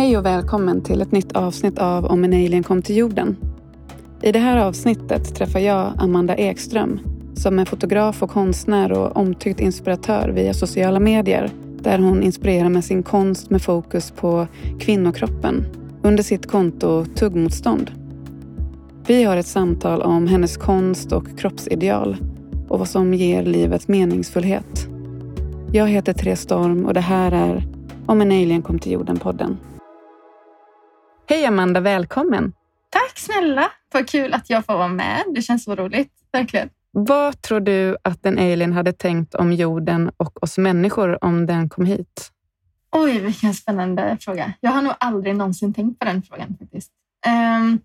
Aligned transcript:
Hej 0.00 0.18
och 0.18 0.26
välkommen 0.26 0.82
till 0.82 1.00
ett 1.00 1.12
nytt 1.12 1.32
avsnitt 1.32 1.78
av 1.78 2.04
Om 2.04 2.24
en 2.24 2.32
alien 2.32 2.62
kom 2.62 2.82
till 2.82 2.96
jorden. 2.96 3.36
I 4.22 4.32
det 4.32 4.38
här 4.38 4.56
avsnittet 4.56 5.34
träffar 5.34 5.60
jag 5.60 5.92
Amanda 5.96 6.36
Ekström 6.36 7.00
som 7.34 7.58
är 7.58 7.64
fotograf 7.64 8.22
och 8.22 8.30
konstnär 8.30 8.92
och 8.92 9.16
omtyckt 9.16 9.60
inspiratör 9.60 10.28
via 10.28 10.54
sociala 10.54 11.00
medier 11.00 11.50
där 11.80 11.98
hon 11.98 12.22
inspirerar 12.22 12.68
med 12.68 12.84
sin 12.84 13.02
konst 13.02 13.50
med 13.50 13.62
fokus 13.62 14.10
på 14.10 14.46
kvinnokroppen 14.78 15.64
under 16.02 16.22
sitt 16.22 16.46
konto 16.46 17.04
Tuggmotstånd. 17.04 17.90
Vi 19.06 19.24
har 19.24 19.36
ett 19.36 19.46
samtal 19.46 20.02
om 20.02 20.26
hennes 20.26 20.56
konst 20.56 21.12
och 21.12 21.38
kroppsideal 21.38 22.16
och 22.68 22.78
vad 22.78 22.88
som 22.88 23.14
ger 23.14 23.42
livet 23.42 23.88
meningsfullhet. 23.88 24.88
Jag 25.72 25.88
heter 25.88 26.12
Therese 26.12 26.40
Storm 26.40 26.86
och 26.86 26.94
det 26.94 27.00
här 27.00 27.32
är 27.32 27.66
Om 28.06 28.20
en 28.20 28.32
alien 28.32 28.62
kom 28.62 28.78
till 28.78 28.92
jorden-podden. 28.92 29.56
Hej 31.30 31.46
Amanda, 31.46 31.80
välkommen! 31.80 32.52
Tack 32.90 33.18
snälla! 33.18 33.70
Vad 33.92 34.08
kul 34.08 34.34
att 34.34 34.50
jag 34.50 34.66
får 34.66 34.74
vara 34.74 34.88
med. 34.88 35.24
Det 35.34 35.42
känns 35.42 35.64
så 35.64 35.74
roligt, 35.74 36.12
verkligen. 36.32 36.68
Vad 36.90 37.42
tror 37.42 37.60
du 37.60 37.96
att 38.04 38.26
en 38.26 38.38
alien 38.38 38.72
hade 38.72 38.92
tänkt 38.92 39.34
om 39.34 39.52
jorden 39.52 40.10
och 40.16 40.42
oss 40.42 40.58
människor 40.58 41.24
om 41.24 41.46
den 41.46 41.68
kom 41.68 41.86
hit? 41.86 42.30
Oj, 42.92 43.18
vilken 43.20 43.54
spännande 43.54 44.16
fråga. 44.20 44.52
Jag 44.60 44.70
har 44.70 44.82
nog 44.82 44.92
aldrig 45.00 45.36
någonsin 45.36 45.74
tänkt 45.74 45.98
på 45.98 46.04
den 46.04 46.22
frågan 46.22 46.56
faktiskt. 46.60 46.92
Um, 47.26 47.80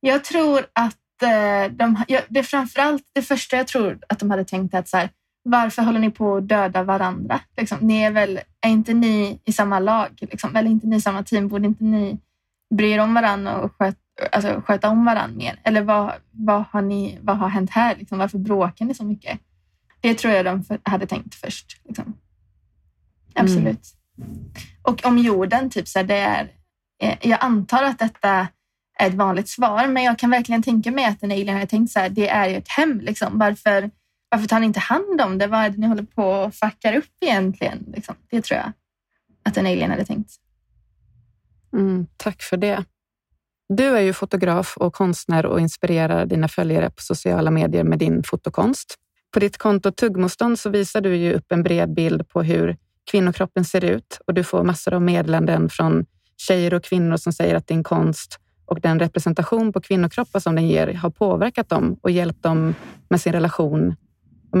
jag 0.00 0.24
tror 0.24 0.58
att 0.72 0.96
uh, 1.22 1.76
de, 1.76 2.04
det 2.28 2.42
framförallt 2.42 3.02
det 3.12 3.22
första 3.22 3.56
jag 3.56 3.66
tror 3.66 3.98
att 4.08 4.18
de 4.18 4.30
hade 4.30 4.44
tänkt 4.44 4.74
är 4.74 4.78
att 4.78 4.88
så 4.88 4.96
här, 4.96 5.10
varför 5.42 5.82
håller 5.82 6.00
ni 6.00 6.10
på 6.10 6.36
att 6.36 6.48
döda 6.48 6.82
varandra? 6.82 7.40
Liksom, 7.56 7.78
ni 7.80 8.02
är 8.02 8.10
väl, 8.10 8.40
är 8.60 8.70
inte 8.70 8.94
ni 8.94 9.40
i 9.44 9.52
samma 9.52 9.78
lag? 9.78 10.08
Liksom, 10.20 10.56
eller 10.56 10.70
inte 10.70 10.86
ni 10.86 10.96
i 10.96 11.00
samma 11.00 11.22
team? 11.22 11.48
Borde 11.48 11.66
inte 11.66 11.84
ni 11.84 12.18
bry 12.76 12.90
er 12.90 12.98
om 12.98 13.14
varandra 13.14 13.56
och 13.56 13.72
sköt, 13.78 13.96
alltså, 14.32 14.62
sköta 14.66 14.88
om 14.88 15.04
varandra 15.04 15.36
mer? 15.36 15.60
Eller 15.64 15.82
vad, 15.82 16.12
vad, 16.30 16.64
har, 16.70 16.82
ni, 16.82 17.18
vad 17.22 17.38
har 17.38 17.48
hänt 17.48 17.70
här? 17.70 17.96
Liksom, 17.96 18.18
varför 18.18 18.38
bråkar 18.38 18.84
ni 18.84 18.94
så 18.94 19.04
mycket? 19.04 19.40
Det 20.00 20.14
tror 20.14 20.34
jag 20.34 20.44
de 20.44 20.64
hade 20.82 21.06
tänkt 21.06 21.34
först. 21.34 21.80
Liksom. 21.84 22.16
Absolut. 23.34 23.86
Mm. 24.18 24.38
Och 24.82 25.06
om 25.06 25.18
jorden, 25.18 25.70
typ 25.70 25.88
så 25.88 25.98
här, 25.98 26.06
det 26.06 26.16
är, 26.16 26.52
eh, 27.02 27.18
jag 27.20 27.38
antar 27.40 27.82
att 27.82 27.98
detta 27.98 28.48
är 28.98 29.08
ett 29.08 29.14
vanligt 29.14 29.48
svar, 29.48 29.86
men 29.86 30.02
jag 30.02 30.18
kan 30.18 30.30
verkligen 30.30 30.62
tänka 30.62 30.90
mig 30.90 31.04
att 31.04 31.22
en 31.22 31.32
alien 31.32 31.58
har 31.58 31.66
tänkt 31.66 31.92
så 31.92 32.00
här, 32.00 32.08
det 32.08 32.28
är 32.28 32.48
ju 32.48 32.56
ett 32.56 32.68
hem. 32.68 33.00
Liksom. 33.00 33.38
Varför, 33.38 33.90
varför 34.28 34.46
tar 34.46 34.60
ni 34.60 34.66
inte 34.66 34.80
hand 34.80 35.20
om 35.20 35.38
det? 35.38 35.46
Vad 35.46 35.60
är 35.60 35.70
det 35.70 35.78
ni 35.78 35.86
håller 35.86 36.02
på 36.02 36.24
och 36.24 36.54
fuckar 36.54 36.96
upp 36.96 37.10
egentligen? 37.20 37.84
Liksom. 37.94 38.14
Det 38.30 38.42
tror 38.42 38.60
jag 38.60 38.72
att 39.42 39.56
en 39.56 39.66
alien 39.66 39.90
hade 39.90 40.04
tänkt. 40.04 40.41
Mm, 41.72 42.06
tack 42.16 42.42
för 42.42 42.56
det. 42.56 42.84
Du 43.68 43.84
är 43.84 44.00
ju 44.00 44.12
fotograf 44.12 44.74
och 44.76 44.94
konstnär 44.94 45.46
och 45.46 45.60
inspirerar 45.60 46.26
dina 46.26 46.48
följare 46.48 46.90
på 46.90 47.02
sociala 47.02 47.50
medier 47.50 47.84
med 47.84 47.98
din 47.98 48.22
fotokonst. 48.22 48.94
På 49.32 49.40
ditt 49.40 49.58
konto 49.58 49.90
Tuggmotstånd 49.90 50.58
så 50.58 50.70
visar 50.70 51.00
du 51.00 51.16
ju 51.16 51.32
upp 51.32 51.52
en 51.52 51.62
bred 51.62 51.94
bild 51.94 52.28
på 52.28 52.42
hur 52.42 52.76
kvinnokroppen 53.10 53.64
ser 53.64 53.84
ut 53.84 54.20
och 54.26 54.34
du 54.34 54.44
får 54.44 54.62
massor 54.62 54.94
av 54.94 55.02
meddelanden 55.02 55.68
från 55.68 56.04
tjejer 56.36 56.74
och 56.74 56.84
kvinnor 56.84 57.16
som 57.16 57.32
säger 57.32 57.54
att 57.54 57.66
din 57.66 57.82
konst 57.82 58.38
och 58.66 58.80
den 58.80 58.98
representation 58.98 59.72
på 59.72 59.80
kvinnokroppar 59.80 60.40
som 60.40 60.54
den 60.54 60.68
ger 60.68 60.94
har 60.94 61.10
påverkat 61.10 61.68
dem 61.68 61.98
och 62.02 62.10
hjälpt 62.10 62.42
dem 62.42 62.74
med 63.10 63.20
sin 63.20 63.32
relation 63.32 63.96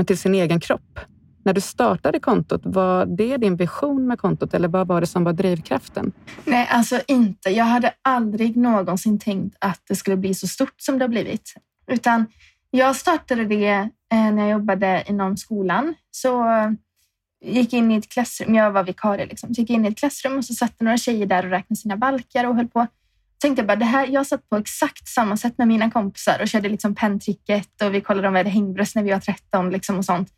till 0.06 0.18
sin 0.18 0.34
egen 0.34 0.60
kropp. 0.60 1.00
När 1.42 1.52
du 1.52 1.60
startade 1.60 2.20
kontot, 2.20 2.60
var 2.64 3.06
det 3.06 3.36
din 3.36 3.56
vision 3.56 4.06
med 4.06 4.18
kontot 4.18 4.54
eller 4.54 4.68
vad 4.68 4.88
var 4.88 5.00
det 5.00 5.06
som 5.06 5.24
var 5.24 5.32
drivkraften? 5.32 6.12
Nej, 6.44 6.68
alltså 6.70 7.00
inte. 7.08 7.50
Jag 7.50 7.64
hade 7.64 7.94
aldrig 8.02 8.56
någonsin 8.56 9.18
tänkt 9.18 9.56
att 9.60 9.80
det 9.88 9.96
skulle 9.96 10.16
bli 10.16 10.34
så 10.34 10.48
stort 10.48 10.74
som 10.80 10.98
det 10.98 11.04
har 11.04 11.08
blivit. 11.08 11.54
Utan 11.86 12.26
jag 12.70 12.96
startade 12.96 13.44
det 13.44 13.68
eh, 14.12 14.32
när 14.32 14.42
jag 14.42 14.50
jobbade 14.50 15.04
inom 15.06 15.36
skolan. 15.36 15.94
Så 16.10 16.48
eh, 16.48 16.70
gick 17.44 17.72
in 17.72 17.92
i 17.92 17.96
ett 17.96 18.08
klassrum, 18.08 18.54
jag 18.54 18.70
var 18.70 18.84
vikarie, 18.84 19.26
liksom. 19.26 19.54
så 19.54 19.60
gick 19.60 19.70
in 19.70 19.84
i 19.84 19.88
ett 19.88 19.98
klassrum 19.98 20.36
och 20.36 20.44
så 20.44 20.54
satt 20.54 20.80
några 20.80 20.96
tjejer 20.96 21.26
där 21.26 21.44
och 21.44 21.50
räknade 21.50 21.80
sina 21.80 21.96
balkar 21.96 22.44
och 22.44 22.56
höll 22.56 22.68
på. 22.68 22.86
Tänkte 23.40 23.62
bara, 23.62 23.76
det 23.76 23.84
här, 23.84 24.06
jag 24.06 24.26
satt 24.26 24.48
på 24.48 24.56
exakt 24.56 25.08
samma 25.08 25.36
sätt 25.36 25.58
med 25.58 25.68
mina 25.68 25.90
kompisar 25.90 26.38
och 26.42 26.48
körde 26.48 26.68
liksom 26.68 26.94
penntricket 26.94 27.82
och 27.82 27.94
vi 27.94 28.00
kollade 28.00 28.28
om 28.28 28.34
vi 28.34 28.40
hade 28.40 28.50
hängbröst 28.50 28.94
när 28.94 29.02
vi 29.02 29.10
var 29.10 29.20
13 29.20 29.70
liksom 29.70 29.98
och 29.98 30.04
sånt. 30.04 30.28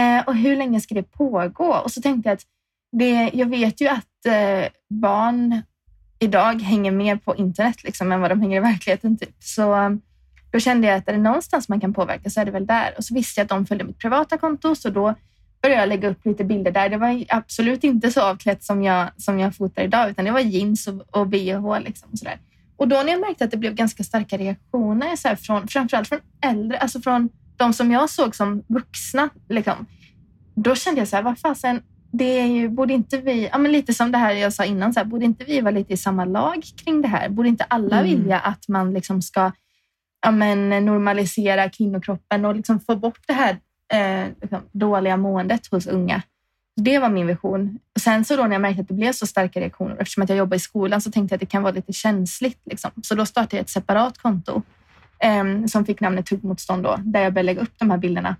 Eh, 0.00 0.24
och 0.26 0.36
hur 0.36 0.56
länge 0.56 0.80
ska 0.80 0.94
det 0.94 1.12
pågå? 1.12 1.64
Och 1.64 1.90
så 1.90 2.00
tänkte 2.00 2.28
jag 2.28 2.34
att 2.34 2.44
det, 2.92 3.30
jag 3.32 3.46
vet 3.46 3.80
ju 3.80 3.88
att 3.88 4.26
eh, 4.26 4.68
barn 4.88 5.62
idag 6.18 6.62
hänger 6.62 6.90
mer 6.90 7.16
på 7.16 7.36
internet 7.36 7.84
liksom, 7.84 8.12
än 8.12 8.20
vad 8.20 8.30
de 8.30 8.40
hänger 8.40 8.56
i 8.56 8.60
verkligheten. 8.60 9.18
Typ. 9.18 9.36
Så 9.40 9.76
eh, 9.76 9.90
då 10.50 10.60
kände 10.60 10.86
jag 10.86 10.96
att 10.96 11.08
är 11.08 11.12
det 11.12 11.18
någonstans 11.18 11.68
man 11.68 11.80
kan 11.80 11.94
påverka 11.94 12.30
så 12.30 12.40
är 12.40 12.44
det 12.44 12.50
väl 12.50 12.66
där. 12.66 12.94
Och 12.96 13.04
så 13.04 13.14
visste 13.14 13.40
jag 13.40 13.44
att 13.44 13.48
de 13.48 13.66
följde 13.66 13.84
mitt 13.84 13.98
privata 13.98 14.38
konto, 14.38 14.74
så 14.74 14.90
då 14.90 15.14
började 15.62 15.82
jag 15.82 15.88
lägga 15.88 16.08
upp 16.08 16.26
lite 16.26 16.44
bilder 16.44 16.70
där. 16.70 16.88
Det 16.88 16.96
var 16.96 17.24
absolut 17.28 17.84
inte 17.84 18.10
så 18.10 18.20
avklätt 18.20 18.64
som 18.64 18.82
jag, 18.82 19.08
som 19.16 19.38
jag 19.38 19.56
fotar 19.56 19.82
idag, 19.82 20.10
utan 20.10 20.24
det 20.24 20.30
var 20.30 20.40
jeans 20.40 20.86
och, 20.86 21.18
och 21.20 21.26
bh. 21.26 21.80
Liksom, 21.80 22.08
och, 22.12 22.28
och 22.76 22.88
då 22.88 22.96
när 22.96 23.12
jag 23.12 23.20
märkte 23.20 23.44
att 23.44 23.50
det 23.50 23.56
blev 23.56 23.74
ganska 23.74 24.04
starka 24.04 24.36
reaktioner, 24.36 25.16
så 25.16 25.28
här, 25.28 25.36
från, 25.36 25.68
framförallt 25.68 26.08
från 26.08 26.20
äldre, 26.42 26.78
alltså 26.78 27.00
från 27.00 27.28
de 27.60 27.72
som 27.72 27.90
jag 27.90 28.10
såg 28.10 28.34
som 28.34 28.62
vuxna, 28.68 29.28
liksom, 29.48 29.86
då 30.54 30.74
kände 30.74 31.00
jag 31.00 31.08
så 31.08 31.16
här, 31.16 31.22
vad 31.22 31.38
fasen, 31.38 31.82
det 32.12 32.24
är 32.40 32.46
ju, 32.46 32.68
borde 32.68 32.92
inte 32.92 33.18
vi, 33.18 33.48
ja, 33.52 33.58
men 33.58 33.72
lite 33.72 33.94
som 33.94 34.12
det 34.12 34.18
här 34.18 34.32
jag 34.32 34.52
sa 34.52 34.64
innan, 34.64 34.92
så 34.92 35.00
här, 35.00 35.06
borde 35.06 35.24
inte 35.24 35.44
vi 35.44 35.60
vara 35.60 35.70
lite 35.70 35.92
i 35.92 35.96
samma 35.96 36.24
lag 36.24 36.62
kring 36.84 37.02
det 37.02 37.08
här? 37.08 37.28
Borde 37.28 37.48
inte 37.48 37.64
alla 37.64 37.98
mm. 37.98 38.10
vilja 38.10 38.38
att 38.38 38.68
man 38.68 38.92
liksom 38.92 39.22
ska 39.22 39.52
ja, 40.22 40.30
men, 40.30 40.68
normalisera 40.68 41.70
kvinnokroppen 41.70 42.44
och 42.44 42.54
liksom 42.54 42.80
få 42.80 42.96
bort 42.96 43.20
det 43.26 43.32
här 43.32 43.58
eh, 43.92 44.28
liksom, 44.40 44.60
dåliga 44.72 45.16
måendet 45.16 45.66
hos 45.66 45.86
unga? 45.86 46.22
Det 46.76 46.98
var 46.98 47.08
min 47.08 47.26
vision. 47.26 47.78
Och 47.94 48.00
sen 48.00 48.24
så 48.24 48.36
då 48.36 48.42
när 48.42 48.52
jag 48.52 48.62
märkte 48.62 48.82
att 48.82 48.88
det 48.88 48.94
blev 48.94 49.12
så 49.12 49.26
starka 49.26 49.60
reaktioner, 49.60 49.96
eftersom 49.98 50.22
att 50.22 50.28
jag 50.28 50.38
jobbar 50.38 50.56
i 50.56 50.60
skolan, 50.60 51.00
så 51.00 51.10
tänkte 51.10 51.32
jag 51.32 51.36
att 51.36 51.40
det 51.40 51.46
kan 51.46 51.62
vara 51.62 51.74
lite 51.74 51.92
känsligt. 51.92 52.60
Liksom. 52.64 52.90
Så 53.02 53.14
då 53.14 53.26
startade 53.26 53.56
jag 53.56 53.62
ett 53.62 53.70
separat 53.70 54.18
konto 54.18 54.62
Ehm, 55.20 55.68
som 55.68 55.84
fick 55.84 56.00
namnet 56.00 56.26
Tuggmotstånd 56.26 56.82
då, 56.82 56.96
där 57.04 57.22
jag 57.22 57.32
började 57.32 57.46
lägga 57.46 57.60
upp 57.60 57.78
de 57.78 57.90
här 57.90 57.98
bilderna. 57.98 58.36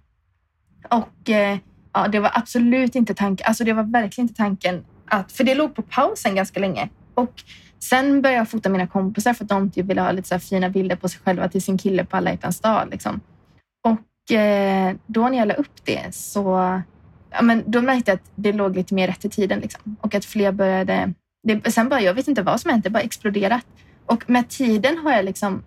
Och 0.88 1.30
eh, 1.30 1.58
ja, 1.92 2.08
det 2.08 2.20
var 2.20 2.30
absolut 2.34 2.94
inte 2.94 3.14
tanken, 3.14 3.46
alltså 3.46 3.64
det 3.64 3.72
var 3.72 3.82
verkligen 3.82 4.28
inte 4.28 4.38
tanken 4.38 4.84
att, 5.06 5.32
för 5.32 5.44
det 5.44 5.54
låg 5.54 5.74
på 5.74 5.82
pausen 5.82 6.34
ganska 6.34 6.60
länge. 6.60 6.88
Och 7.14 7.42
sen 7.78 8.22
började 8.22 8.38
jag 8.38 8.48
fota 8.48 8.68
mina 8.68 8.86
kompisar 8.86 9.34
för 9.34 9.44
att 9.44 9.48
de 9.48 9.70
typ 9.70 9.86
ville 9.86 10.00
ha 10.00 10.12
lite 10.12 10.28
så 10.28 10.38
fina 10.38 10.68
bilder 10.68 10.96
på 10.96 11.08
sig 11.08 11.20
själva 11.24 11.48
till 11.48 11.62
sin 11.62 11.78
kille 11.78 12.04
på 12.04 12.16
alla 12.16 12.30
hjärtans 12.30 12.60
dag. 12.60 12.88
Liksom. 12.90 13.20
Och 13.84 14.34
eh, 14.34 14.94
då 15.06 15.28
när 15.28 15.38
jag 15.38 15.48
la 15.48 15.54
upp 15.54 15.84
det 15.84 16.14
så 16.14 16.40
ja, 17.30 17.42
men 17.42 17.62
då 17.66 17.82
märkte 17.82 18.10
jag 18.10 18.16
att 18.16 18.30
det 18.34 18.52
låg 18.52 18.76
lite 18.76 18.94
mer 18.94 19.06
rätt 19.06 19.24
i 19.24 19.28
tiden 19.28 19.60
liksom. 19.60 19.96
och 20.00 20.14
att 20.14 20.24
fler 20.24 20.52
började... 20.52 21.12
Det, 21.42 21.72
sen 21.72 21.88
bara, 21.88 22.00
jag 22.00 22.14
vet 22.14 22.28
inte 22.28 22.42
vad 22.42 22.60
som 22.60 22.70
hänt, 22.70 22.84
det 22.84 22.90
bara 22.90 23.02
exploderat. 23.02 23.66
Och 24.06 24.30
med 24.30 24.48
tiden 24.48 24.98
har 24.98 25.12
jag 25.12 25.24
liksom 25.24 25.62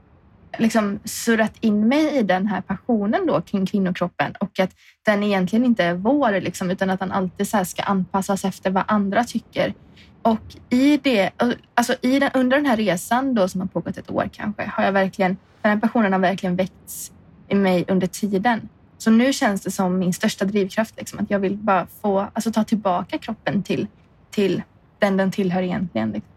liksom 0.57 0.99
surrat 1.05 1.53
in 1.59 1.87
mig 1.87 2.17
i 2.17 2.23
den 2.23 2.47
här 2.47 2.61
passionen 2.61 3.27
då 3.27 3.41
kring 3.41 3.65
kvinnokroppen 3.65 4.35
och 4.39 4.59
att 4.59 4.75
den 5.05 5.23
egentligen 5.23 5.65
inte 5.65 5.83
är 5.83 5.93
vår, 5.93 6.41
liksom, 6.41 6.71
utan 6.71 6.89
att 6.89 6.99
den 6.99 7.11
alltid 7.11 7.47
så 7.47 7.65
ska 7.65 7.83
anpassas 7.83 8.45
efter 8.45 8.71
vad 8.71 8.83
andra 8.87 9.23
tycker. 9.23 9.73
Och 10.21 10.55
i 10.69 10.97
det, 10.97 11.31
alltså 11.75 11.95
i 12.01 12.19
den, 12.19 12.31
under 12.33 12.57
den 12.57 12.65
här 12.65 12.77
resan 12.77 13.33
då 13.35 13.47
som 13.47 13.61
har 13.61 13.67
pågått 13.67 13.97
ett 13.97 14.11
år 14.11 14.29
kanske, 14.33 14.71
har 14.73 14.83
jag 14.83 14.91
verkligen, 14.91 15.37
den 15.61 15.71
här 15.71 15.79
passionen 15.79 16.13
har 16.13 16.19
verkligen 16.19 16.55
väckts 16.55 17.11
i 17.47 17.55
mig 17.55 17.85
under 17.87 18.07
tiden. 18.07 18.69
Så 18.97 19.11
nu 19.11 19.33
känns 19.33 19.61
det 19.61 19.71
som 19.71 19.99
min 19.99 20.13
största 20.13 20.45
drivkraft, 20.45 20.97
liksom, 20.97 21.19
att 21.19 21.29
jag 21.29 21.39
vill 21.39 21.57
bara 21.57 21.87
få, 22.01 22.19
alltså 22.19 22.51
ta 22.51 22.63
tillbaka 22.63 23.17
kroppen 23.17 23.63
till, 23.63 23.87
till 24.31 24.61
den 24.99 25.17
den 25.17 25.31
tillhör 25.31 25.61
egentligen. 25.61 26.11
Liksom. 26.11 26.31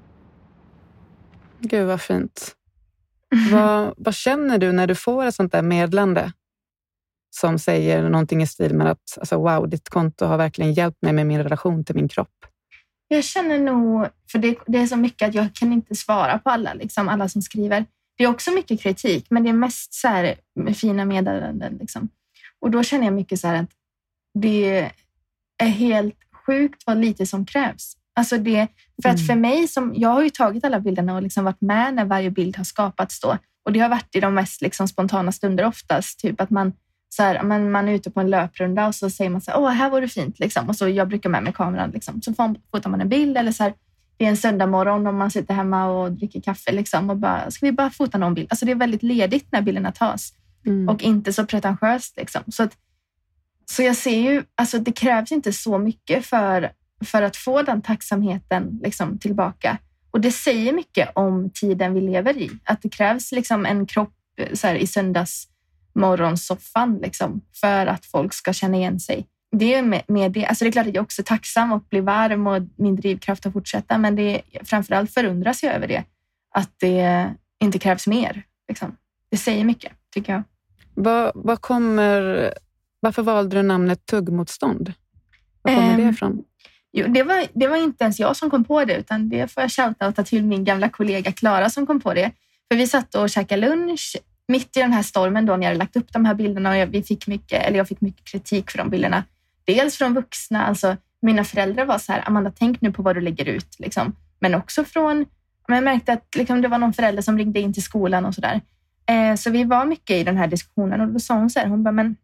Gud 1.61 1.87
vad 1.87 2.01
fint 2.01 2.56
vad, 3.53 3.95
vad 3.97 4.15
känner 4.15 4.59
du 4.59 4.73
när 4.73 4.87
du 4.87 4.95
får 4.95 5.25
ett 5.25 5.35
sånt 5.35 5.53
där 5.53 5.63
medlande 5.63 6.33
som 7.31 7.59
säger 7.59 8.09
någonting 8.09 8.43
i 8.43 8.47
stil 8.47 8.75
med 8.75 8.91
att 8.91 9.19
alltså, 9.19 9.37
wow, 9.37 9.69
ditt 9.69 9.89
konto 9.89 10.25
har 10.25 10.39
verkligen 10.39 10.73
hjälpt 10.73 11.03
mig 11.03 11.13
med 11.13 11.27
min 11.27 11.43
relation 11.43 11.85
till 11.85 11.95
min 11.95 12.09
kropp? 12.09 12.47
Jag 13.09 13.25
känner 13.25 13.59
nog, 13.59 14.07
för 14.33 14.39
det, 14.39 14.59
det 14.67 14.79
är 14.79 14.87
så 14.87 14.97
mycket 14.97 15.29
att 15.29 15.35
jag 15.35 15.55
kan 15.55 15.73
inte 15.73 15.95
svara 15.95 16.39
på 16.39 16.51
alla, 16.51 16.75
liksom, 16.75 17.09
alla 17.09 17.29
som 17.29 17.43
skriver. 17.43 17.85
Det 18.19 18.25
är 18.25 18.29
också 18.29 18.51
mycket 18.51 18.81
kritik, 18.81 19.27
men 19.31 19.43
det 19.43 19.49
är 19.49 19.55
mest 19.55 19.95
så 19.95 20.09
här, 20.09 20.35
med 20.55 20.77
fina 20.77 21.05
meddelanden. 21.05 21.77
Liksom. 21.81 22.09
Och 22.61 22.71
då 22.71 22.83
känner 22.83 23.05
jag 23.05 23.15
mycket 23.15 23.41
så 23.41 23.49
här 23.49 23.63
att 23.63 23.71
det 24.35 24.91
är 25.63 25.69
helt 25.69 26.19
sjukt 26.47 26.83
vad 26.87 26.99
lite 26.99 27.27
som 27.27 27.47
krävs. 27.47 27.96
Alltså 28.17 28.39
det, 28.39 28.67
för 29.03 29.09
att 29.09 29.17
mm. 29.17 29.27
för 29.27 29.35
mig, 29.35 29.69
som, 29.69 29.93
jag 29.97 30.09
har 30.09 30.23
ju 30.23 30.31
tagit 30.31 30.65
alla 30.65 30.81
bilderna 30.81 31.15
och 31.15 31.23
liksom 31.23 31.45
varit 31.45 31.61
med 31.61 31.95
när 31.95 32.05
varje 32.05 32.31
bild 32.31 32.57
har 32.57 32.65
skapats 32.65 33.21
då. 33.21 33.39
Och 33.65 33.73
det 33.73 33.81
har 33.81 33.89
varit 33.89 34.17
i 34.17 34.21
de 34.21 34.35
mest 34.35 34.63
liksom 34.63 34.89
spontana 34.89 35.33
stunder 35.33 35.65
oftast. 35.65 36.19
Typ 36.19 36.41
att 36.41 36.51
man, 36.51 36.73
så 37.09 37.23
här, 37.23 37.43
man, 37.43 37.71
man 37.71 37.89
är 37.89 37.93
ute 37.93 38.11
på 38.11 38.21
en 38.21 38.31
löprunda 38.31 38.87
och 38.87 38.95
så 38.95 39.11
säger 39.11 39.31
man 39.31 39.41
så 39.41 39.51
här, 39.51 39.61
åh, 39.61 39.71
här 39.71 39.91
var 39.91 40.01
det 40.01 40.09
fint. 40.09 40.39
Liksom. 40.39 40.69
Och 40.69 40.77
så 40.77 40.89
jag 40.89 41.09
brukar 41.09 41.31
med 41.31 41.43
mig 41.43 41.53
kameran. 41.53 41.91
Liksom. 41.91 42.23
Så 42.23 42.55
fotar 42.71 42.91
man 42.91 43.01
en 43.01 43.09
bild 43.09 43.37
eller 43.37 43.53
så 43.53 43.63
här, 43.63 43.75
det 44.17 44.25
är 44.25 44.29
en 44.29 44.37
söndag 44.37 44.67
morgon 44.67 45.07
och 45.07 45.15
man 45.15 45.31
sitter 45.31 45.55
hemma 45.55 45.87
och 45.87 46.13
dricker 46.13 46.41
kaffe 46.41 46.73
liksom 46.73 47.11
och 47.11 47.17
bara, 47.17 47.51
ska 47.51 47.67
vi 47.67 47.73
bara 47.73 47.91
fota 47.91 48.19
någon 48.19 48.35
bild? 48.35 48.47
Alltså 48.51 48.67
det 48.67 48.73
är 48.73 48.77
väldigt 48.77 49.03
ledigt 49.03 49.53
när 49.53 49.63
bilderna 49.63 49.93
tas 49.93 50.33
mm. 50.67 50.89
och 50.89 51.03
inte 51.03 51.33
så 51.33 51.47
pretentiöst. 51.47 52.17
Liksom. 52.17 52.43
Så, 52.49 52.63
att, 52.63 52.73
så 53.65 53.83
jag 53.83 53.97
ser 53.97 54.21
ju, 54.21 54.43
alltså 54.55 54.79
det 54.79 54.93
krävs 54.93 55.33
inte 55.33 55.53
så 55.53 55.79
mycket 55.79 56.27
för, 56.27 56.71
för 57.05 57.23
att 57.23 57.37
få 57.37 57.63
den 57.63 57.83
tacksamheten 57.83 58.81
liksom, 58.83 59.19
tillbaka. 59.19 59.79
Och 60.11 60.21
det 60.21 60.33
säger 60.33 60.73
mycket 60.73 61.09
om 61.15 61.51
tiden 61.55 61.95
vi 61.95 62.01
lever 62.01 62.37
i. 62.37 62.51
Att 62.65 62.83
det 62.83 62.89
krävs 62.89 63.33
liksom 63.33 63.67
en 63.67 63.87
kropp 63.87 64.13
så 64.53 64.67
här, 64.67 64.75
i 64.75 64.87
söndagsmorgonsoffan 64.87 66.99
liksom, 67.03 67.41
för 67.61 67.87
att 67.87 68.07
folk 68.07 68.35
ska 68.35 68.53
känna 68.53 68.77
igen 68.77 69.01
sig 69.01 69.27
det 69.51 69.75
är 69.75 69.83
med, 69.83 70.03
med, 70.07 70.33
det. 70.33 70.47
Alltså 70.47 70.65
det 70.65 70.69
är 70.69 70.73
klart 70.73 70.87
att 70.87 70.95
jag 70.95 71.03
också 71.03 71.23
är 71.23 71.25
tacksam 71.25 71.73
och 71.73 71.83
blir 71.83 72.01
varm 72.01 72.47
och 72.47 72.63
min 72.77 72.97
drivkraft 72.97 73.47
att 73.47 73.53
fortsätta. 73.53 73.99
Men 73.99 74.17
det 74.17 74.23
är, 74.23 74.65
framförallt 74.65 75.11
förundras 75.11 75.63
jag 75.63 75.75
över 75.75 75.89
det. 75.89 76.05
Att 76.55 76.71
det 76.77 77.35
inte 77.61 77.79
krävs 77.79 78.07
mer. 78.07 78.43
Liksom. 78.69 78.97
Det 79.31 79.37
säger 79.37 79.65
mycket, 79.65 79.93
tycker 80.15 80.33
jag. 80.33 80.43
Vad, 80.95 81.33
vad 81.35 81.61
kommer, 81.61 82.53
varför 83.01 83.23
valde 83.23 83.57
du 83.57 83.63
namnet 83.63 84.07
tuggmotstånd? 84.07 84.93
Var 85.63 85.75
kommer 85.75 85.95
um, 85.95 86.01
det 86.01 86.09
ifrån? 86.09 86.45
Jo, 86.99 87.07
det, 87.09 87.23
var, 87.23 87.47
det 87.53 87.69
var 87.69 87.77
inte 87.77 88.05
ens 88.05 88.21
jag 88.21 88.37
som 88.37 88.51
kom 88.51 88.65
på 88.65 88.85
det, 88.85 88.97
utan 88.97 89.29
det 89.29 89.53
får 89.53 89.63
jag 89.63 89.73
shoutouta 89.73 90.25
till 90.25 90.45
min 90.45 90.65
gamla 90.65 90.89
kollega 90.89 91.33
Klara 91.33 91.71
som 91.71 91.87
kom 91.87 92.01
på 92.01 92.15
det. 92.15 92.31
För 92.69 92.77
vi 92.77 92.87
satt 92.87 93.15
och 93.15 93.31
käkade 93.31 93.69
lunch 93.69 94.17
mitt 94.49 94.77
i 94.77 94.81
den 94.81 94.93
här 94.93 95.03
stormen 95.03 95.47
då 95.47 95.57
när 95.57 95.63
jag 95.63 95.69
hade 95.69 95.79
lagt 95.79 95.97
upp 95.97 96.13
de 96.13 96.25
här 96.25 96.35
bilderna 96.35 96.71
och 96.71 96.77
jag, 96.77 96.87
vi 96.87 97.03
fick 97.03 97.27
mycket, 97.27 97.65
eller 97.65 97.79
jag 97.79 97.89
fick 97.89 98.01
mycket 98.01 98.25
kritik 98.25 98.71
för 98.71 98.79
de 98.79 98.91
bilderna. 98.91 99.25
Dels 99.65 99.97
från 99.97 100.15
vuxna, 100.15 100.67
alltså 100.67 100.97
mina 101.23 101.45
föräldrar 101.45 101.85
var 101.85 101.99
så 101.99 102.13
här, 102.13 102.23
Amanda, 102.27 102.53
tänk 102.59 102.81
nu 102.81 102.93
på 102.93 103.03
vad 103.03 103.17
du 103.17 103.21
lägger 103.21 103.45
ut. 103.45 103.77
Liksom. 103.79 104.17
Men 104.39 104.55
också 104.55 104.85
från, 104.85 105.27
jag 105.69 105.85
märkte 105.85 106.13
att 106.13 106.35
liksom, 106.37 106.63
det 106.63 106.69
var 106.69 106.79
någon 106.79 106.93
förälder 106.93 107.23
som 107.23 107.39
ringde 107.39 107.61
in 107.61 107.73
till 107.73 107.83
skolan 107.83 108.25
och 108.25 108.35
så 108.35 108.41
där. 108.41 108.61
Eh, 109.07 109.35
så 109.37 109.51
vi 109.51 109.65
var 109.65 109.85
mycket 109.85 110.17
i 110.17 110.25
den 110.25 110.37
här 110.37 110.47
diskussionen 110.47 111.01
och 111.01 111.09
då 111.09 111.19
sa 111.19 111.35
hon 111.35 111.51
så 111.51 111.59
här, 111.59 111.67
hon 111.67 111.83
bara, 111.83 111.93
men 111.93 112.17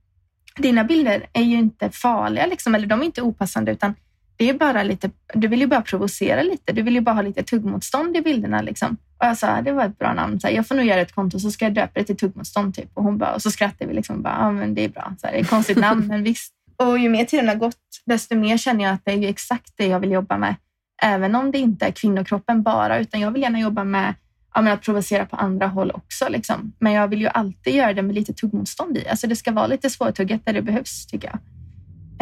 dina 0.56 0.84
bilder 0.84 1.26
är 1.32 1.42
ju 1.42 1.56
inte 1.56 1.90
farliga, 1.90 2.46
liksom, 2.46 2.74
eller 2.74 2.86
de 2.86 3.00
är 3.00 3.04
inte 3.04 3.22
opassande, 3.22 3.72
utan 3.72 3.94
det 4.43 4.49
är 4.49 4.55
bara 4.55 4.83
lite, 4.83 5.11
du 5.35 5.49
vill 5.49 5.61
ju 5.61 5.67
bara 5.67 5.83
provocera 5.83 6.43
lite. 6.43 6.73
Du 6.73 6.83
vill 6.83 6.94
ju 6.94 7.00
bara 7.00 7.15
ha 7.15 7.23
lite 7.23 7.43
tuggmotstånd 7.43 8.17
i 8.17 8.21
bilderna. 8.21 8.62
Liksom. 8.62 8.97
Och 9.19 9.27
jag 9.27 9.39
sa, 9.39 9.62
det 9.62 9.73
var 9.73 9.85
ett 9.85 9.99
bra 9.99 10.15
namn. 10.15 10.41
Så 10.41 10.47
här, 10.47 10.55
jag 10.55 10.67
får 10.67 10.75
nog 10.75 10.85
göra 10.85 11.00
ett 11.00 11.15
konto 11.15 11.39
så 11.41 11.50
ska 11.50 11.65
jag 11.65 11.75
döpa 11.75 11.91
det 11.94 12.05
till 12.05 12.17
tuggmotstånd. 12.17 12.75
Typ. 12.75 12.91
Och 12.94 13.05
hon 13.05 13.19
bara, 13.19 13.35
och 13.35 13.43
så 13.43 13.50
skrattade 13.50 13.87
vi. 13.87 13.94
Liksom, 13.94 14.23
bara, 14.23 14.37
ja, 14.39 14.50
men 14.50 14.75
det 14.75 14.85
är 14.85 14.89
bra. 14.89 15.15
Så 15.21 15.27
här, 15.27 15.33
det 15.33 15.39
är 15.39 15.43
ett 15.43 15.50
konstigt 15.50 15.79
namn, 15.79 16.06
men 16.09 16.23
visst. 16.23 16.53
Och 16.77 16.99
ju 16.99 17.09
mer 17.09 17.25
tiden 17.25 17.49
har 17.49 17.55
gått, 17.55 17.77
desto 18.06 18.37
mer 18.37 18.56
känner 18.56 18.85
jag 18.85 18.93
att 18.94 19.05
det 19.05 19.12
är 19.12 19.29
exakt 19.29 19.73
det 19.77 19.87
jag 19.87 20.00
vill 20.00 20.11
jobba 20.11 20.39
med. 20.39 20.55
Även 21.03 21.35
om 21.35 21.50
det 21.50 21.59
inte 21.59 21.87
är 21.87 21.91
kvinnokroppen 21.91 22.62
bara, 22.62 22.99
utan 22.99 23.21
jag 23.21 23.31
vill 23.31 23.43
gärna 23.43 23.61
jobba 23.61 23.85
med 23.85 24.15
ja, 24.55 24.73
att 24.73 24.83
provocera 24.83 25.27
på 25.27 25.37
andra 25.37 25.67
håll 25.67 25.91
också. 25.91 26.29
Liksom. 26.29 26.73
Men 26.79 26.93
jag 26.93 27.09
vill 27.09 27.21
ju 27.21 27.29
alltid 27.29 27.75
göra 27.75 27.93
det 27.93 28.03
med 28.03 28.15
lite 28.15 28.33
tuggmotstånd 28.33 28.97
i. 28.99 29.09
Alltså 29.09 29.27
det 29.27 29.37
ska 29.37 29.53
vara 29.53 29.67
lite 29.67 29.91
svårtuggat 29.91 30.41
där 30.44 30.53
det 30.53 30.62
behövs, 30.62 31.06
tycker 31.06 31.29
jag. 31.29 31.39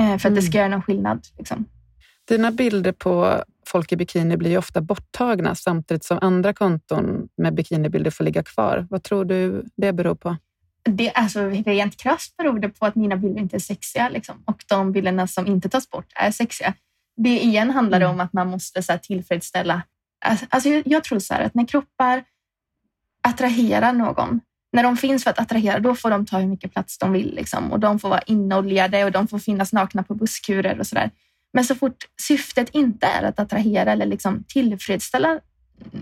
Eh, 0.00 0.08
för 0.08 0.14
att 0.14 0.24
mm. 0.24 0.34
det 0.34 0.42
ska 0.42 0.58
göra 0.58 0.68
någon 0.68 0.82
skillnad. 0.82 1.26
Liksom. 1.38 1.64
Dina 2.30 2.50
bilder 2.50 2.92
på 2.92 3.44
folk 3.66 3.92
i 3.92 3.96
bikini 3.96 4.36
blir 4.36 4.50
ju 4.50 4.58
ofta 4.58 4.80
borttagna 4.80 5.54
samtidigt 5.54 6.04
som 6.04 6.18
andra 6.22 6.52
konton 6.52 7.28
med 7.36 7.54
bikinibilder 7.54 8.10
får 8.10 8.24
ligga 8.24 8.42
kvar. 8.42 8.86
Vad 8.90 9.02
tror 9.02 9.24
du 9.24 9.64
det 9.76 9.92
beror 9.92 10.14
på? 10.14 10.36
det, 10.84 11.12
alltså, 11.14 11.48
rent 11.48 11.96
krasst 11.96 12.36
beror 12.36 12.58
det 12.58 12.68
på 12.68 12.86
att 12.86 12.94
mina 12.94 13.16
bilder 13.16 13.40
inte 13.40 13.56
är 13.56 13.60
sexiga 13.60 14.08
liksom. 14.08 14.42
och 14.44 14.64
de 14.68 14.92
bilderna 14.92 15.26
som 15.26 15.46
inte 15.46 15.68
tas 15.68 15.90
bort 15.90 16.12
är 16.14 16.30
sexiga. 16.30 16.74
Det 17.16 17.40
igen 17.40 17.70
handlar 17.70 18.00
mm. 18.00 18.10
om 18.10 18.20
att 18.20 18.32
man 18.32 18.48
måste 18.48 18.82
så 18.82 18.92
här, 18.92 18.98
tillfredsställa. 18.98 19.82
Alltså, 20.24 20.46
alltså 20.48 20.68
jag, 20.68 20.82
jag, 20.86 21.04
tror 21.04 21.18
så 21.18 21.34
här 21.34 21.44
att 21.44 21.54
när 21.54 21.66
kroppar 21.66 22.24
attraherar 23.22 23.92
någon, 23.92 24.40
när 24.72 24.82
de 24.82 24.96
finns 24.96 25.24
för 25.24 25.30
att 25.30 25.38
attrahera, 25.38 25.78
då 25.78 25.94
får 25.94 26.10
de 26.10 26.26
ta 26.26 26.38
hur 26.38 26.46
mycket 26.46 26.72
plats 26.72 26.98
de 26.98 27.12
vill 27.12 27.34
liksom. 27.34 27.72
och 27.72 27.80
de 27.80 27.98
får 27.98 28.08
vara 28.08 28.22
inoljade 28.22 29.04
och 29.04 29.12
de 29.12 29.28
får 29.28 29.38
finnas 29.38 29.72
nakna 29.72 30.02
på 30.02 30.14
busskurer 30.14 30.78
och 30.80 30.86
så 30.86 30.94
där. 30.94 31.10
Men 31.52 31.64
så 31.64 31.74
fort 31.74 32.04
syftet 32.22 32.68
inte 32.70 33.06
är 33.06 33.22
att 33.22 33.38
attrahera 33.38 33.92
eller 33.92 34.06
liksom 34.06 34.44
tillfredsställa 34.48 35.40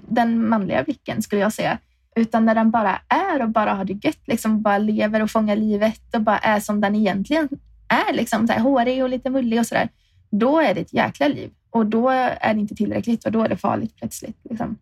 den 0.08 0.48
manliga 0.48 0.82
blicken 0.82 1.22
skulle 1.22 1.42
jag 1.42 1.52
säga, 1.52 1.78
utan 2.16 2.44
när 2.44 2.54
den 2.54 2.70
bara 2.70 3.00
är 3.08 3.42
och 3.42 3.48
bara 3.48 3.74
har 3.74 3.84
det 3.84 4.04
gött, 4.04 4.20
liksom 4.26 4.62
bara 4.62 4.78
lever 4.78 5.22
och 5.22 5.30
fångar 5.30 5.56
livet 5.56 6.14
och 6.14 6.20
bara 6.20 6.38
är 6.38 6.60
som 6.60 6.80
den 6.80 6.94
egentligen 6.94 7.48
är, 7.88 8.12
liksom 8.12 8.46
så 8.46 8.52
här, 8.52 8.60
hårig 8.60 9.02
och 9.02 9.08
lite 9.08 9.30
mullig 9.30 9.60
och 9.60 9.66
sådär. 9.66 9.88
Då 10.30 10.60
är 10.60 10.74
det 10.74 10.80
ett 10.80 10.92
jäkla 10.92 11.28
liv 11.28 11.50
och 11.70 11.86
då 11.86 12.08
är 12.10 12.54
det 12.54 12.60
inte 12.60 12.74
tillräckligt 12.74 13.24
och 13.24 13.32
då 13.32 13.42
är 13.42 13.48
det 13.48 13.56
farligt 13.56 13.96
plötsligt. 13.96 14.38
Liksom. 14.50 14.76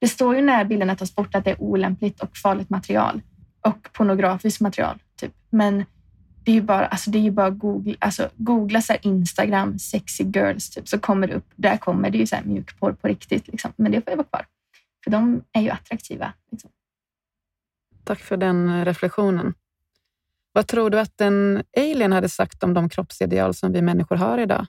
Det 0.00 0.08
står 0.08 0.36
ju 0.36 0.42
när 0.42 0.64
bilderna 0.64 0.96
tas 0.96 1.14
bort 1.14 1.34
att 1.34 1.44
det 1.44 1.50
är 1.50 1.62
olämpligt 1.62 2.20
och 2.20 2.36
farligt 2.36 2.70
material 2.70 3.20
och 3.60 3.88
pornografiskt 3.92 4.60
material. 4.60 4.98
Typ. 5.20 5.32
Men 5.50 5.84
det 6.46 6.52
är 6.52 6.54
ju 6.54 6.62
bara, 6.62 6.86
alltså 6.86 7.10
det 7.10 7.26
är 7.26 7.30
bara 7.30 7.50
Google, 7.50 7.96
alltså 7.98 8.30
googla 8.36 8.82
så 8.82 8.94
Instagram 9.02 9.78
sexy 9.78 10.24
girls 10.24 10.70
typ, 10.70 10.88
så 10.88 10.98
kommer 10.98 11.26
det 11.26 11.34
upp. 11.34 11.52
Där 11.56 11.76
kommer 11.76 12.10
det 12.10 12.18
ju 12.18 12.26
så 12.26 12.36
här 12.36 12.44
mjukporr 12.44 12.92
på 12.92 13.08
riktigt. 13.08 13.48
Liksom. 13.48 13.72
Men 13.76 13.92
det 13.92 14.00
får 14.00 14.10
ju 14.10 14.16
vara 14.16 14.26
kvar. 14.26 14.46
För 15.04 15.10
de 15.10 15.42
är 15.52 15.60
ju 15.60 15.70
attraktiva. 15.70 16.32
Liksom. 16.50 16.70
Tack 18.04 18.20
för 18.20 18.36
den 18.36 18.84
reflektionen. 18.84 19.54
Vad 20.52 20.66
tror 20.66 20.90
du 20.90 21.00
att 21.00 21.20
en 21.20 21.62
alien 21.76 22.12
hade 22.12 22.28
sagt 22.28 22.62
om 22.62 22.74
de 22.74 22.88
kroppsideal 22.88 23.54
som 23.54 23.72
vi 23.72 23.82
människor 23.82 24.16
har 24.16 24.38
idag 24.38 24.66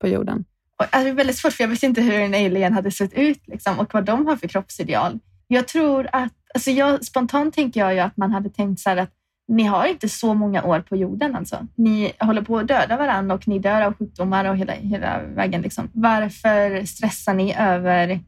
på 0.00 0.08
jorden? 0.08 0.44
Alltså, 0.76 0.98
det 0.98 1.08
är 1.08 1.14
väldigt 1.14 1.36
svårt, 1.36 1.52
för 1.52 1.64
jag 1.64 1.68
vet 1.68 1.82
inte 1.82 2.02
hur 2.02 2.20
en 2.20 2.34
alien 2.34 2.72
hade 2.72 2.90
sett 2.90 3.12
ut 3.12 3.48
liksom, 3.48 3.78
och 3.78 3.94
vad 3.94 4.04
de 4.04 4.26
har 4.26 4.36
för 4.36 4.48
kroppsideal. 4.48 5.18
Jag 5.46 5.68
tror 5.68 6.08
att, 6.12 6.32
alltså 6.54 6.70
jag, 6.70 7.04
spontant 7.04 7.54
tänker 7.54 7.80
jag 7.80 7.94
ju 7.94 8.00
att 8.00 8.16
man 8.16 8.32
hade 8.32 8.50
tänkt 8.50 8.80
så 8.80 8.90
här 8.90 8.96
att 8.96 9.12
ni 9.48 9.62
har 9.62 9.86
inte 9.86 10.08
så 10.08 10.34
många 10.34 10.62
år 10.62 10.80
på 10.80 10.96
jorden. 10.96 11.36
Alltså. 11.36 11.66
Ni 11.74 12.12
håller 12.18 12.42
på 12.42 12.58
att 12.58 12.68
döda 12.68 12.96
varandra 12.96 13.34
och 13.34 13.48
ni 13.48 13.58
dör 13.58 13.82
av 13.82 13.94
sjukdomar 13.94 14.44
och 14.44 14.56
hela, 14.56 14.72
hela 14.72 15.22
vägen. 15.22 15.62
Liksom. 15.62 15.90
Varför 15.92 16.84
stressar 16.84 17.34
ni 17.34 17.54
över 17.58 18.20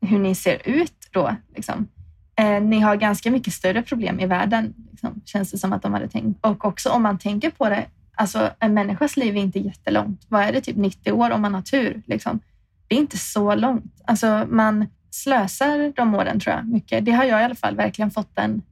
hur 0.00 0.18
ni 0.18 0.34
ser 0.34 0.68
ut 0.68 1.08
då? 1.10 1.36
Liksom? 1.54 1.88
Eh, 2.36 2.62
ni 2.62 2.80
har 2.80 2.96
ganska 2.96 3.30
mycket 3.30 3.52
större 3.52 3.82
problem 3.82 4.20
i 4.20 4.26
världen, 4.26 4.74
liksom, 4.90 5.20
känns 5.24 5.50
det 5.50 5.58
som 5.58 5.72
att 5.72 5.82
de 5.82 5.92
hade 5.92 6.08
tänkt. 6.08 6.46
Och 6.46 6.64
också 6.64 6.90
om 6.90 7.02
man 7.02 7.18
tänker 7.18 7.50
på 7.50 7.68
det, 7.68 7.86
alltså 8.14 8.50
en 8.58 8.74
människas 8.74 9.16
liv 9.16 9.36
är 9.36 9.40
inte 9.40 9.58
jättelångt. 9.58 10.26
Vad 10.28 10.42
är 10.42 10.52
det, 10.52 10.60
typ 10.60 10.76
90 10.76 11.12
år 11.12 11.30
om 11.30 11.42
man 11.42 11.54
har 11.54 11.62
tur? 11.62 12.02
Liksom? 12.06 12.40
Det 12.88 12.94
är 12.94 12.98
inte 12.98 13.18
så 13.18 13.54
långt. 13.54 14.02
Alltså 14.04 14.46
man 14.50 14.86
slösar 15.10 15.92
de 15.96 16.14
åren 16.14 16.40
tror 16.40 16.54
jag 16.56 16.68
mycket. 16.68 17.04
Det 17.04 17.12
har 17.12 17.24
jag 17.24 17.40
i 17.40 17.44
alla 17.44 17.54
fall 17.54 17.76
verkligen 17.76 18.10
fått 18.10 18.36
den 18.36 18.62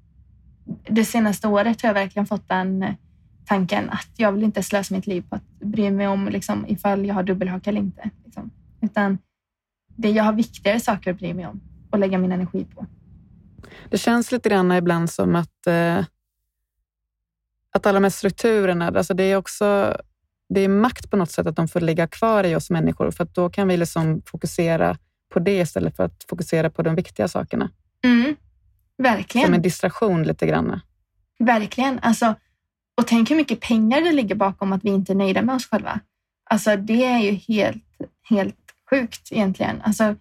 det 0.88 1.04
senaste 1.04 1.48
året 1.48 1.82
har 1.82 1.88
jag 1.88 1.94
verkligen 1.94 2.26
fått 2.26 2.48
den 2.48 2.94
tanken 3.46 3.90
att 3.90 4.10
jag 4.16 4.32
vill 4.32 4.42
inte 4.42 4.62
slösa 4.62 4.94
mitt 4.94 5.06
liv 5.06 5.24
på 5.28 5.36
att 5.36 5.60
bry 5.60 5.90
mig 5.90 6.08
om 6.08 6.28
liksom, 6.28 6.66
ifall 6.68 7.06
jag 7.06 7.14
har 7.14 7.22
dubbelhaka 7.22 7.70
eller 7.70 7.80
inte. 7.80 8.10
Liksom. 8.24 8.50
Utan 8.80 9.18
det, 9.96 10.10
jag 10.10 10.24
har 10.24 10.32
viktigare 10.32 10.80
saker 10.80 11.10
att 11.10 11.18
bry 11.18 11.34
mig 11.34 11.46
om 11.46 11.60
och 11.90 11.98
lägga 11.98 12.18
min 12.18 12.32
energi 12.32 12.66
på. 12.74 12.86
Det 13.88 13.98
känns 13.98 14.32
lite 14.32 14.48
grann 14.48 14.72
ibland 14.72 15.10
som 15.10 15.36
att, 15.36 15.66
eh, 15.66 15.98
att 17.72 17.86
alla 17.86 17.92
de 17.92 18.02
här 18.02 18.10
strukturerna, 18.10 18.88
alltså 18.88 19.14
det 19.14 19.24
är 19.24 19.36
också 19.36 19.96
det 20.54 20.60
är 20.60 20.68
makt 20.68 21.10
på 21.10 21.16
något 21.16 21.30
sätt 21.30 21.46
att 21.46 21.56
de 21.56 21.68
får 21.68 21.80
ligga 21.80 22.06
kvar 22.06 22.44
i 22.44 22.54
oss 22.54 22.70
människor, 22.70 23.10
för 23.10 23.28
då 23.34 23.50
kan 23.50 23.68
vi 23.68 23.76
liksom 23.76 24.22
fokusera 24.26 24.96
på 25.32 25.38
det 25.38 25.58
istället 25.58 25.96
för 25.96 26.04
att 26.04 26.24
fokusera 26.28 26.70
på 26.70 26.82
de 26.82 26.94
viktiga 26.94 27.28
sakerna. 27.28 27.70
Mm, 28.04 28.36
verkligen. 29.02 29.46
Som 29.46 29.54
en 29.54 29.62
distraktion 29.62 30.22
lite 30.22 30.46
grann. 30.46 30.80
Verkligen. 31.38 31.98
Alltså, 31.98 32.34
och 32.94 33.06
tänk 33.06 33.30
hur 33.30 33.36
mycket 33.36 33.60
pengar 33.60 34.00
det 34.00 34.12
ligger 34.12 34.34
bakom 34.34 34.72
att 34.72 34.84
vi 34.84 34.90
inte 34.90 35.12
är 35.12 35.14
nöjda 35.14 35.42
med 35.42 35.54
oss 35.54 35.66
själva. 35.66 36.00
Alltså, 36.50 36.76
det 36.76 37.04
är 37.04 37.18
ju 37.18 37.30
helt, 37.32 37.84
helt 38.28 38.56
sjukt 38.90 39.32
egentligen. 39.32 39.82
Alltså, 39.82 40.14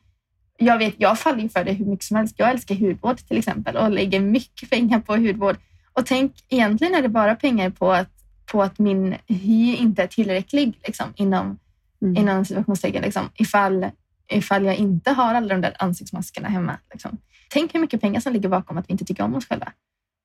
jag 0.58 0.78
vet, 0.78 0.94
jag 0.98 1.20
faller 1.20 1.44
ju 1.44 1.50
för 1.50 1.64
det 1.64 1.74
hur 1.74 1.86
mycket 1.86 2.06
som 2.06 2.18
helst. 2.18 2.36
Jag 2.38 2.50
älskar 2.50 2.76
hudvård 2.76 3.18
till 3.18 3.38
exempel 3.38 3.78
och 3.78 3.92
lägger 3.92 4.20
mycket 4.20 4.70
pengar 4.70 5.00
på 5.00 5.16
hudvård. 5.16 5.58
Och 5.94 6.06
tänk, 6.06 6.34
egentligen 6.50 6.96
är 6.96 7.02
det 7.02 7.10
bara 7.10 7.36
pengar 7.36 7.70
på 7.70 7.92
att, 7.92 8.10
på 8.46 8.64
att 8.64 8.80
min 8.80 9.16
hy 9.28 9.76
inte 9.76 10.04
är 10.04 10.08
tillräcklig 10.08 10.80
liksom, 10.86 11.14
inom, 11.16 11.60
mm. 12.02 12.18
inom 12.18 12.46
situationstecken. 12.46 13.02
Liksom, 13.02 13.30
ifall, 13.36 13.86
ifall 14.30 14.66
jag 14.66 14.76
inte 14.76 15.12
har 15.12 15.34
alla 15.34 15.48
de 15.48 15.62
där 15.62 15.76
ansiktsmaskerna 15.80 16.48
hemma. 16.48 16.78
Liksom. 16.94 17.18
Tänk 17.50 17.74
hur 17.74 17.80
mycket 17.80 18.02
pengar 18.02 18.20
som 18.20 18.34
ligger 18.34 18.50
bakom 18.50 18.78
att 18.78 18.90
vi 18.90 18.92
inte 18.92 19.06
tycker 19.06 19.24
om 19.24 19.36
oss 19.36 19.48
själva. 19.48 19.72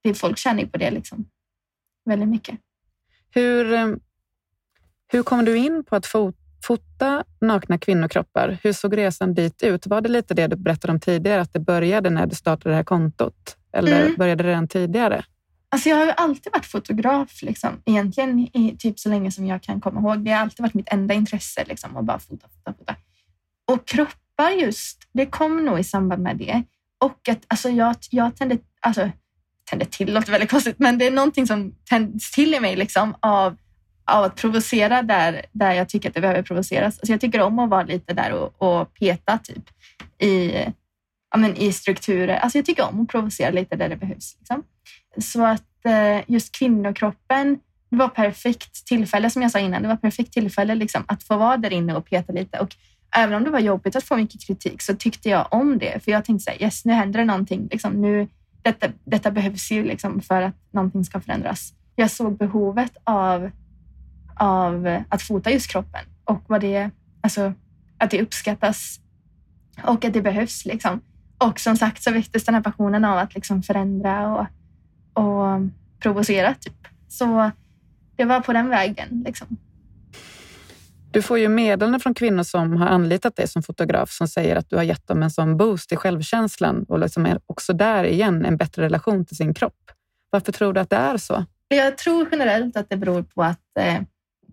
Det, 0.03 0.15
folk 0.15 0.39
tjänar 0.39 0.61
ju 0.61 0.67
på 0.67 0.79
det 0.79 0.91
liksom. 0.91 1.25
väldigt 2.05 2.29
mycket. 2.29 2.59
Hur, 3.31 3.73
eh, 3.73 3.89
hur 5.13 5.23
kom 5.23 5.45
du 5.45 5.57
in 5.57 5.85
på 5.85 5.97
att 5.97 6.07
fota 6.07 6.39
fota 6.67 7.25
nakna 7.41 7.79
kvinnokroppar. 7.79 8.59
Hur 8.63 8.73
såg 8.73 8.97
resan 8.97 9.35
dit 9.35 9.63
ut? 9.63 9.87
Var 9.87 10.01
det 10.01 10.09
lite 10.09 10.35
det 10.35 10.47
du 10.47 10.57
berättade 10.57 10.93
om 10.93 11.01
tidigare, 11.01 11.41
att 11.41 11.53
det 11.53 11.61
började 11.61 12.11
när 12.11 12.27
du 12.27 12.35
startade 12.35 12.71
det 12.71 12.77
här 12.77 12.85
kontot? 12.85 13.57
Eller 13.73 14.03
mm. 14.03 14.15
började 14.19 14.43
det 14.43 14.49
redan 14.49 14.69
tidigare? 14.69 15.25
Alltså 15.69 15.89
jag 15.89 15.97
har 15.97 16.07
alltid 16.07 16.53
varit 16.53 16.67
fotograf, 16.67 17.43
liksom. 17.43 17.71
egentligen 17.85 18.39
i 18.39 18.77
typ 18.79 18.99
så 18.99 19.09
länge 19.09 19.31
som 19.31 19.47
jag 19.47 19.63
kan 19.63 19.81
komma 19.81 20.01
ihåg. 20.01 20.25
Det 20.25 20.31
har 20.31 20.39
alltid 20.39 20.61
varit 20.61 20.75
mitt 20.75 20.93
enda 20.93 21.15
intresse, 21.15 21.65
liksom, 21.65 21.97
att 21.97 22.05
bara 22.05 22.19
fota, 22.19 22.47
fota, 22.49 22.79
fota. 22.79 22.97
Och 23.73 23.89
kroppar 23.89 24.51
just, 24.51 25.09
det 25.13 25.27
kom 25.27 25.65
nog 25.65 25.79
i 25.79 25.85
samband 25.85 26.23
med 26.23 26.37
det. 26.37 26.63
Och 27.05 27.29
att 27.29 27.45
alltså, 27.49 27.69
jag, 27.69 27.97
jag 28.11 28.37
tände, 28.37 28.59
alltså, 28.81 29.11
tände 29.71 29.85
till, 29.85 30.15
låter 30.15 30.33
väldigt 30.33 30.51
konstigt, 30.51 30.79
men 30.79 30.99
det 30.99 31.07
är 31.07 31.11
någonting 31.11 31.47
som 31.47 31.75
tänds 31.85 32.31
till 32.31 32.55
i 32.55 32.61
mig 32.61 32.77
liksom, 32.77 33.15
av, 33.21 33.57
av 34.05 34.25
att 34.25 34.37
provocera 34.37 35.03
där, 35.03 35.47
där 35.53 35.73
jag 35.73 35.89
tycker 35.89 36.09
att 36.09 36.15
det 36.15 36.21
behöver 36.21 36.43
provoceras. 36.43 36.99
Alltså, 36.99 37.13
jag 37.13 37.21
tycker 37.21 37.41
om 37.41 37.59
att 37.59 37.71
vara 37.71 37.83
lite 37.83 38.15
där 38.15 38.33
och, 38.33 38.63
och 38.63 38.95
peta 38.95 39.39
typ, 39.39 39.65
i, 40.19 40.53
ja, 41.31 41.39
men, 41.39 41.57
i 41.57 41.73
strukturer. 41.73 42.37
Alltså, 42.37 42.59
jag 42.59 42.67
tycker 42.67 42.89
om 42.89 43.03
att 43.03 43.09
provocera 43.09 43.51
lite 43.51 43.77
där 43.77 43.89
det 43.89 43.97
behövs. 43.97 44.37
Liksom. 44.39 44.63
Så 45.19 45.45
att 45.45 45.85
eh, 45.85 46.21
just 46.27 46.59
kvinnokroppen, 46.59 47.59
det 47.91 47.97
var 47.97 48.09
perfekt 48.09 48.87
tillfälle, 48.87 49.31
som 49.31 49.43
jag 49.43 49.51
sa 49.51 49.59
innan, 49.59 49.83
det 49.83 49.89
var 49.89 49.97
perfekt 49.97 50.33
tillfälle 50.33 50.75
liksom, 50.75 51.05
att 51.09 51.23
få 51.23 51.37
vara 51.37 51.57
där 51.57 51.73
inne 51.73 51.95
och 51.95 52.07
peta 52.07 52.33
lite. 52.33 52.59
Och 52.59 52.77
även 53.17 53.35
om 53.35 53.45
det 53.45 53.51
var 53.51 53.61
jobbigt 53.61 53.97
att 53.97 54.05
få 54.05 54.17
mycket 54.17 54.47
kritik 54.47 54.83
så 54.83 54.95
tyckte 54.95 55.29
jag 55.29 55.47
om 55.51 55.79
det. 55.79 56.05
För 56.05 56.13
jag 56.13 56.25
tänkte 56.25 56.45
så 56.45 56.51
här, 56.51 56.63
yes, 56.63 56.85
nu 56.85 56.93
händer 56.93 57.19
det 57.19 57.25
någonting. 57.25 57.69
Liksom, 57.71 57.93
nu, 57.93 58.29
detta, 58.63 58.87
detta 59.05 59.31
behövs 59.31 59.71
ju 59.71 59.85
liksom 59.85 60.21
för 60.21 60.43
att 60.43 60.55
någonting 60.71 61.05
ska 61.05 61.21
förändras. 61.21 61.73
Jag 61.97 62.11
såg 62.11 62.39
behovet 62.39 62.97
av, 63.05 63.51
av 64.37 65.03
att 65.09 65.23
fota 65.23 65.51
just 65.51 65.71
kroppen 65.71 66.05
och 66.25 66.43
vad 66.47 66.61
det, 66.61 66.91
alltså, 67.21 67.53
att 67.99 68.11
det 68.11 68.23
uppskattas 68.23 69.01
och 69.83 70.05
att 70.05 70.13
det 70.13 70.23
behövs. 70.23 70.65
Liksom. 70.65 71.01
Och 71.39 71.61
som 71.61 71.77
sagt 71.77 72.03
så 72.03 72.11
väcktes 72.11 72.45
den 72.45 72.55
här 72.55 72.63
passionen 72.63 73.05
av 73.05 73.19
att 73.19 73.35
liksom 73.35 73.63
förändra 73.63 74.35
och, 74.35 74.47
och 75.23 75.61
provocera. 75.99 76.55
Typ. 76.55 76.89
Så 77.09 77.51
det 78.17 78.25
var 78.25 78.41
på 78.41 78.53
den 78.53 78.69
vägen. 78.69 79.23
Liksom. 79.27 79.57
Du 81.15 81.23
får 81.23 81.39
ju 81.39 81.49
meddelanden 81.49 82.01
från 82.01 82.15
kvinnor 82.15 82.43
som 82.43 82.77
har 82.77 82.87
anlitat 82.87 83.37
dig 83.37 83.49
som 83.49 83.63
fotograf 83.63 84.11
som 84.11 84.29
säger 84.29 84.57
att 84.57 84.71
du 84.71 84.77
har 84.77 84.83
gett 84.83 85.07
dem 85.07 85.23
en 85.23 85.31
sån 85.31 85.57
boost 85.57 85.93
i 85.93 85.97
självkänslan 85.97 86.85
och 86.89 86.99
liksom 86.99 87.39
också 87.47 87.73
där 87.73 88.05
igen 88.05 88.45
en 88.45 88.57
bättre 88.57 88.83
relation 88.83 89.25
till 89.25 89.37
sin 89.37 89.55
kropp. 89.55 89.91
Varför 90.31 90.53
tror 90.53 90.73
du 90.73 90.81
att 90.81 90.91
det 90.91 90.97
är 90.97 91.17
så? 91.17 91.45
Jag 91.69 91.99
tror 91.99 92.29
generellt 92.31 92.77
att 92.77 92.91
det 92.91 92.97
beror 92.97 93.23
på 93.23 93.43
att 93.43 93.79
eh, 93.79 94.01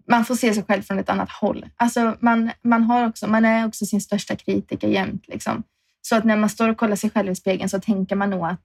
man 0.07 0.25
får 0.25 0.35
se 0.35 0.53
sig 0.53 0.63
själv 0.63 0.81
från 0.81 0.99
ett 0.99 1.09
annat 1.09 1.29
håll. 1.29 1.65
Alltså 1.75 2.15
man, 2.19 2.51
man, 2.61 2.83
har 2.83 3.07
också, 3.07 3.27
man 3.27 3.45
är 3.45 3.67
också 3.67 3.85
sin 3.85 4.01
största 4.01 4.35
kritiker 4.35 4.87
jämt. 4.87 5.27
Liksom. 5.27 5.63
Så 6.01 6.15
att 6.15 6.23
när 6.23 6.37
man 6.37 6.49
står 6.49 6.69
och 6.69 6.77
kollar 6.77 6.95
sig 6.95 7.09
själv 7.09 7.31
i 7.31 7.35
spegeln 7.35 7.69
så 7.69 7.79
tänker 7.79 8.15
man 8.15 8.29
nog 8.29 8.45
att, 8.45 8.61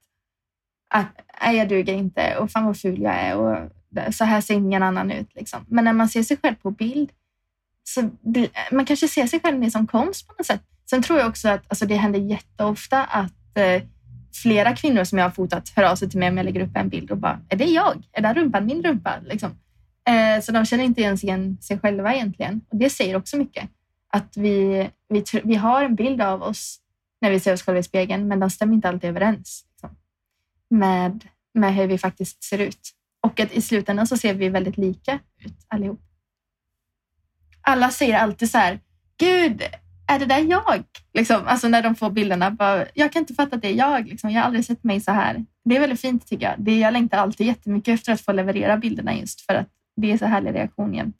att 0.91 1.21
nej, 1.43 1.57
jag 1.57 1.69
duger 1.69 1.95
inte 1.95 2.37
och 2.39 2.51
fan 2.51 2.65
vad 2.65 2.79
ful 2.79 3.03
jag 3.03 3.15
är 3.15 3.37
och 3.37 3.57
så 4.15 4.25
här 4.25 4.41
ser 4.41 4.55
ingen 4.55 4.83
annan 4.83 5.11
ut. 5.11 5.35
Liksom. 5.35 5.65
Men 5.69 5.85
när 5.85 5.93
man 5.93 6.09
ser 6.09 6.23
sig 6.23 6.37
själv 6.37 6.55
på 6.55 6.71
bild 6.71 7.11
så 7.89 8.11
det, 8.21 8.51
man 8.73 8.85
kanske 8.85 9.09
ser 9.09 9.27
sig 9.27 9.41
själv 9.41 9.59
mer 9.59 9.71
som 9.71 9.87
konst 9.87 10.29
på 10.29 10.35
något 10.39 10.47
sätt. 10.47 10.63
Sen 10.91 11.03
tror 11.03 11.19
jag 11.19 11.29
också 11.29 11.49
att 11.49 11.65
alltså, 11.69 11.87
det 11.87 11.97
händer 11.97 12.21
jätteofta 12.21 13.05
att 13.05 13.57
eh, 13.59 13.83
flera 14.43 14.77
kvinnor 14.77 15.05
som 15.05 15.19
jag 15.19 15.25
har 15.25 15.31
fotat 15.31 15.73
hör 15.77 15.85
av 15.85 15.97
sig 15.97 16.11
till 16.11 16.19
mig 16.19 16.29
om 16.29 16.37
jag 16.37 16.45
lägger 16.45 16.61
upp 16.61 16.77
en 16.77 16.89
bild 16.89 17.11
och 17.11 17.19
bara, 17.19 17.41
är 17.49 17.57
det 17.57 17.65
jag? 17.65 18.09
Är 18.13 18.23
den 18.23 18.35
rumpan 18.35 18.67
min 18.67 18.83
rumpa? 18.83 19.15
Liksom. 19.25 19.51
Eh, 20.09 20.43
så 20.43 20.53
de 20.53 20.65
känner 20.65 20.85
inte 20.85 21.03
ens 21.03 21.25
igen 21.25 21.59
sig 21.61 21.79
själva 21.79 22.15
egentligen. 22.15 22.61
Och 22.69 22.77
det 22.77 22.91
säger 22.91 23.17
också 23.17 23.37
mycket. 23.37 23.71
Att 24.13 24.37
vi, 24.37 24.89
vi, 25.09 25.25
vi 25.45 25.55
har 25.55 25.85
en 25.85 25.95
bild 25.95 26.21
av 26.21 26.43
oss 26.43 26.79
när 27.21 27.31
vi 27.31 27.41
ser 27.41 27.53
oss 27.53 27.63
själva 27.63 27.79
i 27.79 27.83
spegeln, 27.83 28.29
men 28.29 28.41
de 28.41 28.51
stämmer 28.51 28.75
inte 28.75 28.89
alltid 28.89 29.11
överens 29.11 29.65
liksom, 29.73 29.97
med, 30.71 31.25
med 31.55 31.75
hur 31.75 31.87
vi 31.87 31.99
faktiskt 31.99 32.45
ser 32.45 32.59
ut. 32.59 32.91
Och 33.21 33.41
att 33.41 33.53
i 33.53 33.63
slutändan 33.63 34.07
så 34.07 34.17
ser 34.17 34.35
vi 34.35 34.49
väldigt 34.49 34.77
lika 34.77 35.19
ut 35.45 35.67
allihop 35.69 36.06
alla 37.67 37.91
säger 37.91 38.19
alltid 38.19 38.51
så 38.51 38.59
här, 38.59 38.81
gud, 39.19 39.63
är 40.07 40.19
det 40.19 40.27
där 40.27 40.39
jag? 40.39 40.85
Liksom, 41.15 41.43
alltså 41.47 41.69
när 41.69 41.83
de 41.83 41.95
får 41.95 42.11
bilderna, 42.11 42.51
bara, 42.51 42.87
jag 42.95 43.13
kan 43.13 43.21
inte 43.21 43.35
fatta 43.35 43.57
att 43.57 43.63
det 43.63 43.69
är 43.69 43.75
jag. 43.75 44.09
Liksom, 44.09 44.31
jag 44.31 44.41
har 44.41 44.47
aldrig 44.47 44.65
sett 44.65 44.85
mig 44.85 45.01
så 45.01 45.11
här. 45.11 45.45
Det 45.65 45.77
är 45.77 45.81
väldigt 45.81 46.01
fint 46.01 46.27
tycker 46.27 46.47
jag. 46.47 46.55
Det, 46.59 46.79
jag 46.79 46.93
längtar 46.93 47.19
alltid 47.19 47.47
jättemycket 47.47 47.95
efter 47.95 48.13
att 48.13 48.21
få 48.21 48.33
leverera 48.33 48.77
bilderna 48.77 49.15
just 49.15 49.41
för 49.41 49.55
att 49.55 49.69
det 49.97 50.13
är 50.13 50.19
så 50.19 50.27
härlig 50.27 50.55
reaktion 50.55 50.95
jämt. 50.95 51.17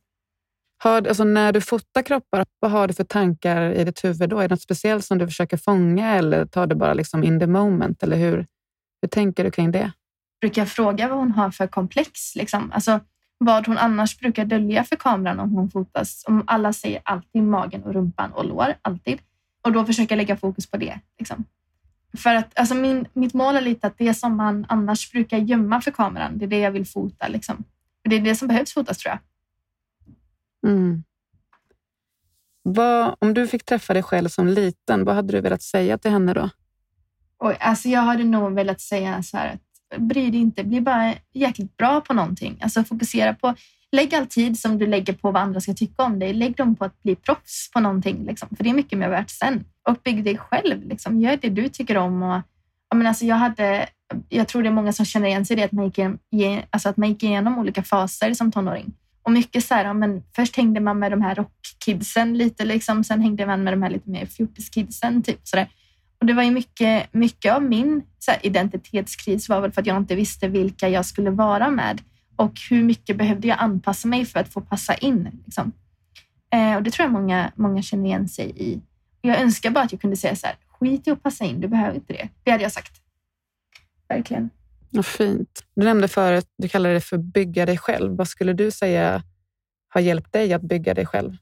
Har, 0.79 1.07
alltså 1.09 1.25
när 1.25 1.53
du 1.53 1.61
fotar 1.61 2.03
kroppar, 2.03 2.45
vad 2.61 2.71
har 2.71 2.89
du 2.89 2.95
för 2.95 3.05
tankar 3.05 3.73
i 3.73 3.85
ditt 3.85 4.05
huvud 4.05 4.29
då? 4.31 4.39
Är 4.39 4.49
det 4.49 4.53
något 4.53 4.63
speciellt 4.63 5.05
som 5.05 5.19
du 5.19 5.27
försöker 5.27 5.57
fånga 5.57 6.15
eller 6.15 6.47
tar 6.47 6.67
du 6.67 6.75
bara 6.75 6.95
liksom 6.95 7.25
in 7.25 7.41
the 7.41 7.47
moment? 7.47 8.03
Eller 8.03 8.17
hur, 8.17 8.47
hur 9.03 9.09
tänker 9.09 9.45
du 9.45 9.51
kring 9.51 9.73
det? 9.73 9.93
Brukar 10.41 10.63
jag 10.63 10.69
fråga 10.69 11.09
vad 11.09 11.19
hon 11.19 11.33
har 11.33 11.51
för 11.51 11.67
komplex? 11.67 12.37
Liksom? 12.37 12.73
Alltså, 12.73 13.01
vad 13.39 13.67
hon 13.67 13.79
annars 13.79 14.19
brukar 14.19 14.45
dölja 14.45 14.85
för 14.85 14.97
kameran 14.97 15.41
om 15.41 15.53
hon 15.53 15.71
fotas. 15.71 16.25
Om 16.27 16.45
alla 16.47 16.73
säger 16.73 17.01
alltid 17.05 17.43
magen 17.43 17.83
och 17.83 17.95
rumpan 17.95 18.33
och 18.33 18.45
lår, 18.45 18.75
alltid. 18.83 19.19
Och 19.63 19.73
då 19.73 19.85
försöker 19.85 20.15
jag 20.15 20.17
lägga 20.17 20.37
fokus 20.37 20.71
på 20.71 20.77
det. 20.77 21.01
Liksom. 21.19 21.45
För 22.17 22.35
att 22.35 22.59
alltså 22.59 22.75
min, 22.75 23.09
mitt 23.13 23.35
mål 23.35 23.57
är 23.57 23.61
lite 23.61 23.87
att 23.87 23.99
det 23.99 24.15
som 24.15 24.37
man 24.37 24.67
annars 24.69 25.13
brukar 25.13 25.39
gömma 25.39 25.81
för 25.81 25.91
kameran, 25.91 26.39
det 26.39 26.45
är 26.45 26.49
det 26.49 26.59
jag 26.59 26.71
vill 26.71 26.87
fota. 26.87 27.29
Liksom. 27.29 27.65
För 28.03 28.11
det 28.11 28.17
är 28.17 28.21
det 28.21 28.35
som 28.35 28.49
behövs 28.49 28.75
fotas 28.75 28.99
tror 28.99 29.11
jag. 29.15 29.21
Mm. 30.73 31.05
Vad, 32.63 33.17
om 33.19 33.35
du 33.35 33.47
fick 33.47 33.65
träffa 33.65 33.95
dig 33.95 34.03
själv 34.03 34.29
som 34.29 34.49
liten, 34.49 35.05
vad 35.05 35.15
hade 35.15 35.33
du 35.33 35.41
velat 35.41 35.63
säga 35.63 35.99
till 35.99 36.11
henne 36.11 36.35
då? 36.35 36.51
Oj, 37.39 37.57
alltså 37.61 37.89
jag 37.89 38.01
hade 38.01 38.25
nog 38.25 38.55
velat 38.55 38.81
säga 38.81 39.23
så 39.23 39.37
här 39.37 39.55
att 39.55 39.61
bry 39.97 40.31
dig 40.31 40.41
inte, 40.41 40.65
bli 40.65 40.81
bara 40.81 41.15
jäkligt 41.33 41.77
bra 41.77 42.01
på 42.01 42.15
någonting. 42.15 42.59
Alltså 42.61 42.85
fokusera 42.85 43.35
på, 43.35 43.55
lägg 43.93 44.15
all 44.15 44.27
tid 44.27 44.59
som 44.59 44.79
du 44.79 44.87
lägger 44.87 45.13
på 45.13 45.31
vad 45.31 45.43
andra 45.43 45.61
ska 45.61 45.75
tycka 45.75 46.03
om 46.03 46.19
dig, 46.19 46.33
lägg 46.33 46.57
dem 46.57 46.77
på 46.77 46.85
att 46.85 47.03
bli 47.03 47.17
proffs 47.17 47.71
på 47.73 47.81
någonting, 47.81 48.25
liksom. 48.27 48.49
för 48.57 48.65
det 48.65 48.71
är 48.71 48.75
mycket 48.75 48.99
mer 48.99 49.09
värt 49.09 49.31
sen. 49.31 49.65
Och 49.89 49.97
bygg 50.05 50.25
dig 50.25 50.39
själv, 50.39 50.89
liksom. 50.89 51.21
gör 51.21 51.39
det 51.43 51.49
du 51.49 51.69
tycker 51.69 51.97
om. 51.97 52.23
Och, 52.23 52.43
jag, 52.89 52.97
menar, 52.97 53.09
alltså 53.09 53.25
jag, 53.25 53.37
hade, 53.37 53.89
jag 54.29 54.49
tror 54.49 54.63
det 54.63 54.69
är 54.69 54.73
många 54.73 54.93
som 54.93 55.07
känner 55.07 55.29
igen 55.29 55.47
sig 55.47 55.57
i 55.57 55.61
det, 55.61 55.65
att 55.65 55.73
man 55.73 55.85
gick, 55.85 55.99
igenom, 55.99 56.63
alltså 56.71 56.89
att 56.89 56.97
man 56.97 57.09
gick 57.09 57.23
igenom 57.23 57.59
olika 57.59 57.83
faser 57.83 58.35
som 58.35 58.53
tonåring. 58.53 58.95
Och 59.23 59.33
mycket 59.33 59.65
så 59.65 59.75
här, 59.75 59.95
men 59.95 60.23
först 60.37 60.57
hängde 60.57 60.81
man 60.81 60.99
med 60.99 61.13
de 61.13 61.23
här 61.23 61.35
rockkidsen 61.35 62.39
lite, 62.39 62.65
liksom. 62.65 63.05
sen 63.05 63.21
hängde 63.21 63.47
man 63.47 63.65
med 63.65 63.73
de 63.73 63.83
här 63.83 63.91
lite 63.91 64.11
mer 64.11 64.27
fjortiskidsen. 64.27 65.23
Typ, 65.23 65.41
så 65.43 65.57
där. 65.57 65.69
Och 66.21 66.27
det 66.27 66.33
var 66.33 66.43
ju 66.43 66.51
mycket, 66.51 67.13
mycket 67.15 67.53
av 67.53 67.63
min 67.63 68.03
här, 68.27 68.47
identitetskris 68.47 69.49
var 69.49 69.61
väl 69.61 69.73
för 69.73 69.81
att 69.81 69.87
jag 69.87 69.97
inte 69.97 70.15
visste 70.15 70.49
vilka 70.49 70.89
jag 70.89 71.07
skulle 71.07 71.31
vara 71.31 71.71
med 71.71 72.03
och 72.37 72.53
hur 72.71 72.83
mycket 72.83 73.17
behövde 73.17 73.49
jag 73.49 73.59
anpassa 73.61 74.09
mig 74.09 74.25
för 74.25 74.41
att 74.41 74.53
få 74.53 74.61
passa 74.61 74.95
in. 74.95 75.29
Liksom. 75.45 75.73
Eh, 76.53 76.77
och 76.77 76.83
det 76.83 76.91
tror 76.91 77.05
jag 77.05 77.13
många, 77.13 77.53
många 77.57 77.83
känner 77.83 78.05
igen 78.05 78.29
sig 78.29 78.53
i. 78.57 78.81
Jag 79.21 79.41
önskar 79.41 79.71
bara 79.71 79.85
att 79.85 79.93
jag 79.93 80.01
kunde 80.01 80.17
säga 80.17 80.37
så 80.37 80.47
här, 80.47 80.57
skit 80.69 81.07
i 81.07 81.11
att 81.11 81.23
passa 81.23 81.45
in, 81.45 81.61
du 81.61 81.69
behöver 81.69 81.95
inte 81.95 82.13
det. 82.13 82.29
Det 82.43 82.51
hade 82.51 82.63
jag 82.63 82.73
sagt. 82.73 82.93
Verkligen. 84.09 84.51
Vad 84.91 85.07
fint. 85.07 85.65
Du 85.75 85.85
nämnde 85.85 86.09
förut, 86.09 86.49
du 86.59 86.69
kallade 86.69 86.95
det 86.95 87.01
för 87.01 87.19
bygga 87.19 87.67
dig 87.67 87.79
själv. 87.79 88.17
Vad 88.17 88.29
skulle 88.29 88.53
du 88.53 88.71
säga 88.71 89.23
har 89.89 90.01
hjälpt 90.01 90.33
dig 90.33 90.53
att 90.53 90.63
bygga 90.63 90.95
dig 90.95 91.07
själv? 91.07 91.37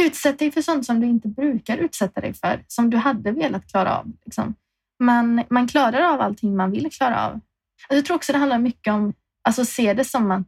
Utsätt 0.00 0.38
dig 0.38 0.50
för 0.50 0.62
sånt 0.62 0.86
som 0.86 1.00
du 1.00 1.06
inte 1.06 1.28
brukar 1.28 1.76
utsätta 1.76 2.20
dig 2.20 2.34
för, 2.34 2.64
som 2.68 2.90
du 2.90 2.96
hade 2.96 3.32
velat 3.32 3.70
klara 3.70 3.98
av. 3.98 4.12
Liksom. 4.24 4.54
Man, 4.98 5.44
man 5.50 5.68
klarar 5.68 6.00
av 6.00 6.20
allting 6.20 6.56
man 6.56 6.70
vill 6.70 6.90
klara 6.92 7.26
av. 7.26 7.32
Alltså, 7.32 7.94
jag 7.94 8.04
tror 8.04 8.16
också 8.16 8.32
det 8.32 8.38
handlar 8.38 8.58
mycket 8.58 8.92
om 8.92 9.12
alltså 9.42 9.64
se 9.64 9.94
det 9.94 10.04
som 10.04 10.30
att 10.30 10.46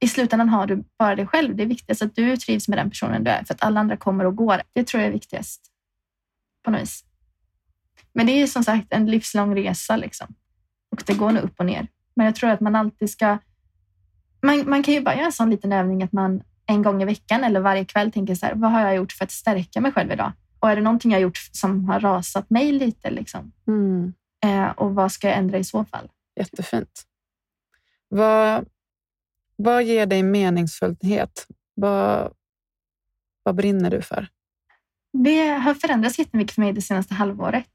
i 0.00 0.08
slutändan 0.08 0.48
har 0.48 0.66
du 0.66 0.84
bara 0.98 1.16
dig 1.16 1.26
själv. 1.26 1.56
Det 1.56 1.62
är 1.62 1.66
viktigast 1.66 2.02
att 2.02 2.16
du 2.16 2.36
trivs 2.36 2.68
med 2.68 2.78
den 2.78 2.90
personen 2.90 3.24
du 3.24 3.30
är, 3.30 3.44
för 3.44 3.54
att 3.54 3.62
alla 3.62 3.80
andra 3.80 3.96
kommer 3.96 4.24
och 4.24 4.36
går. 4.36 4.62
Det 4.72 4.84
tror 4.84 5.00
jag 5.00 5.08
är 5.08 5.12
viktigast 5.12 5.60
på 6.64 6.70
något 6.70 6.80
vis. 6.80 7.04
Men 8.12 8.26
det 8.26 8.32
är 8.32 8.46
som 8.46 8.64
sagt 8.64 8.92
en 8.92 9.06
livslång 9.06 9.56
resa 9.56 9.96
liksom. 9.96 10.34
och 10.90 11.02
det 11.06 11.14
går 11.14 11.32
nog 11.32 11.42
upp 11.42 11.60
och 11.60 11.66
ner. 11.66 11.86
Men 12.16 12.26
jag 12.26 12.34
tror 12.34 12.50
att 12.50 12.60
man 12.60 12.76
alltid 12.76 13.10
ska... 13.10 13.38
Man, 14.42 14.70
man 14.70 14.82
kan 14.82 14.94
ju 14.94 15.00
bara 15.00 15.14
göra 15.14 15.26
en 15.26 15.32
sån 15.32 15.50
liten 15.50 15.72
övning 15.72 16.02
att 16.02 16.12
man 16.12 16.42
en 16.72 16.82
gång 16.82 17.02
i 17.02 17.04
veckan 17.04 17.44
eller 17.44 17.60
varje 17.60 17.84
kväll 17.84 18.12
tänker 18.12 18.34
så 18.34 18.46
här, 18.46 18.54
vad 18.54 18.70
har 18.70 18.80
jag 18.80 18.94
gjort 18.94 19.12
för 19.12 19.24
att 19.24 19.30
stärka 19.30 19.80
mig 19.80 19.92
själv 19.92 20.12
idag? 20.12 20.32
Och 20.58 20.70
är 20.70 20.76
det 20.76 20.82
någonting 20.82 21.12
jag 21.12 21.20
gjort 21.20 21.38
som 21.52 21.84
har 21.84 22.00
rasat 22.00 22.50
mig 22.50 22.72
lite? 22.72 23.10
Liksom? 23.10 23.52
Mm. 23.66 24.12
Eh, 24.44 24.70
och 24.70 24.94
vad 24.94 25.12
ska 25.12 25.28
jag 25.28 25.36
ändra 25.36 25.58
i 25.58 25.64
så 25.64 25.84
fall? 25.84 26.08
Jättefint. 26.36 27.02
Vad, 28.08 28.68
vad 29.56 29.82
ger 29.82 30.06
dig 30.06 30.22
meningsfullhet? 30.22 31.46
Vad, 31.74 32.32
vad 33.42 33.54
brinner 33.54 33.90
du 33.90 34.02
för? 34.02 34.28
Det 35.12 35.48
har 35.48 35.74
förändrats 35.74 36.18
jättemycket 36.18 36.54
för 36.54 36.62
mig 36.62 36.72
det 36.72 36.82
senaste 36.82 37.14
halvåret 37.14 37.68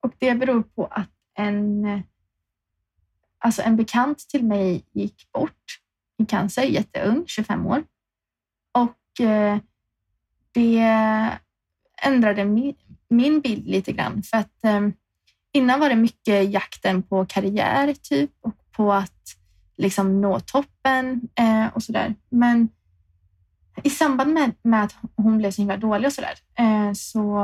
och 0.00 0.14
det 0.18 0.34
beror 0.34 0.62
på 0.62 0.86
att 0.86 1.10
en, 1.34 1.86
alltså 3.38 3.62
en 3.62 3.76
bekant 3.76 4.18
till 4.18 4.44
mig 4.44 4.84
gick 4.92 5.32
bort 5.32 5.80
i 6.22 6.26
cancer, 6.26 6.62
jätteung, 6.62 7.24
25 7.26 7.66
år. 7.66 7.84
Eh, 9.20 9.58
det 10.52 11.38
ändrade 12.02 12.44
min, 13.08 13.40
bild 13.40 13.66
lite 13.66 13.92
grann. 13.92 14.22
För 14.22 14.36
att 14.36 14.64
eh, 14.64 14.88
innan 15.52 15.80
var 15.80 15.88
det 15.88 15.96
mycket 15.96 16.50
jakten 16.50 17.02
på 17.02 17.26
karriär 17.26 17.94
typ 18.02 18.30
och 18.40 18.54
på 18.72 18.92
att 18.92 19.36
liksom 19.76 20.20
nå 20.20 20.40
toppen 20.40 21.28
eh, 21.34 21.66
och 21.66 21.82
sådär. 21.82 22.14
Men 22.28 22.68
i 23.82 23.90
samband 23.90 24.32
med, 24.32 24.52
med, 24.62 24.84
att 24.84 24.94
hon 25.16 25.38
blev 25.38 25.50
så 25.50 25.62
himla 25.62 25.76
dålig 25.76 26.06
och 26.06 26.12
sådär 26.12 26.34
så, 26.94 27.38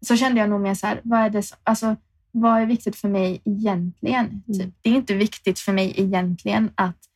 så 0.00 0.16
kände 0.16 0.40
jag 0.40 0.50
nog 0.50 0.60
mer 0.60 0.74
så 0.74 0.86
här, 0.86 1.00
vad 1.04 1.20
är, 1.20 1.30
det, 1.30 1.42
alltså, 1.62 1.96
vad 2.30 2.60
är 2.60 2.66
viktigt 2.66 2.96
för 2.96 3.08
mig 3.08 3.42
egentligen? 3.44 4.26
Mm. 4.26 4.60
Typ. 4.60 4.74
Det 4.82 4.90
är 4.90 4.94
inte 4.94 5.14
viktigt 5.14 5.58
för 5.58 5.72
mig 5.72 5.94
egentligen 5.96 6.72
att 6.74 7.09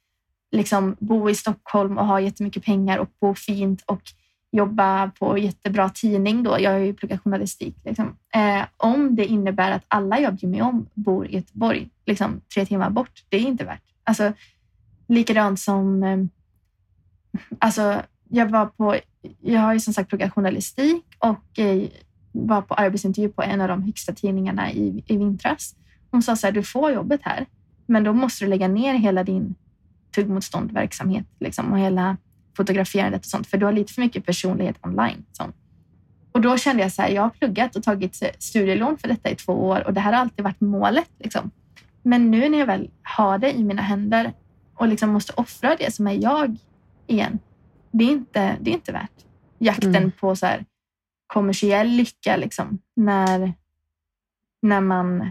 liksom, 0.54 0.96
bo 0.98 1.30
i 1.30 1.34
Stockholm 1.34 1.98
och 1.98 2.06
ha 2.06 2.20
jättemycket 2.20 2.64
pengar 2.64 2.98
och 2.98 3.08
bo 3.20 3.34
fint 3.34 3.82
och 3.86 4.02
jobba 4.52 5.10
på 5.18 5.38
jättebra 5.38 5.88
tidning 5.88 6.42
då. 6.42 6.60
Jag 6.60 6.70
har 6.70 6.78
ju 6.78 6.94
pluggat 6.94 7.22
journalistik. 7.22 7.76
Liksom. 7.84 8.16
Eh, 8.34 8.64
om 8.76 9.16
det 9.16 9.26
innebär 9.26 9.70
att 9.70 9.84
alla 9.88 10.20
jag 10.20 10.34
bryr 10.34 10.48
mig 10.48 10.62
om 10.62 10.86
bor 10.94 11.26
i 11.26 11.34
Göteborg, 11.34 11.88
liksom 12.06 12.40
tre 12.54 12.66
timmar 12.66 12.90
bort, 12.90 13.24
det 13.28 13.36
är 13.36 13.40
inte 13.40 13.64
värt. 13.64 13.82
Alltså, 14.04 14.32
likadant 15.08 15.60
som... 15.60 16.02
Eh, 16.02 16.18
alltså, 17.58 18.02
jag 18.28 18.50
var 18.50 18.66
på... 18.66 18.96
Jag 19.40 19.60
har 19.60 19.72
ju 19.72 19.80
som 19.80 19.94
sagt 19.94 20.08
pluggat 20.08 20.32
journalistik 20.32 21.04
och 21.18 21.58
eh, 21.58 21.88
var 22.32 22.62
på 22.62 22.74
arbetsintervju 22.74 23.28
på 23.28 23.42
en 23.42 23.60
av 23.60 23.68
de 23.68 23.82
högsta 23.82 24.12
tidningarna 24.12 24.72
i, 24.72 25.04
i 25.06 25.16
vintras. 25.16 25.74
Hon 26.10 26.22
sa 26.22 26.36
så 26.36 26.46
här, 26.46 26.52
du 26.52 26.62
får 26.62 26.92
jobbet 26.92 27.20
här, 27.22 27.46
men 27.86 28.04
då 28.04 28.12
måste 28.12 28.44
du 28.44 28.48
lägga 28.48 28.68
ner 28.68 28.94
hela 28.94 29.24
din 29.24 29.54
tuggmotståndverksamhet 30.14 31.26
liksom, 31.40 31.72
och 31.72 31.78
hela 31.78 32.16
fotograferandet 32.56 33.20
och 33.20 33.30
sånt, 33.30 33.46
för 33.46 33.58
du 33.58 33.66
har 33.66 33.72
lite 33.72 33.92
för 33.92 34.00
mycket 34.00 34.26
personlighet 34.26 34.76
online. 34.82 35.24
Så. 35.32 35.44
Och 36.32 36.40
då 36.40 36.56
kände 36.56 36.82
jag 36.82 36.92
så 36.92 37.02
här, 37.02 37.08
jag 37.08 37.22
har 37.22 37.30
pluggat 37.30 37.76
och 37.76 37.82
tagit 37.82 38.22
studielån 38.38 38.98
för 38.98 39.08
detta 39.08 39.30
i 39.30 39.36
två 39.36 39.52
år 39.52 39.86
och 39.86 39.94
det 39.94 40.00
här 40.00 40.12
har 40.12 40.20
alltid 40.20 40.44
varit 40.44 40.60
målet. 40.60 41.10
Liksom. 41.18 41.50
Men 42.02 42.30
nu 42.30 42.48
när 42.48 42.58
jag 42.58 42.66
väl 42.66 42.90
har 43.02 43.38
det 43.38 43.52
i 43.52 43.64
mina 43.64 43.82
händer 43.82 44.32
och 44.74 44.88
liksom 44.88 45.10
måste 45.10 45.32
offra 45.36 45.76
det 45.76 45.94
som 45.94 46.06
är 46.06 46.22
jag 46.22 46.56
igen, 47.06 47.38
det 47.92 48.04
är 48.04 48.08
inte, 48.08 48.56
det 48.60 48.70
är 48.70 48.74
inte 48.74 48.92
värt 48.92 49.24
jakten 49.58 49.96
mm. 49.96 50.10
på 50.10 50.36
så 50.36 50.46
här 50.46 50.64
kommersiell 51.26 51.88
lycka 51.88 52.36
liksom, 52.36 52.78
när, 52.96 53.52
när, 54.62 54.80
man 54.80 55.30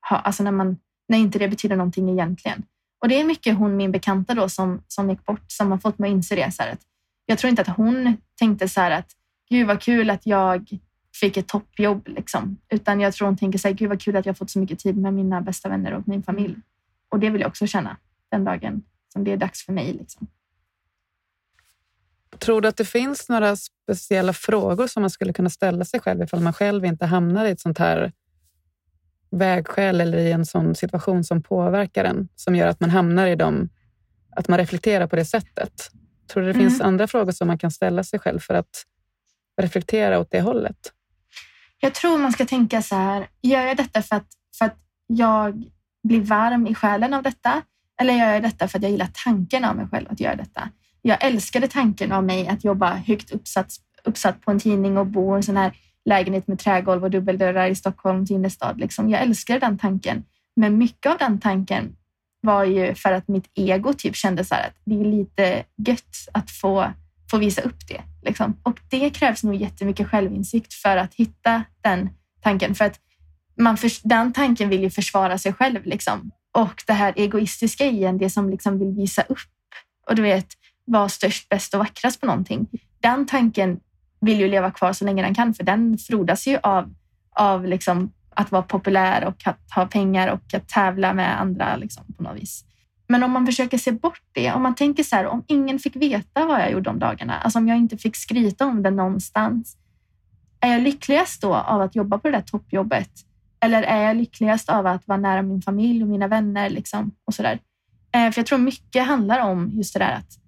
har, 0.00 0.18
alltså 0.18 0.42
när, 0.42 0.52
man, 0.52 0.76
när 1.08 1.18
inte 1.18 1.38
det 1.38 1.48
betyder 1.48 1.76
någonting 1.76 2.10
egentligen. 2.10 2.62
Och 3.00 3.08
det 3.08 3.20
är 3.20 3.24
mycket 3.24 3.56
hon, 3.56 3.76
min 3.76 3.92
bekanta 3.92 4.34
då, 4.34 4.48
som, 4.48 4.82
som 4.88 5.10
gick 5.10 5.24
bort, 5.24 5.44
som 5.46 5.70
har 5.70 5.78
fått 5.78 5.98
mig 5.98 6.10
att 6.10 6.14
inse 6.14 6.34
det. 6.34 6.52
Så 6.52 6.62
att 6.62 6.80
jag 7.26 7.38
tror 7.38 7.50
inte 7.50 7.62
att 7.62 7.76
hon 7.76 8.16
tänkte 8.38 8.68
så 8.68 8.80
här 8.80 8.90
att 8.90 9.10
gud 9.48 9.66
vad 9.66 9.80
kul 9.82 10.10
att 10.10 10.26
jag 10.26 10.68
fick 11.20 11.36
ett 11.36 11.48
toppjobb, 11.48 12.08
liksom. 12.08 12.56
utan 12.68 13.00
jag 13.00 13.14
tror 13.14 13.26
hon 13.26 13.36
tänker 13.36 13.58
så 13.58 13.68
här, 13.68 13.74
gud 13.74 13.88
vad 13.88 14.02
kul 14.02 14.16
att 14.16 14.26
jag 14.26 14.38
fått 14.38 14.50
så 14.50 14.58
mycket 14.58 14.78
tid 14.78 14.96
med 14.96 15.14
mina 15.14 15.40
bästa 15.40 15.68
vänner 15.68 15.92
och 15.92 16.08
min 16.08 16.22
familj. 16.22 16.56
Och 17.08 17.20
det 17.20 17.30
vill 17.30 17.40
jag 17.40 17.48
också 17.48 17.66
känna 17.66 17.96
den 18.30 18.44
dagen 18.44 18.82
som 19.12 19.24
det 19.24 19.32
är 19.32 19.36
dags 19.36 19.64
för 19.64 19.72
mig. 19.72 19.92
Liksom. 19.92 20.26
Tror 22.38 22.60
du 22.60 22.68
att 22.68 22.76
det 22.76 22.84
finns 22.84 23.28
några 23.28 23.56
speciella 23.56 24.32
frågor 24.32 24.86
som 24.86 25.00
man 25.00 25.10
skulle 25.10 25.32
kunna 25.32 25.50
ställa 25.50 25.84
sig 25.84 26.00
själv 26.00 26.22
ifall 26.22 26.40
man 26.40 26.52
själv 26.52 26.84
inte 26.84 27.06
hamnar 27.06 27.44
i 27.46 27.50
ett 27.50 27.60
sånt 27.60 27.78
här 27.78 28.12
vägskäl 29.30 30.00
eller 30.00 30.18
i 30.18 30.32
en 30.32 30.46
sån 30.46 30.74
situation 30.74 31.24
som 31.24 31.42
påverkar 31.42 32.04
en, 32.04 32.28
som 32.36 32.56
gör 32.56 32.66
att 32.66 32.80
man 32.80 32.90
hamnar 32.90 33.26
i 33.26 33.36
dem, 33.36 33.68
att 34.36 34.48
man 34.48 34.58
reflekterar 34.58 35.06
på 35.06 35.16
det 35.16 35.24
sättet. 35.24 35.90
Tror 36.32 36.42
du 36.42 36.52
det 36.52 36.58
finns 36.58 36.80
mm. 36.80 36.86
andra 36.86 37.06
frågor 37.06 37.32
som 37.32 37.46
man 37.46 37.58
kan 37.58 37.70
ställa 37.70 38.04
sig 38.04 38.18
själv 38.18 38.38
för 38.38 38.54
att 38.54 38.84
reflektera 39.62 40.18
åt 40.18 40.30
det 40.30 40.40
hållet? 40.40 40.92
Jag 41.80 41.94
tror 41.94 42.18
man 42.18 42.32
ska 42.32 42.46
tänka 42.46 42.82
så 42.82 42.96
här, 42.96 43.28
gör 43.42 43.66
jag 43.66 43.76
detta 43.76 44.02
för 44.02 44.16
att, 44.16 44.26
för 44.58 44.64
att 44.64 44.78
jag 45.06 45.64
blir 46.02 46.20
varm 46.20 46.66
i 46.66 46.74
själen 46.74 47.14
av 47.14 47.22
detta? 47.22 47.62
Eller 48.00 48.14
gör 48.14 48.32
jag 48.32 48.42
detta 48.42 48.68
för 48.68 48.78
att 48.78 48.82
jag 48.82 48.92
gillar 48.92 49.08
tanken 49.24 49.64
av 49.64 49.76
mig 49.76 49.86
själv 49.88 50.06
att 50.10 50.20
göra 50.20 50.36
detta? 50.36 50.68
Jag 51.02 51.24
älskade 51.24 51.68
tanken 51.68 52.12
av 52.12 52.24
mig 52.24 52.48
att 52.48 52.64
jobba 52.64 52.94
högt 52.94 53.30
uppsatt, 53.30 53.72
uppsatt 54.04 54.40
på 54.40 54.50
en 54.50 54.58
tidning 54.58 54.98
och 54.98 55.06
bo 55.06 55.34
i 55.34 55.36
en 55.36 55.42
sån 55.42 55.56
här 55.56 55.72
lägenhet 56.04 56.46
med 56.46 56.58
trägolv 56.58 57.04
och 57.04 57.10
dubbeldörrar 57.10 57.66
i 57.66 57.74
Stockholms 57.74 58.30
innerstad. 58.30 58.80
Liksom. 58.80 59.08
Jag 59.08 59.22
älskade 59.22 59.58
den 59.58 59.78
tanken. 59.78 60.24
Men 60.56 60.78
mycket 60.78 61.12
av 61.12 61.18
den 61.18 61.40
tanken 61.40 61.96
var 62.40 62.64
ju 62.64 62.94
för 62.94 63.12
att 63.12 63.28
mitt 63.28 63.50
ego 63.54 63.92
typ 63.92 64.16
kände 64.16 64.44
så 64.44 64.54
att 64.54 64.74
det 64.84 65.00
är 65.00 65.04
lite 65.04 65.64
gött 65.76 66.16
att 66.32 66.50
få, 66.50 66.92
få 67.30 67.38
visa 67.38 67.62
upp 67.62 67.88
det. 67.88 68.02
Liksom. 68.22 68.56
Och 68.62 68.80
det 68.90 69.10
krävs 69.10 69.44
nog 69.44 69.54
jättemycket 69.54 70.08
självinsikt 70.08 70.74
för 70.74 70.96
att 70.96 71.14
hitta 71.14 71.62
den 71.80 72.10
tanken. 72.42 72.74
För 72.74 72.84
att 72.84 73.00
man 73.58 73.76
för, 73.76 74.08
den 74.08 74.32
tanken 74.32 74.68
vill 74.68 74.82
ju 74.82 74.90
försvara 74.90 75.38
sig 75.38 75.52
själv. 75.52 75.84
Liksom. 75.84 76.30
Och 76.52 76.82
det 76.86 76.92
här 76.92 77.12
egoistiska 77.16 77.86
i 77.86 78.04
en, 78.04 78.18
det 78.18 78.30
som 78.30 78.50
liksom 78.50 78.78
vill 78.78 78.94
visa 78.94 79.22
upp 79.22 79.38
och 80.06 80.16
du 80.16 80.22
vet, 80.22 80.46
vara 80.84 81.08
störst, 81.08 81.48
bäst 81.48 81.74
och 81.74 81.80
vackrast 81.80 82.20
på 82.20 82.26
någonting. 82.26 82.68
Den 83.00 83.26
tanken 83.26 83.80
vill 84.20 84.40
ju 84.40 84.48
leva 84.48 84.70
kvar 84.70 84.92
så 84.92 85.04
länge 85.04 85.22
den 85.22 85.34
kan, 85.34 85.54
för 85.54 85.64
den 85.64 85.98
frodas 85.98 86.46
ju 86.46 86.58
av, 86.62 86.94
av 87.30 87.66
liksom 87.66 88.12
att 88.34 88.52
vara 88.52 88.62
populär 88.62 89.24
och 89.24 89.46
att 89.46 89.70
ha 89.74 89.86
pengar 89.86 90.28
och 90.28 90.54
att 90.54 90.68
tävla 90.68 91.14
med 91.14 91.40
andra 91.40 91.76
liksom, 91.76 92.04
på 92.16 92.22
något 92.22 92.36
vis. 92.36 92.64
Men 93.08 93.22
om 93.22 93.30
man 93.30 93.46
försöker 93.46 93.78
se 93.78 93.92
bort 93.92 94.22
det, 94.32 94.52
om 94.52 94.62
man 94.62 94.74
tänker 94.74 95.02
så 95.02 95.16
här, 95.16 95.26
om 95.26 95.44
ingen 95.46 95.78
fick 95.78 95.96
veta 95.96 96.46
vad 96.46 96.60
jag 96.60 96.72
gjorde 96.72 96.90
om 96.90 96.98
dagarna, 96.98 97.38
alltså 97.38 97.58
om 97.58 97.68
jag 97.68 97.78
inte 97.78 97.96
fick 97.96 98.16
skryta 98.16 98.66
om 98.66 98.82
det 98.82 98.90
någonstans, 98.90 99.76
är 100.60 100.72
jag 100.72 100.82
lyckligast 100.82 101.42
då 101.42 101.54
av 101.54 101.80
att 101.80 101.96
jobba 101.96 102.18
på 102.18 102.28
det 102.28 102.36
där 102.36 102.42
toppjobbet? 102.42 103.10
Eller 103.60 103.82
är 103.82 104.02
jag 104.02 104.16
lyckligast 104.16 104.68
av 104.68 104.86
att 104.86 105.08
vara 105.08 105.18
nära 105.18 105.42
min 105.42 105.62
familj 105.62 106.02
och 106.02 106.08
mina 106.08 106.28
vänner 106.28 106.70
liksom, 106.70 107.10
och 107.24 107.34
så 107.34 107.42
där? 107.42 107.58
Eh, 108.12 108.30
för 108.30 108.38
jag 108.38 108.46
tror 108.46 108.58
mycket 108.58 109.06
handlar 109.06 109.50
om 109.50 109.70
just 109.72 109.92
det 109.94 109.98
där 109.98 110.12
att 110.12 110.40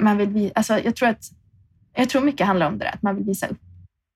man 0.00 0.16
vill, 0.16 0.52
alltså 0.54 0.78
jag 0.78 0.96
tror 0.96 1.08
att 1.08 1.24
jag 1.96 2.08
tror 2.08 2.22
mycket 2.22 2.46
handlar 2.46 2.66
om 2.66 2.78
det 2.78 2.84
där, 2.84 2.92
att 2.94 3.02
man 3.02 3.16
vill 3.16 3.24
visa 3.24 3.46
upp 3.46 3.58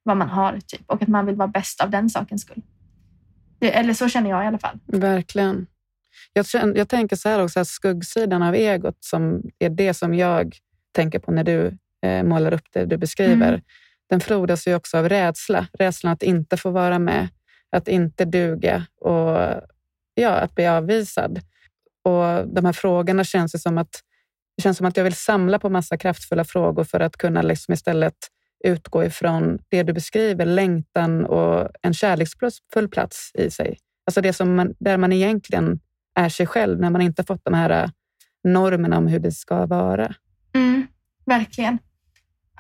vad 0.03 0.17
man 0.17 0.29
har 0.29 0.59
typ, 0.67 0.83
och 0.87 1.03
att 1.03 1.09
man 1.09 1.27
vill 1.27 1.37
vara 1.37 1.49
bäst 1.49 1.81
av 1.81 1.91
den 1.91 2.11
sakens 2.11 2.43
skull. 2.43 2.63
Det, 3.59 3.73
eller 3.79 3.95
så 3.95 4.09
känner 4.09 4.31
jag 4.31 4.45
i 4.45 4.47
alla 4.47 4.59
fall. 4.59 4.79
Verkligen. 4.87 5.67
Jag, 6.33 6.47
känner, 6.47 6.77
jag 6.77 6.89
tänker 6.89 7.17
så 7.17 7.29
här 7.29 7.43
också, 7.43 7.61
att 7.61 7.69
skuggsidan 7.69 8.43
av 8.43 8.55
egot 8.55 8.97
som 9.01 9.43
är 9.59 9.71
det 9.71 9.95
som 9.95 10.15
jag 10.15 10.57
tänker 10.93 11.19
på 11.19 11.33
när 11.33 11.45
du 11.45 11.79
eh, 12.03 12.23
målar 12.25 12.53
upp 12.53 12.67
det 12.73 12.85
du 12.85 12.97
beskriver. 12.97 13.49
Mm. 13.49 13.61
Den 14.11 14.21
frodas 14.21 14.67
ju 14.67 14.75
också 14.75 14.99
av 14.99 15.09
rädsla. 15.09 15.67
Rädslan 15.73 16.13
att 16.13 16.23
inte 16.23 16.57
få 16.57 16.71
vara 16.71 16.99
med, 16.99 17.29
att 17.71 17.89
inte 17.89 18.25
duga 18.25 18.87
och 19.01 19.39
ja, 20.15 20.31
att 20.31 20.55
bli 20.55 20.67
avvisad. 20.67 21.41
Och 22.03 22.49
de 22.49 22.65
här 22.65 22.73
frågorna 22.73 23.25
känns 23.25 23.55
ju 23.55 23.59
som 23.59 23.79
att 23.79 24.03
det 24.61 24.63
känns 24.63 24.77
som 24.77 24.87
att 24.87 24.97
jag 24.97 25.05
vill 25.05 25.15
samla 25.15 25.59
på 25.59 25.69
massa 25.69 25.97
kraftfulla 25.97 26.45
frågor 26.45 26.85
för 26.85 27.01
att 27.01 27.17
kunna 27.17 27.43
liksom 27.43 27.75
istället 27.75 28.15
utgå 28.65 29.05
ifrån 29.05 29.59
det 29.69 29.83
du 29.83 29.93
beskriver, 29.93 30.47
längtan 30.47 31.25
och 31.27 31.69
en 31.83 31.95
kärleksfull 31.95 32.89
plats 32.91 33.31
i 33.35 33.51
sig. 33.51 33.79
Alltså 34.07 34.21
det 34.21 34.33
som 34.33 34.55
man, 34.55 34.75
där 34.79 34.97
man 34.97 35.13
egentligen 35.13 35.81
är 36.15 36.29
sig 36.29 36.47
själv 36.47 36.81
när 36.81 36.91
man 36.91 37.01
inte 37.01 37.25
fått 37.25 37.45
de 37.45 37.55
här 37.55 37.71
äh, 37.71 37.91
normerna 38.45 38.99
om 38.99 39.07
hur 39.07 39.19
det 39.19 39.33
ska 39.33 39.67
vara. 39.67 40.15
Mm, 40.55 40.87
verkligen. 41.27 41.79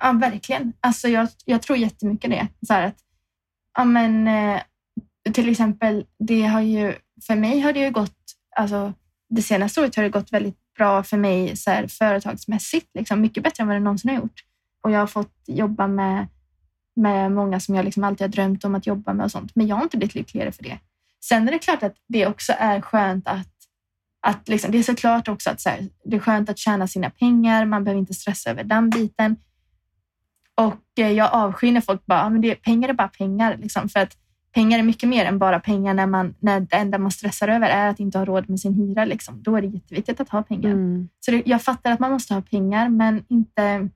Ja, 0.00 0.12
verkligen. 0.12 0.72
Alltså 0.80 1.08
jag, 1.08 1.28
jag 1.44 1.62
tror 1.62 1.78
jättemycket 1.78 2.30
det. 2.30 2.48
Så 2.66 2.74
att, 2.74 2.96
ja, 3.76 3.84
men, 3.84 4.28
eh, 4.28 4.60
till 5.32 5.48
exempel, 5.48 6.04
det 6.18 6.42
har 6.42 6.60
ju, 6.60 6.94
för 7.26 7.34
mig 7.34 7.60
har 7.60 7.72
det 7.72 7.80
ju 7.80 7.90
gått, 7.90 8.18
alltså, 8.56 8.92
det 9.28 9.42
senaste 9.42 9.80
året 9.80 9.96
har 9.96 10.02
det 10.02 10.08
gått 10.08 10.32
väldigt 10.32 10.59
bra 10.80 11.02
för 11.02 11.16
mig 11.16 11.56
så 11.56 11.70
här, 11.70 11.86
företagsmässigt. 11.86 12.86
Liksom, 12.94 13.20
mycket 13.20 13.42
bättre 13.42 13.62
än 13.62 13.68
vad 13.68 13.76
det 13.76 13.80
någonsin 13.80 14.10
har 14.10 14.16
gjort. 14.16 14.40
Och 14.82 14.90
jag 14.90 15.00
har 15.00 15.06
fått 15.06 15.34
jobba 15.46 15.86
med, 15.86 16.26
med 16.96 17.32
många 17.32 17.60
som 17.60 17.74
jag 17.74 17.84
liksom 17.84 18.04
alltid 18.04 18.24
har 18.24 18.28
drömt 18.28 18.64
om 18.64 18.74
att 18.74 18.86
jobba 18.86 19.12
med 19.12 19.24
och 19.24 19.30
sånt. 19.30 19.54
Men 19.54 19.66
jag 19.66 19.76
har 19.76 19.82
inte 19.82 19.96
blivit 19.96 20.14
lyckligare 20.14 20.52
för 20.52 20.62
det. 20.62 20.78
Sen 21.24 21.48
är 21.48 21.52
det 21.52 21.58
klart 21.58 21.82
att 21.82 21.94
det 22.08 22.26
också 22.26 22.52
är 22.58 22.80
skönt 22.80 23.28
att 23.28 23.48
att 24.22 24.48
liksom, 24.48 24.70
det 24.70 24.78
är 24.78 24.82
såklart 24.82 25.28
också 25.28 25.50
att 25.50 25.60
så 25.60 25.68
här, 25.68 25.88
det 26.04 26.16
är 26.16 26.20
skönt 26.20 26.50
att 26.50 26.58
tjäna 26.58 26.86
sina 26.86 27.10
pengar. 27.10 27.64
Man 27.64 27.84
behöver 27.84 28.00
inte 28.00 28.14
stressa 28.14 28.50
över 28.50 28.64
den 28.64 28.90
biten. 28.90 29.36
Och 30.54 30.98
eh, 30.98 31.12
jag 31.12 31.32
avskyr 31.32 31.72
när 31.72 31.80
folk 31.80 32.06
bara, 32.06 32.30
men 32.30 32.40
det, 32.40 32.54
pengar 32.54 32.88
är 32.88 32.92
bara 32.92 33.08
pengar. 33.08 33.56
Liksom, 33.56 33.88
för 33.88 34.00
att 34.00 34.16
pengar 34.54 34.78
är 34.78 34.82
mycket 34.82 35.08
mer 35.08 35.24
än 35.24 35.38
bara 35.38 35.60
pengar 35.60 35.94
när, 35.94 36.06
man, 36.06 36.34
när 36.38 36.60
det 36.60 36.76
enda 36.76 36.98
man 36.98 37.10
stressar 37.10 37.48
över 37.48 37.68
är 37.68 37.88
att 37.88 38.00
inte 38.00 38.18
ha 38.18 38.24
råd 38.24 38.48
med 38.48 38.60
sin 38.60 38.74
hyra. 38.74 39.04
Liksom. 39.04 39.42
Då 39.42 39.56
är 39.56 39.62
det 39.62 39.68
jätteviktigt 39.68 40.20
att 40.20 40.28
ha 40.28 40.42
pengar. 40.42 40.70
Mm. 40.70 41.08
Så 41.20 41.30
det, 41.30 41.42
jag 41.46 41.62
fattar 41.62 41.92
att 41.92 42.00
man 42.00 42.12
måste 42.12 42.34
ha 42.34 42.42
pengar, 42.42 42.88
men 42.88 43.24
inte, 43.28 43.88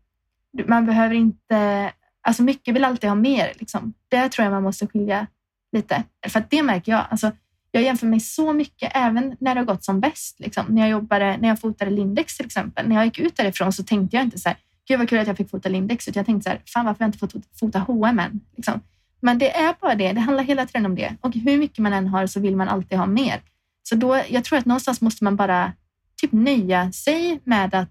man 0.66 0.86
behöver 0.86 1.14
inte... 1.14 1.92
Alltså 2.26 2.42
mycket 2.42 2.74
vill 2.74 2.84
alltid 2.84 3.10
ha 3.10 3.14
mer. 3.14 3.52
Liksom. 3.58 3.94
Det 4.08 4.28
tror 4.28 4.44
jag 4.44 4.52
man 4.52 4.62
måste 4.62 4.86
skilja 4.86 5.26
lite. 5.72 6.02
För 6.28 6.44
det 6.50 6.62
märker 6.62 6.92
jag. 6.92 7.06
Alltså, 7.10 7.32
jag 7.70 7.82
jämför 7.82 8.06
mig 8.06 8.20
så 8.20 8.52
mycket, 8.52 8.92
även 8.94 9.36
när 9.40 9.54
det 9.54 9.60
har 9.60 9.66
gått 9.66 9.84
som 9.84 10.00
bäst. 10.00 10.40
Liksom. 10.40 10.66
När, 10.68 10.82
jag 10.82 10.90
jobbade, 10.90 11.36
när 11.36 11.48
jag 11.48 11.60
fotade 11.60 11.90
Lindex 11.90 12.36
till 12.36 12.46
exempel. 12.46 12.88
När 12.88 12.96
jag 12.96 13.04
gick 13.04 13.18
ut 13.18 13.36
därifrån 13.36 13.72
så 13.72 13.84
tänkte 13.84 14.16
jag 14.16 14.24
inte 14.24 14.38
så 14.38 14.48
här, 14.48 14.58
gud 14.88 14.98
vad 14.98 15.08
kul 15.08 15.18
att 15.18 15.26
jag 15.26 15.36
fick 15.36 15.50
fota 15.50 15.68
Lindex. 15.68 16.08
Utan 16.08 16.20
jag 16.20 16.26
tänkte 16.26 16.44
så 16.44 16.50
här, 16.50 16.62
fan 16.66 16.86
varför 16.86 17.04
har 17.04 17.04
jag 17.04 17.08
inte 17.08 17.18
fått 17.18 17.58
fota 17.60 17.78
H&M 17.78 18.18
än? 18.18 18.40
Liksom. 18.56 18.80
Men 19.24 19.38
det 19.38 19.56
är 19.56 19.74
bara 19.80 19.94
det. 19.94 20.12
Det 20.12 20.20
handlar 20.20 20.44
hela 20.44 20.66
tiden 20.66 20.86
om 20.86 20.94
det. 20.94 21.16
Och 21.20 21.34
hur 21.34 21.58
mycket 21.58 21.78
man 21.78 21.92
än 21.92 22.06
har 22.06 22.26
så 22.26 22.40
vill 22.40 22.56
man 22.56 22.68
alltid 22.68 22.98
ha 22.98 23.06
mer. 23.06 23.42
Så 23.82 23.94
då, 23.94 24.22
jag 24.28 24.44
tror 24.44 24.58
att 24.58 24.64
någonstans 24.64 25.00
måste 25.00 25.24
man 25.24 25.36
bara 25.36 25.72
typ 26.16 26.32
nöja 26.32 26.92
sig 26.92 27.40
med 27.44 27.74
att 27.74 27.90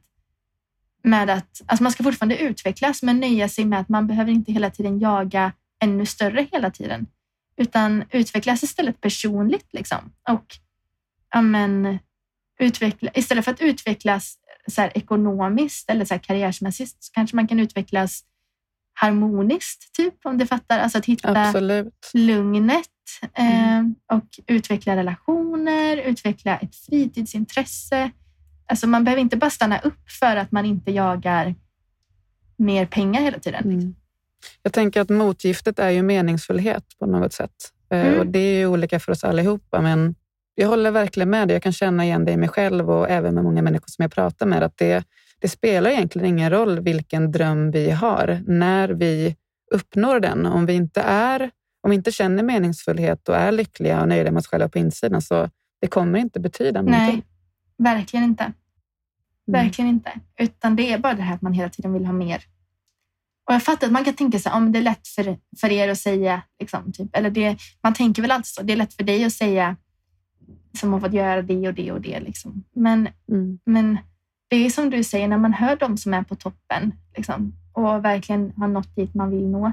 med 1.04 1.30
att, 1.30 1.62
alltså 1.66 1.84
man 1.84 1.92
ska 1.92 2.04
fortfarande 2.04 2.38
utvecklas, 2.38 3.04
men 3.04 3.20
nöja 3.20 3.50
sig 3.50 3.66
med 3.66 3.80
att 3.80 3.90
man 3.90 4.08
behöver 4.08 4.32
inte 4.32 4.52
hela 4.52 4.70
tiden 4.70 5.00
jaga 5.00 5.52
ännu 5.80 6.06
större 6.06 6.48
hela 6.52 6.72
tiden, 6.72 7.08
utan 7.58 8.04
utvecklas 8.12 8.64
istället 8.64 9.02
personligt. 9.02 9.74
Liksom. 9.74 10.14
Och 10.30 10.46
amen, 11.30 12.00
utveckla, 12.60 13.12
istället 13.14 13.46
för 13.46 13.52
att 13.52 13.62
utvecklas 13.62 14.38
så 14.68 14.82
här, 14.82 14.92
ekonomiskt 14.98 15.90
eller 15.90 16.06
så 16.06 16.14
här, 16.14 16.22
karriärsmässigt 16.22 17.04
så 17.04 17.12
kanske 17.14 17.36
man 17.36 17.48
kan 17.48 17.60
utvecklas 17.60 18.24
harmoniskt, 18.94 19.94
typ, 19.96 20.14
om 20.24 20.38
du 20.38 20.48
fattar. 20.48 20.80
Alltså 20.80 20.98
att 20.98 21.06
hitta 21.06 21.30
Absolut. 21.48 22.12
lugnet 22.14 22.88
eh, 23.34 24.16
och 24.18 24.28
utveckla 24.48 24.96
relationer, 24.96 25.98
utveckla 25.98 26.58
ett 26.58 26.76
fritidsintresse. 26.76 28.12
Alltså 28.66 28.88
man 28.88 29.04
behöver 29.04 29.22
inte 29.22 29.38
bara 29.38 29.50
stanna 29.50 29.80
upp 29.80 30.10
för 30.20 30.36
att 30.36 30.52
man 30.52 30.66
inte 30.66 30.92
jagar 30.92 31.56
mer 32.58 32.86
pengar 32.86 33.22
hela 33.22 33.40
tiden. 33.40 33.64
Mm. 33.64 33.96
Jag 34.64 34.74
tänker 34.74 35.02
att 35.02 35.10
motgiftet 35.10 35.80
är 35.80 35.90
ju 35.90 36.04
meningsfullhet 36.04 36.84
på 37.00 37.06
något 37.06 37.34
sätt. 37.34 37.52
Eh, 37.92 38.08
Mm. 38.08 38.20
Och 38.20 38.28
det 38.28 38.40
är 38.40 38.58
ju 38.58 38.68
olika 38.68 39.00
för 39.00 39.12
oss 39.12 39.24
allihopa, 39.24 39.82
men 39.82 40.16
jag 40.56 40.68
håller 40.68 40.92
verkligen 40.92 41.30
med 41.30 41.48
dig. 41.48 41.56
Jag 41.56 41.64
kan 41.64 41.74
känna 41.74 42.06
igen 42.06 42.26
det 42.26 42.32
i 42.32 42.38
mig 42.38 42.50
själv 42.50 42.90
och 42.92 43.10
även 43.10 43.36
med 43.36 43.44
många 43.44 43.62
människor 43.62 43.88
som 43.88 44.04
jag 44.04 44.12
pratar 44.12 44.46
med, 44.46 44.64
att 44.64 44.78
det, 44.78 45.04
det 45.44 45.50
spelar 45.50 45.90
egentligen 45.90 46.28
ingen 46.28 46.50
roll 46.50 46.80
vilken 46.80 47.32
dröm 47.32 47.72
vi 47.72 47.92
har 47.92 48.44
när 48.48 48.90
vi 48.90 49.36
uppnår 49.74 50.20
den. 50.20 50.46
Om 50.46 50.66
vi 50.66 50.74
inte 50.74 51.02
är, 51.02 51.52
om 51.82 51.90
vi 51.90 51.96
inte 51.96 52.12
känner 52.12 52.44
meningsfullhet 52.44 53.30
och 53.30 53.36
är 53.36 53.52
lyckliga 53.52 54.02
och 54.02 54.08
nöjda 54.08 54.32
med 54.32 54.40
oss 54.40 54.48
själva 54.48 54.70
på 54.70 54.80
insidan, 54.80 55.22
så 55.22 55.50
det 55.82 55.88
kommer 55.88 56.20
inte 56.20 56.40
betyda 56.40 56.82
någonting. 56.82 57.24
Nej, 57.78 57.94
verkligen 57.96 58.24
inte. 58.26 58.44
Mm. 58.44 58.54
Verkligen 59.46 59.90
inte. 59.90 60.12
Utan 60.40 60.76
det 60.76 60.94
är 60.94 60.98
bara 60.98 61.14
det 61.14 61.22
här 61.22 61.36
att 61.36 61.42
man 61.42 61.54
hela 61.54 61.70
tiden 61.70 61.94
vill 61.94 62.06
ha 62.06 62.14
mer. 62.14 62.44
Och 63.48 63.54
jag 63.54 63.64
fattar 63.64 63.88
att 63.88 63.94
man 63.94 64.04
kan 64.04 64.14
tänka 64.14 64.40
sig, 64.40 64.52
om 64.52 64.72
det 64.72 64.80
är 64.80 64.84
lätt 64.84 65.08
för, 65.08 65.38
för 65.62 65.72
er 65.72 65.90
att 65.90 65.98
säga, 65.98 66.42
liksom, 66.60 66.92
typ, 66.94 67.16
eller 67.16 67.30
det, 67.30 67.58
man 67.82 67.94
tänker 67.94 68.22
väl 68.22 68.32
alltid 68.32 68.48
så, 68.48 68.64
det 68.64 68.74
är 68.74 68.78
lätt 68.78 68.94
för 68.94 69.04
dig 69.04 69.26
att 69.26 69.34
säga 69.34 69.76
som 70.78 70.94
har 70.94 71.00
fått 71.00 71.14
göra 71.14 71.42
det 71.42 71.68
och 71.68 71.74
det 71.74 71.92
och 71.92 72.02
det. 72.02 72.20
Liksom. 72.20 72.64
Men, 72.76 73.10
Mm. 73.30 73.60
men 73.66 73.98
det 74.54 74.66
är 74.66 74.70
som 74.70 74.90
du 74.90 75.04
säger, 75.04 75.28
när 75.28 75.38
man 75.38 75.54
hör 75.54 75.76
de 75.76 75.98
som 75.98 76.14
är 76.14 76.24
på 76.24 76.36
toppen 76.36 76.92
liksom, 77.18 77.54
och 77.72 78.06
verkligen 78.06 78.54
har 78.58 78.68
nått 78.68 78.96
dit 78.96 79.14
man 79.14 79.32
vill 79.32 79.48
nå. 79.48 79.72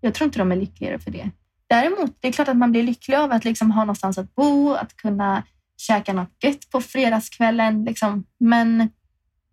Jag 0.00 0.14
tror 0.14 0.26
inte 0.26 0.38
de 0.38 0.52
är 0.52 0.56
lyckligare 0.56 0.98
för 0.98 1.10
det. 1.10 1.30
Däremot, 1.66 2.16
det 2.20 2.28
är 2.28 2.32
klart 2.32 2.48
att 2.48 2.56
man 2.56 2.70
blir 2.70 2.82
lycklig 2.82 3.16
av 3.16 3.32
att 3.32 3.44
liksom 3.44 3.70
ha 3.70 3.80
någonstans 3.80 4.18
att 4.18 4.34
bo, 4.34 4.72
att 4.72 4.96
kunna 4.96 5.42
käka 5.76 6.12
något 6.12 6.44
gött 6.44 6.70
på 6.70 6.80
fredagskvällen. 6.80 7.84
Liksom. 7.84 8.24
Men, 8.38 8.88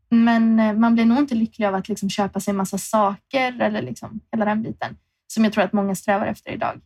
men 0.10 0.60
eh, 0.60 0.74
man 0.74 0.96
blir 0.96 1.06
nog 1.06 1.18
inte 1.18 1.36
lycklig 1.36 1.66
av 1.66 1.76
att 1.76 1.90
liksom 1.90 2.10
köpa 2.10 2.40
sig 2.40 2.52
en 2.52 2.58
massa 2.58 2.78
saker 2.78 3.62
eller 3.62 3.82
liksom 3.82 4.20
hela 4.32 4.46
den 4.46 4.64
biten 4.64 4.98
som 5.28 5.44
jag 5.44 5.54
tror 5.54 5.64
att 5.64 5.74
många 5.74 5.96
strävar 5.96 6.26
efter 6.28 6.52
idag. 6.52 6.82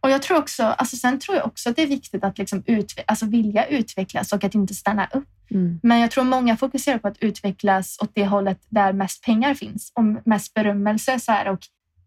Och 0.00 0.10
jag 0.10 0.22
tror 0.22 0.38
också, 0.38 0.64
alltså 0.64 0.96
sen 0.96 1.18
tror 1.18 1.36
jag 1.36 1.46
också 1.46 1.70
att 1.70 1.76
det 1.76 1.82
är 1.82 1.86
viktigt 1.86 2.24
att 2.24 2.38
liksom 2.38 2.62
utve- 2.62 3.04
alltså 3.06 3.26
vilja 3.26 3.66
utvecklas 3.66 4.32
och 4.32 4.44
att 4.44 4.54
inte 4.54 4.74
stanna 4.74 5.06
upp. 5.12 5.28
Mm. 5.54 5.80
Men 5.82 6.00
jag 6.00 6.10
tror 6.10 6.24
många 6.24 6.56
fokuserar 6.56 6.98
på 6.98 7.08
att 7.08 7.18
utvecklas 7.18 7.98
åt 8.02 8.10
det 8.14 8.26
hållet 8.26 8.58
där 8.68 8.92
mest 8.92 9.24
pengar 9.24 9.54
finns 9.54 9.92
och 9.94 10.04
mest 10.28 10.54
berömmelse. 10.54 11.20
Så 11.20 11.32
här, 11.32 11.48
och, 11.48 11.60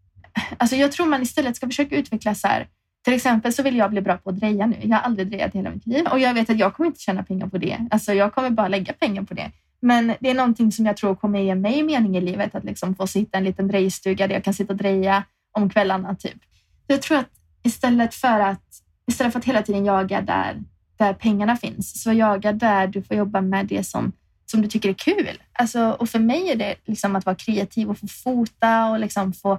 alltså 0.56 0.76
jag 0.76 0.92
tror 0.92 1.06
man 1.06 1.22
istället 1.22 1.56
ska 1.56 1.66
försöka 1.66 1.96
utvecklas 1.96 2.40
så 2.40 2.48
här. 2.48 2.68
Till 3.04 3.14
exempel 3.14 3.52
så 3.52 3.62
vill 3.62 3.76
jag 3.76 3.90
bli 3.90 4.00
bra 4.00 4.16
på 4.16 4.30
att 4.30 4.36
dreja 4.36 4.66
nu. 4.66 4.76
Jag 4.82 4.96
har 4.96 5.02
aldrig 5.02 5.28
drejat 5.28 5.54
i 5.54 5.58
hela 5.58 5.70
mitt 5.70 5.86
liv 5.86 6.06
och 6.06 6.18
jag 6.18 6.34
vet 6.34 6.50
att 6.50 6.58
jag 6.58 6.74
kommer 6.74 6.86
inte 6.86 7.00
tjäna 7.00 7.22
pengar 7.22 7.46
på 7.46 7.58
det. 7.58 7.78
Alltså 7.90 8.12
jag 8.12 8.34
kommer 8.34 8.50
bara 8.50 8.68
lägga 8.68 8.92
pengar 8.92 9.22
på 9.22 9.34
det. 9.34 9.50
Men 9.80 10.14
det 10.20 10.30
är 10.30 10.34
någonting 10.34 10.72
som 10.72 10.86
jag 10.86 10.96
tror 10.96 11.14
kommer 11.14 11.40
ge 11.40 11.54
mig 11.54 11.82
mening 11.82 12.16
i 12.16 12.20
livet, 12.20 12.54
att 12.54 12.64
liksom 12.64 12.94
få 12.94 13.06
sitta 13.06 13.38
i 13.38 13.40
en 13.40 13.44
liten 13.44 13.68
drejstuga 13.68 14.26
där 14.26 14.34
jag 14.34 14.44
kan 14.44 14.54
sitta 14.54 14.72
och 14.72 14.78
dreja 14.78 15.24
om 15.52 15.70
kvällarna. 15.70 16.14
Typ. 16.14 16.38
Jag 16.86 17.02
tror 17.02 17.18
att 17.18 17.30
istället 17.62 18.14
för 18.14 18.40
att, 18.40 18.64
istället 19.06 19.32
för 19.32 19.40
att 19.40 19.44
hela 19.44 19.62
tiden 19.62 19.84
jaga 19.84 20.20
där, 20.20 20.62
där 20.96 21.14
pengarna 21.14 21.56
finns, 21.56 22.02
så 22.02 22.12
jaga 22.12 22.52
där 22.52 22.86
du 22.86 23.02
får 23.02 23.16
jobba 23.16 23.40
med 23.40 23.66
det 23.66 23.84
som, 23.84 24.12
som 24.46 24.62
du 24.62 24.68
tycker 24.68 24.88
är 24.88 24.94
kul. 24.94 25.42
Alltså, 25.52 25.90
och 25.90 26.08
för 26.08 26.18
mig 26.18 26.50
är 26.50 26.56
det 26.56 26.74
liksom 26.84 27.16
att 27.16 27.26
vara 27.26 27.36
kreativ 27.36 27.90
och 27.90 27.98
få 27.98 28.06
fota 28.06 28.90
och 28.90 29.00
liksom 29.00 29.32
få 29.32 29.58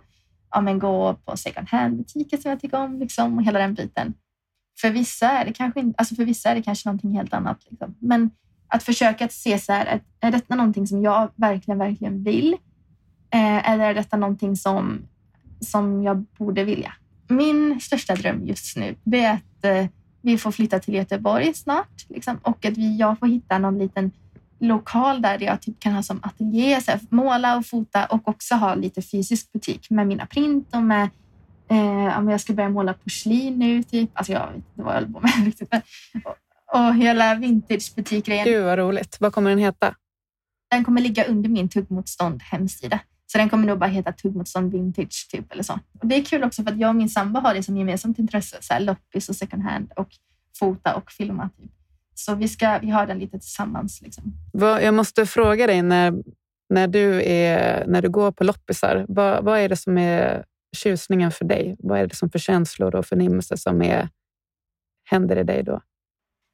ja, 0.52 0.62
men 0.62 0.80
gå 0.80 1.13
på 1.13 1.38
second 1.38 1.67
hand-butiker 1.69 2.38
som 2.38 2.52
jag 2.52 2.62
tycker 2.62 2.78
om 2.80 3.00
liksom, 3.00 3.38
och 3.38 3.43
hela 3.43 3.60
den 3.60 3.73
biten. 3.73 4.13
För 4.82 4.89
vissa 4.89 5.32
är 5.32 5.45
det 5.45 5.54
kanske, 5.54 5.80
inte, 5.80 5.95
alltså 5.97 6.15
för 6.15 6.26
vissa 6.26 6.50
är 6.50 6.56
det 6.56 6.62
kanske 6.62 6.89
någonting 6.89 7.12
helt 7.12 7.34
annat. 7.34 7.58
Liksom. 7.69 7.95
Men 8.00 8.32
att 8.67 8.84
försöka 8.84 9.26
att 9.26 9.34
se 9.34 9.60
så 9.60 9.73
här, 9.73 9.86
är, 9.86 10.02
är 10.19 10.32
detta 10.32 10.56
någonting 10.56 10.88
som 10.88 11.02
jag 11.02 11.32
verkligen, 11.36 11.78
verkligen 11.78 12.23
vill? 12.23 12.54
Eh, 13.34 13.71
eller 13.71 13.89
är 13.89 13.93
detta 13.93 14.17
någonting 14.17 14.56
som, 14.56 15.08
som 15.60 16.04
jag 16.04 16.17
borde 16.17 16.63
vilja? 16.63 16.93
Min 17.28 17.80
största 17.80 18.15
dröm 18.15 18.45
just 18.45 18.78
nu 18.78 18.95
är 19.12 19.34
att 19.34 19.65
eh, 19.65 19.86
vi 20.21 20.38
får 20.38 20.51
flytta 20.51 20.80
till 20.80 20.93
Göteborg 20.93 21.53
snart 21.53 22.10
liksom, 22.10 22.38
och 22.41 22.65
att 22.65 22.77
vi, 22.77 22.97
jag 22.97 23.19
får 23.19 23.27
hitta 23.27 23.58
någon 23.58 23.80
liten 23.80 24.12
lokal 24.60 25.21
där 25.21 25.43
jag 25.43 25.62
typ 25.62 25.80
kan 25.80 25.93
ha 25.93 26.03
som 26.03 26.19
ateljé, 26.23 26.82
så 26.82 26.91
här, 26.91 26.99
måla 27.10 27.58
och 27.58 27.65
fota 27.65 28.06
och 28.06 28.27
också 28.27 28.56
ha 28.56 28.75
lite 28.75 29.01
fysisk 29.01 29.51
butik 29.51 29.89
med 29.89 30.08
mina 30.08 30.25
print 30.25 30.75
och 30.75 30.84
med 30.84 31.10
eh, 31.69 32.19
om 32.19 32.30
jag 32.30 32.41
ska 32.41 32.53
börja 32.53 32.69
måla 32.69 32.93
porslin 32.93 33.60
nu. 33.60 33.84
Typ. 33.84 34.10
Alltså 34.13 34.34
jag 34.34 34.47
vet 34.47 34.56
inte 34.56 34.67
vad 34.73 34.95
jag 34.95 35.01
håller 35.01 35.13
på 35.13 35.19
med 35.19 35.32
riktigt. 35.45 35.71
Men, 35.71 35.82
och, 36.23 36.80
och 36.80 36.95
hela 36.95 37.36
vintagebutikgrejen. 37.36 38.45
Gud 38.45 38.65
vad 38.65 38.80
roligt. 38.80 39.17
Vad 39.19 39.34
kommer 39.34 39.49
den 39.49 39.60
heta? 39.60 39.95
Den 40.71 40.84
kommer 40.84 41.01
ligga 41.01 41.23
under 41.25 41.49
min 41.49 41.69
tuggmotstånd 41.69 42.41
hemsida. 42.41 42.99
Så 43.31 43.37
den 43.37 43.49
kommer 43.49 43.67
nog 43.67 43.79
bara 43.79 43.89
heta 43.89 44.11
tuggmotstånd 44.11 44.71
vintage 44.71 45.27
typ 45.31 45.51
eller 45.51 45.63
så. 45.63 45.79
Och 45.99 46.07
det 46.07 46.15
är 46.15 46.23
kul 46.23 46.43
också 46.43 46.63
för 46.63 46.71
att 46.71 46.79
jag 46.79 46.89
och 46.89 46.95
min 46.95 47.09
sambo 47.09 47.39
har 47.39 47.53
det 47.53 47.63
som 47.63 47.77
gemensamt 47.77 48.19
intresse. 48.19 48.57
Så 48.61 48.73
här, 48.73 48.79
loppis 48.79 49.29
och 49.29 49.35
second 49.35 49.63
hand 49.63 49.91
och 49.95 50.09
fota 50.59 50.95
och 50.95 51.11
filma. 51.11 51.49
Typ. 51.57 51.71
Så 52.15 52.35
vi, 52.35 52.47
ska, 52.47 52.79
vi 52.79 52.89
har 52.89 53.07
den 53.07 53.19
lite 53.19 53.39
tillsammans. 53.39 54.01
Liksom. 54.01 54.33
Jag 54.61 54.93
måste 54.93 55.25
fråga 55.25 55.67
dig, 55.67 55.81
när, 55.81 56.13
när, 56.69 56.87
du, 56.87 57.23
är, 57.23 57.87
när 57.87 58.01
du 58.01 58.09
går 58.09 58.31
på 58.31 58.43
loppisar, 58.43 59.05
vad, 59.09 59.43
vad 59.43 59.59
är 59.59 59.69
det 59.69 59.75
som 59.75 59.97
är 59.97 60.45
tjusningen 60.75 61.31
för 61.31 61.45
dig? 61.45 61.75
Vad 61.79 61.99
är 61.99 62.07
det 62.07 62.15
som 62.15 62.29
för 62.29 62.39
känslor 62.39 62.95
och 62.95 63.05
förnimmelser 63.05 63.55
som 63.55 63.81
är, 63.81 64.09
händer 65.09 65.37
i 65.37 65.43
dig 65.43 65.63
då? 65.63 65.81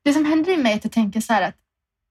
Det 0.04 0.14
som 0.14 0.26
händer 0.26 0.52
i 0.52 0.58
mig 0.58 0.72
är 0.72 0.76
att 0.76 0.84
jag 0.84 0.92
tänker 0.94 1.22
så 1.22 1.34
här 1.34 1.42
att 1.42 1.56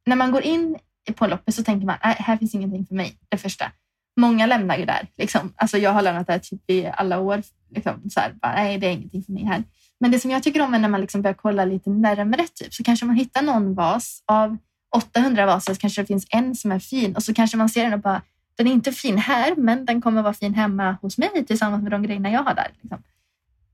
när 0.07 0.16
man 0.16 0.33
går 0.33 0.42
in 0.42 0.77
på 1.14 1.27
loppis 1.27 1.57
så 1.57 1.64
tänker 1.64 1.87
man 1.87 1.96
att 2.01 2.16
här 2.16 2.37
finns 2.37 2.55
ingenting 2.55 2.87
för 2.87 2.94
mig. 2.94 3.18
Det 3.29 3.37
första. 3.37 3.72
Många 4.16 4.46
lämnar 4.46 4.77
ju 4.77 4.85
där. 4.85 5.09
Liksom. 5.16 5.53
Alltså 5.57 5.79
jag 5.79 5.92
har 5.92 6.03
lämnat 6.03 6.27
där 6.27 6.38
typ 6.38 6.70
i 6.70 6.87
alla 6.94 7.20
år. 7.20 7.42
Liksom, 7.70 8.11
så 8.11 8.20
här, 8.20 8.33
bara, 8.42 8.55
nej, 8.55 8.79
det 8.79 8.87
är 8.87 8.90
ingenting 8.90 9.22
för 9.22 9.33
mig 9.33 9.44
här. 9.44 9.64
Men 10.01 10.11
det 10.11 10.18
som 10.18 10.31
jag 10.31 10.42
tycker 10.42 10.62
om 10.62 10.75
är 10.75 10.79
när 10.79 10.88
man 10.88 11.01
liksom 11.01 11.22
börjar 11.22 11.35
kolla 11.35 11.64
lite 11.64 11.90
närmare, 11.90 12.46
typ, 12.55 12.75
så 12.75 12.85
kanske 12.85 13.07
man 13.07 13.16
hittar 13.16 13.42
någon 13.42 13.75
vas. 13.75 14.22
Av 14.27 14.57
800 14.96 15.46
vaser 15.46 15.75
så 15.75 15.81
kanske 15.81 16.03
det 16.03 16.07
finns 16.07 16.27
en 16.31 16.55
som 16.55 16.72
är 16.72 16.79
fin 16.79 17.16
och 17.16 17.22
så 17.22 17.35
kanske 17.35 17.57
man 17.57 17.68
ser 17.68 17.85
den 17.85 17.92
och 17.92 18.01
bara, 18.01 18.22
den 18.57 18.66
är 18.66 18.72
inte 18.72 18.92
fin 18.92 19.18
här, 19.18 19.57
men 19.57 19.85
den 19.85 20.01
kommer 20.01 20.22
vara 20.22 20.35
fin 20.35 20.55
hemma 20.55 20.96
hos 21.03 21.18
mig 21.18 21.44
tillsammans 21.46 21.83
med 21.83 21.92
de 21.92 22.03
grejerna 22.03 22.31
jag 22.31 22.42
har 22.42 22.55
där. 22.55 22.70
Liksom. 22.81 23.03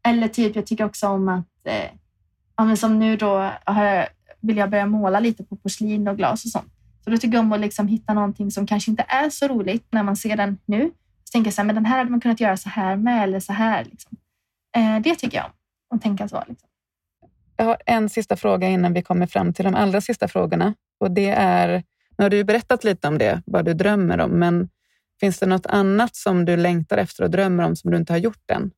Eller 0.02 0.28
typ, 0.28 0.56
jag 0.56 0.66
tycker 0.66 0.84
också 0.84 1.06
om 1.08 1.28
att, 1.28 1.66
eh, 1.66 1.90
ja, 2.56 2.64
men 2.64 2.76
som 2.76 2.98
nu 2.98 3.16
då 3.16 3.50
har 3.64 3.84
jag, 3.84 4.08
vill 4.40 4.56
jag 4.56 4.70
börja 4.70 4.86
måla 4.86 5.20
lite 5.20 5.44
på 5.44 5.56
porslin 5.56 6.08
och 6.08 6.16
glas 6.16 6.44
och 6.44 6.50
sånt. 6.50 6.72
Så 7.04 7.10
då 7.10 7.16
tycker 7.16 7.34
jag 7.34 7.44
om 7.44 7.52
att 7.52 7.60
liksom 7.60 7.88
hitta 7.88 8.14
någonting 8.14 8.50
som 8.50 8.66
kanske 8.66 8.90
inte 8.90 9.04
är 9.08 9.30
så 9.30 9.48
roligt 9.48 9.86
när 9.90 10.02
man 10.02 10.16
ser 10.16 10.36
den 10.36 10.58
nu. 10.66 10.90
Så 11.24 11.32
tänker 11.32 11.46
jag 11.46 11.54
så 11.54 11.60
här, 11.60 11.66
men 11.66 11.74
den 11.74 11.86
här 11.86 11.98
hade 11.98 12.10
man 12.10 12.20
kunnat 12.20 12.40
göra 12.40 12.56
så 12.56 12.68
här 12.68 12.96
med 12.96 13.22
eller 13.22 13.40
så 13.40 13.52
här. 13.52 13.84
Liksom. 13.84 14.16
Eh, 14.76 15.00
det 15.00 15.14
tycker 15.14 15.36
jag 15.36 15.46
om, 15.90 15.96
att 15.96 16.02
tänka 16.02 16.28
så. 16.28 16.44
Liksom. 16.48 16.68
Jag 17.56 17.64
har 17.64 17.76
en 17.86 18.08
sista 18.08 18.36
fråga 18.36 18.68
innan 18.68 18.92
vi 18.92 19.02
kommer 19.02 19.26
fram 19.26 19.52
till 19.52 19.64
de 19.64 19.74
allra 19.74 20.00
sista 20.00 20.28
frågorna. 20.28 20.74
Och 21.00 21.10
det 21.10 21.28
är, 21.30 21.82
nu 22.18 22.24
har 22.24 22.30
du 22.30 22.44
berättat 22.44 22.84
lite 22.84 23.08
om 23.08 23.18
det, 23.18 23.42
vad 23.46 23.64
du 23.64 23.74
drömmer 23.74 24.20
om, 24.20 24.30
men 24.30 24.68
finns 25.20 25.38
det 25.38 25.46
något 25.46 25.66
annat 25.66 26.16
som 26.16 26.44
du 26.44 26.56
längtar 26.56 26.98
efter 26.98 27.24
och 27.24 27.30
drömmer 27.30 27.64
om 27.64 27.76
som 27.76 27.90
du 27.90 27.96
inte 27.96 28.12
har 28.12 28.18
gjort 28.18 28.50
än? 28.50 28.70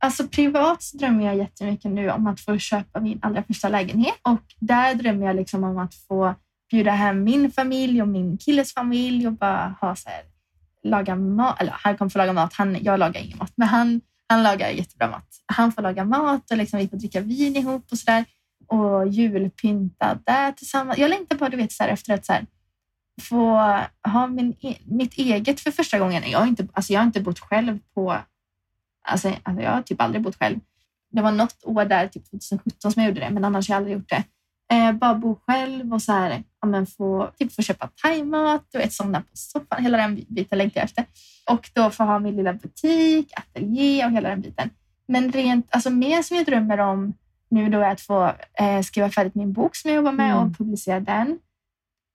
Alltså 0.00 0.28
privat 0.28 0.82
så 0.82 0.96
drömmer 0.96 1.26
jag 1.26 1.36
jättemycket 1.36 1.90
nu 1.90 2.10
om 2.10 2.26
att 2.26 2.40
få 2.40 2.58
köpa 2.58 3.00
min 3.00 3.18
allra 3.22 3.42
första 3.42 3.68
lägenhet 3.68 4.14
och 4.22 4.42
där 4.58 4.94
drömmer 4.94 5.26
jag 5.26 5.36
liksom 5.36 5.64
om 5.64 5.78
att 5.78 5.94
få 5.94 6.34
bjuda 6.70 6.90
hem 6.90 7.24
min 7.24 7.50
familj 7.50 8.02
och 8.02 8.08
min 8.08 8.38
killes 8.38 8.74
familj 8.74 9.26
och 9.26 9.32
bara 9.32 9.76
ha 9.80 9.96
så 9.96 10.08
här, 10.08 10.22
laga 10.84 11.16
mat. 11.16 11.60
Eller 11.60 11.72
han 11.72 11.96
kommer 11.96 12.10
få 12.10 12.18
laga 12.18 12.32
mat. 12.32 12.52
Han, 12.54 12.76
jag 12.82 12.98
lagar 12.98 13.20
ingen 13.20 13.38
mat, 13.38 13.52
men 13.54 13.68
han, 13.68 14.00
han 14.26 14.42
lagar 14.42 14.70
jättebra 14.70 15.10
mat. 15.10 15.28
Han 15.46 15.72
får 15.72 15.82
laga 15.82 16.04
mat 16.04 16.50
och 16.50 16.56
liksom 16.56 16.78
vi 16.78 16.88
får 16.88 16.96
dricka 16.96 17.20
vin 17.20 17.56
ihop 17.56 17.86
och 17.90 17.98
så 17.98 18.10
där 18.10 18.24
och 18.66 19.08
julpynta 19.08 20.18
där 20.26 20.52
tillsammans. 20.52 20.98
Jag 20.98 21.10
längtar 21.10 21.36
bara 21.36 21.50
du 21.50 21.56
vet 21.56 21.72
så 21.72 21.82
här, 21.82 21.90
efter 21.90 22.14
att 22.14 22.26
så 22.26 22.32
här, 22.32 22.46
få 23.20 23.58
ha 24.12 24.26
min, 24.26 24.54
e, 24.62 24.76
mitt 24.84 25.14
eget 25.14 25.60
för 25.60 25.70
första 25.70 25.98
gången. 25.98 26.22
Jag 26.30 26.38
har 26.38 26.46
inte, 26.46 26.68
alltså 26.72 26.92
jag 26.92 27.00
har 27.00 27.06
inte 27.06 27.20
bott 27.20 27.38
själv 27.38 27.78
på 27.94 28.18
Alltså, 29.08 29.32
alltså 29.42 29.62
jag 29.62 29.70
har 29.70 29.82
typ 29.82 30.00
aldrig 30.00 30.22
bott 30.22 30.36
själv. 30.36 30.58
Det 31.10 31.22
var 31.22 31.32
något 31.32 31.64
år 31.64 31.84
där, 31.84 32.08
typ 32.08 32.30
2017, 32.30 32.92
som 32.92 33.02
jag 33.02 33.08
gjorde 33.08 33.20
det, 33.20 33.30
men 33.30 33.44
annars 33.44 33.68
har 33.68 33.74
jag 33.74 33.80
aldrig 33.80 33.96
gjort 33.96 34.08
det. 34.08 34.24
Eh, 34.72 34.92
bara 34.92 35.14
bo 35.14 35.40
själv 35.46 35.92
och 35.92 36.02
så 36.02 36.12
här, 36.12 36.42
ja, 36.60 36.68
men 36.68 36.86
få, 36.86 37.30
typ 37.38 37.52
få 37.52 37.62
köpa 37.62 37.88
thaimat, 38.02 38.66
du 38.72 38.78
vet, 38.78 38.92
somna 38.92 39.20
på 39.20 39.28
soffan. 39.32 39.82
Hela 39.82 39.98
den 39.98 40.24
biten 40.28 40.58
längtar 40.58 40.80
jag 40.80 40.84
efter. 40.84 41.04
Och 41.50 41.70
då 41.74 41.90
få 41.90 42.04
ha 42.04 42.18
min 42.18 42.36
lilla 42.36 42.52
butik, 42.52 43.32
ateljé 43.36 44.04
och 44.04 44.12
hela 44.12 44.28
den 44.28 44.40
biten. 44.40 44.70
Men 45.06 45.32
rent, 45.32 45.66
alltså 45.70 45.90
mer 45.90 46.22
som 46.22 46.36
jag 46.36 46.46
drömmer 46.46 46.78
om 46.78 47.14
nu 47.50 47.68
då 47.68 47.80
är 47.80 47.90
att 47.90 48.00
få 48.00 48.32
eh, 48.58 48.80
skriva 48.82 49.10
färdigt 49.10 49.34
min 49.34 49.52
bok 49.52 49.76
som 49.76 49.90
jag 49.90 49.96
jobbar 49.96 50.12
med 50.12 50.32
mm. 50.32 50.46
och 50.46 50.58
publicera 50.58 51.00
den. 51.00 51.38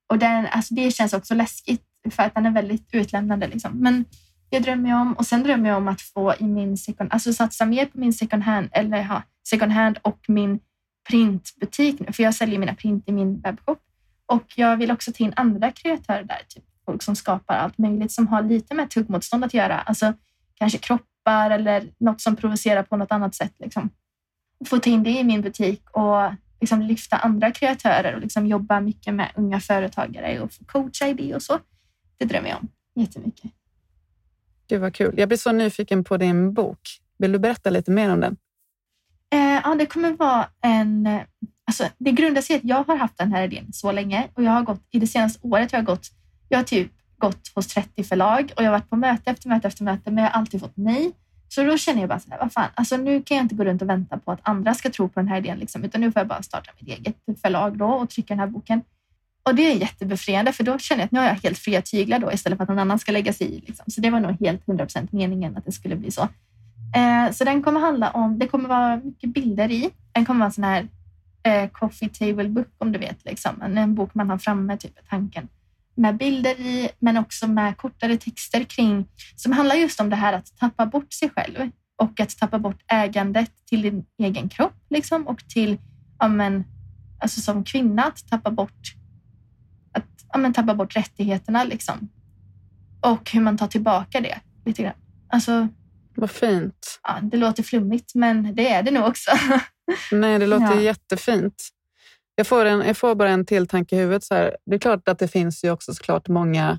Och 0.08 0.18
den, 0.18 0.46
alltså 0.46 0.74
det 0.74 0.90
känns 0.90 1.12
också 1.12 1.34
läskigt 1.34 1.82
för 2.10 2.22
att 2.22 2.34
den 2.34 2.46
är 2.46 2.50
väldigt 2.50 2.88
utlämnande. 2.92 3.46
Liksom. 3.46 3.72
Men 3.72 4.04
det 4.50 4.58
drömmer 4.58 4.90
jag 4.90 5.00
om. 5.00 5.12
Och 5.12 5.26
sen 5.26 5.42
drömmer 5.42 5.68
jag 5.68 5.78
om 5.78 5.88
att 5.88 6.00
få 6.00 6.34
i 6.38 6.44
min 6.44 6.76
second, 6.76 7.12
alltså 7.12 7.32
satsa 7.32 7.66
mer 7.66 7.86
på 7.86 7.98
min 7.98 8.12
second 8.12 8.42
hand, 8.42 8.68
eller 8.72 8.98
ja, 8.98 9.22
second 9.48 9.72
hand 9.72 9.98
och 10.02 10.18
min 10.28 10.60
printbutik 11.10 12.00
nu, 12.00 12.12
för 12.12 12.22
jag 12.22 12.34
säljer 12.34 12.58
mina 12.58 12.74
print 12.74 13.08
i 13.08 13.12
min 13.12 13.40
webbshop. 13.40 13.78
Och 14.26 14.44
jag 14.56 14.76
vill 14.76 14.90
också 14.90 15.12
ta 15.12 15.24
in 15.24 15.32
andra 15.36 15.70
kreatörer 15.70 16.24
där, 16.24 16.42
typ 16.48 16.64
folk 16.86 17.02
som 17.02 17.16
skapar 17.16 17.54
allt 17.54 17.78
möjligt 17.78 18.12
som 18.12 18.28
har 18.28 18.42
lite 18.42 18.74
med 18.74 18.90
tuggmotstånd 18.90 19.44
att 19.44 19.54
göra. 19.54 19.80
Alltså 19.80 20.12
kanske 20.54 20.78
kroppar 20.78 21.50
eller 21.50 21.88
något 21.98 22.20
som 22.20 22.36
provocerar 22.36 22.82
på 22.82 22.96
något 22.96 23.12
annat 23.12 23.34
sätt. 23.34 23.52
Liksom. 23.58 23.90
Få 24.66 24.78
ta 24.78 24.90
in 24.90 25.02
det 25.02 25.10
i 25.10 25.24
min 25.24 25.42
butik 25.42 25.90
och 25.90 26.32
liksom 26.60 26.82
lyfta 26.82 27.16
andra 27.16 27.50
kreatörer 27.50 28.14
och 28.14 28.20
liksom 28.20 28.46
jobba 28.46 28.80
mycket 28.80 29.14
med 29.14 29.32
unga 29.34 29.60
företagare 29.60 30.40
och 30.40 30.52
få 30.52 30.64
coacha 30.64 31.08
i 31.08 31.14
det 31.14 31.34
och 31.34 31.42
så. 31.42 31.58
Det 32.16 32.24
drömmer 32.24 32.48
jag 32.48 32.58
om 32.58 32.68
jättemycket. 32.94 33.50
Gud 34.68 34.80
vad 34.80 34.94
kul. 34.94 35.14
Jag 35.16 35.28
blir 35.28 35.38
så 35.38 35.52
nyfiken 35.52 36.04
på 36.04 36.16
din 36.16 36.54
bok. 36.54 36.80
Vill 37.18 37.32
du 37.32 37.38
berätta 37.38 37.70
lite 37.70 37.90
mer 37.90 38.10
om 38.10 38.20
den? 38.20 38.36
Eh, 39.34 39.60
ja, 39.64 39.74
det 39.74 39.86
kommer 39.86 40.12
vara 40.12 40.48
en... 40.60 41.06
Eh, 41.06 41.22
alltså, 41.66 41.88
det 41.98 42.12
grundar 42.12 42.42
sig 42.42 42.56
i 42.56 42.58
att 42.58 42.64
jag 42.64 42.84
har 42.84 42.96
haft 42.96 43.18
den 43.18 43.32
här 43.32 43.42
idén 43.42 43.72
så 43.72 43.92
länge 43.92 44.28
och 44.34 44.42
jag 44.42 44.50
har 44.50 44.62
gått 44.62 44.82
i 44.90 44.98
det 44.98 45.06
senaste 45.06 45.46
året. 45.46 45.72
Jag 45.72 45.78
har 45.78 45.84
gått. 45.84 46.10
Jag 46.48 46.58
har 46.58 46.64
typ 46.64 46.92
gått 47.18 47.52
hos 47.54 47.66
30 47.66 48.04
förlag 48.04 48.52
och 48.56 48.62
jag 48.62 48.66
har 48.66 48.78
varit 48.78 48.90
på 48.90 48.96
möte 48.96 49.30
efter 49.30 49.48
möte 49.48 49.68
efter 49.68 49.84
möte, 49.84 50.10
men 50.10 50.24
jag 50.24 50.30
har 50.30 50.38
alltid 50.38 50.60
fått 50.60 50.76
nej. 50.76 51.12
Så 51.48 51.64
då 51.64 51.78
känner 51.78 52.00
jag 52.00 52.08
bara 52.08 52.20
så 52.20 52.30
här, 52.30 52.38
vad 52.38 52.52
fan, 52.52 52.68
alltså 52.74 52.96
nu 52.96 53.22
kan 53.22 53.36
jag 53.36 53.44
inte 53.44 53.54
gå 53.54 53.64
runt 53.64 53.82
och 53.82 53.88
vänta 53.88 54.18
på 54.18 54.32
att 54.32 54.40
andra 54.42 54.74
ska 54.74 54.90
tro 54.90 55.08
på 55.08 55.20
den 55.20 55.28
här 55.28 55.38
idén, 55.38 55.58
liksom, 55.58 55.84
utan 55.84 56.00
nu 56.00 56.12
får 56.12 56.20
jag 56.20 56.28
bara 56.28 56.42
starta 56.42 56.70
mitt 56.80 56.98
eget 56.98 57.16
förlag 57.42 57.78
då 57.78 57.86
och 57.86 58.10
trycka 58.10 58.34
den 58.34 58.38
här 58.38 58.46
boken. 58.46 58.82
Och 59.42 59.54
det 59.54 59.72
är 59.72 59.74
jättebefriande, 59.74 60.52
för 60.52 60.64
då 60.64 60.78
känner 60.78 61.00
jag 61.00 61.06
att 61.06 61.12
nu 61.12 61.18
har 61.18 61.26
jag 61.26 61.34
helt 61.34 61.58
fria 61.58 61.82
tyglar 61.82 62.18
då 62.18 62.32
istället 62.32 62.56
för 62.56 62.62
att 62.62 62.68
någon 62.68 62.78
annan 62.78 62.98
ska 62.98 63.12
lägga 63.12 63.32
sig 63.32 63.46
i. 63.46 63.60
Liksom. 63.60 63.84
Så 63.88 64.00
det 64.00 64.10
var 64.10 64.20
nog 64.20 64.40
helt 64.40 64.68
100 64.68 64.84
procent 64.84 65.12
meningen 65.12 65.56
att 65.56 65.64
det 65.64 65.72
skulle 65.72 65.96
bli 65.96 66.10
så. 66.10 66.28
Eh, 66.94 67.32
så 67.32 67.44
den 67.44 67.62
kommer 67.62 67.80
handla 67.80 68.10
om, 68.10 68.38
det 68.38 68.46
kommer 68.46 68.68
vara 68.68 68.96
mycket 68.96 69.34
bilder 69.34 69.70
i. 69.70 69.90
Den 70.12 70.24
kommer 70.24 70.40
vara 70.40 70.46
en 70.46 70.52
sån 70.52 70.64
här 70.64 70.88
eh, 71.42 71.70
coffee 71.70 72.08
table 72.08 72.48
book 72.48 72.68
om 72.78 72.92
du 72.92 72.98
vet, 72.98 73.24
liksom. 73.24 73.62
en, 73.62 73.78
en 73.78 73.94
bok 73.94 74.14
man 74.14 74.30
har 74.30 74.38
framme, 74.38 74.76
typ 74.76 75.08
tanken 75.08 75.48
med 75.96 76.16
bilder 76.16 76.60
i, 76.60 76.88
men 76.98 77.16
också 77.16 77.46
med 77.46 77.76
kortare 77.76 78.16
texter 78.16 78.64
kring 78.64 79.06
som 79.36 79.52
handlar 79.52 79.74
just 79.74 80.00
om 80.00 80.10
det 80.10 80.16
här 80.16 80.32
att 80.32 80.56
tappa 80.56 80.86
bort 80.86 81.12
sig 81.12 81.30
själv 81.30 81.70
och 81.96 82.20
att 82.20 82.38
tappa 82.38 82.58
bort 82.58 82.82
ägandet 82.86 83.50
till 83.66 83.82
din 83.82 84.04
egen 84.18 84.48
kropp 84.48 84.76
liksom, 84.90 85.26
och 85.26 85.48
till, 85.48 85.78
ja, 86.18 86.28
men, 86.28 86.64
alltså 87.18 87.40
som 87.40 87.64
kvinna, 87.64 88.04
att 88.04 88.28
tappa 88.28 88.50
bort, 88.50 88.94
att, 89.92 90.04
ja, 90.32 90.38
men, 90.38 90.52
tappa 90.52 90.74
bort 90.74 90.96
rättigheterna 90.96 91.64
liksom. 91.64 92.08
och 93.00 93.30
hur 93.30 93.40
man 93.40 93.56
tar 93.56 93.66
tillbaka 93.66 94.20
det 94.20 94.40
lite 94.64 94.82
grann. 94.82 94.94
Alltså, 95.28 95.68
vad 96.16 96.30
fint. 96.30 97.00
Ja, 97.02 97.20
det 97.22 97.36
låter 97.36 97.62
flummigt, 97.62 98.14
men 98.14 98.54
det 98.54 98.68
är 98.68 98.82
det 98.82 98.90
nog 98.90 99.04
också. 99.04 99.30
Nej, 100.12 100.38
det 100.38 100.46
låter 100.46 100.74
ja. 100.74 100.80
jättefint. 100.80 101.68
Jag 102.34 102.46
får, 102.46 102.64
en, 102.64 102.80
jag 102.80 102.96
får 102.96 103.14
bara 103.14 103.30
en 103.30 103.46
till 103.46 103.66
tanke 103.66 103.96
i 103.96 103.98
huvudet. 103.98 104.24
Så 104.24 104.34
här. 104.34 104.56
Det 104.66 104.74
är 104.74 104.78
klart 104.80 105.08
att 105.08 105.18
det 105.18 105.28
finns 105.28 105.64
ju 105.64 105.70
också 105.70 105.94
såklart 105.94 106.28
många 106.28 106.78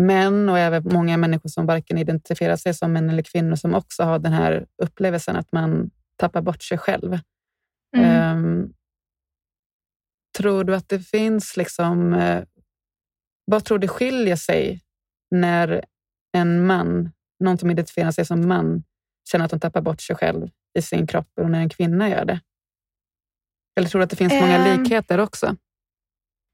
män 0.00 0.48
och 0.48 0.58
även 0.58 0.84
många 0.84 1.16
människor 1.16 1.48
som 1.48 1.66
varken 1.66 1.98
identifierar 1.98 2.56
sig 2.56 2.74
som 2.74 2.92
män 2.92 3.10
eller 3.10 3.22
kvinnor 3.22 3.56
som 3.56 3.74
också 3.74 4.02
har 4.02 4.18
den 4.18 4.32
här 4.32 4.66
upplevelsen 4.82 5.36
att 5.36 5.52
man 5.52 5.90
tappar 6.16 6.42
bort 6.42 6.62
sig 6.62 6.78
själv. 6.78 7.18
Mm. 7.96 8.38
Um, 8.38 8.72
tror 10.38 10.64
du 10.64 10.74
att 10.74 10.88
det 10.88 11.00
finns 11.00 11.56
liksom... 11.56 12.12
Uh, 12.12 12.44
vad 13.44 13.64
tror 13.64 13.78
du 13.78 13.88
skiljer 13.88 14.36
sig 14.36 14.80
när 15.30 15.84
en 16.32 16.66
man, 16.66 17.10
någon 17.40 17.58
som 17.58 17.70
identifierar 17.70 18.10
sig 18.10 18.24
som 18.24 18.48
man, 18.48 18.82
känner 19.30 19.44
att 19.44 19.50
de 19.50 19.60
tappar 19.60 19.80
bort 19.80 20.00
sig 20.00 20.16
själv 20.16 20.48
i 20.78 20.82
sin 20.82 21.06
kropp 21.06 21.28
och 21.40 21.50
när 21.50 21.60
en 21.60 21.68
kvinna 21.68 22.08
gör 22.08 22.24
det? 22.24 22.40
Eller 23.76 23.88
tror 23.88 23.98
du 23.98 24.04
att 24.04 24.10
det 24.10 24.16
finns 24.16 24.32
många 24.32 24.74
um, 24.74 24.82
likheter 24.82 25.18
också? 25.18 25.56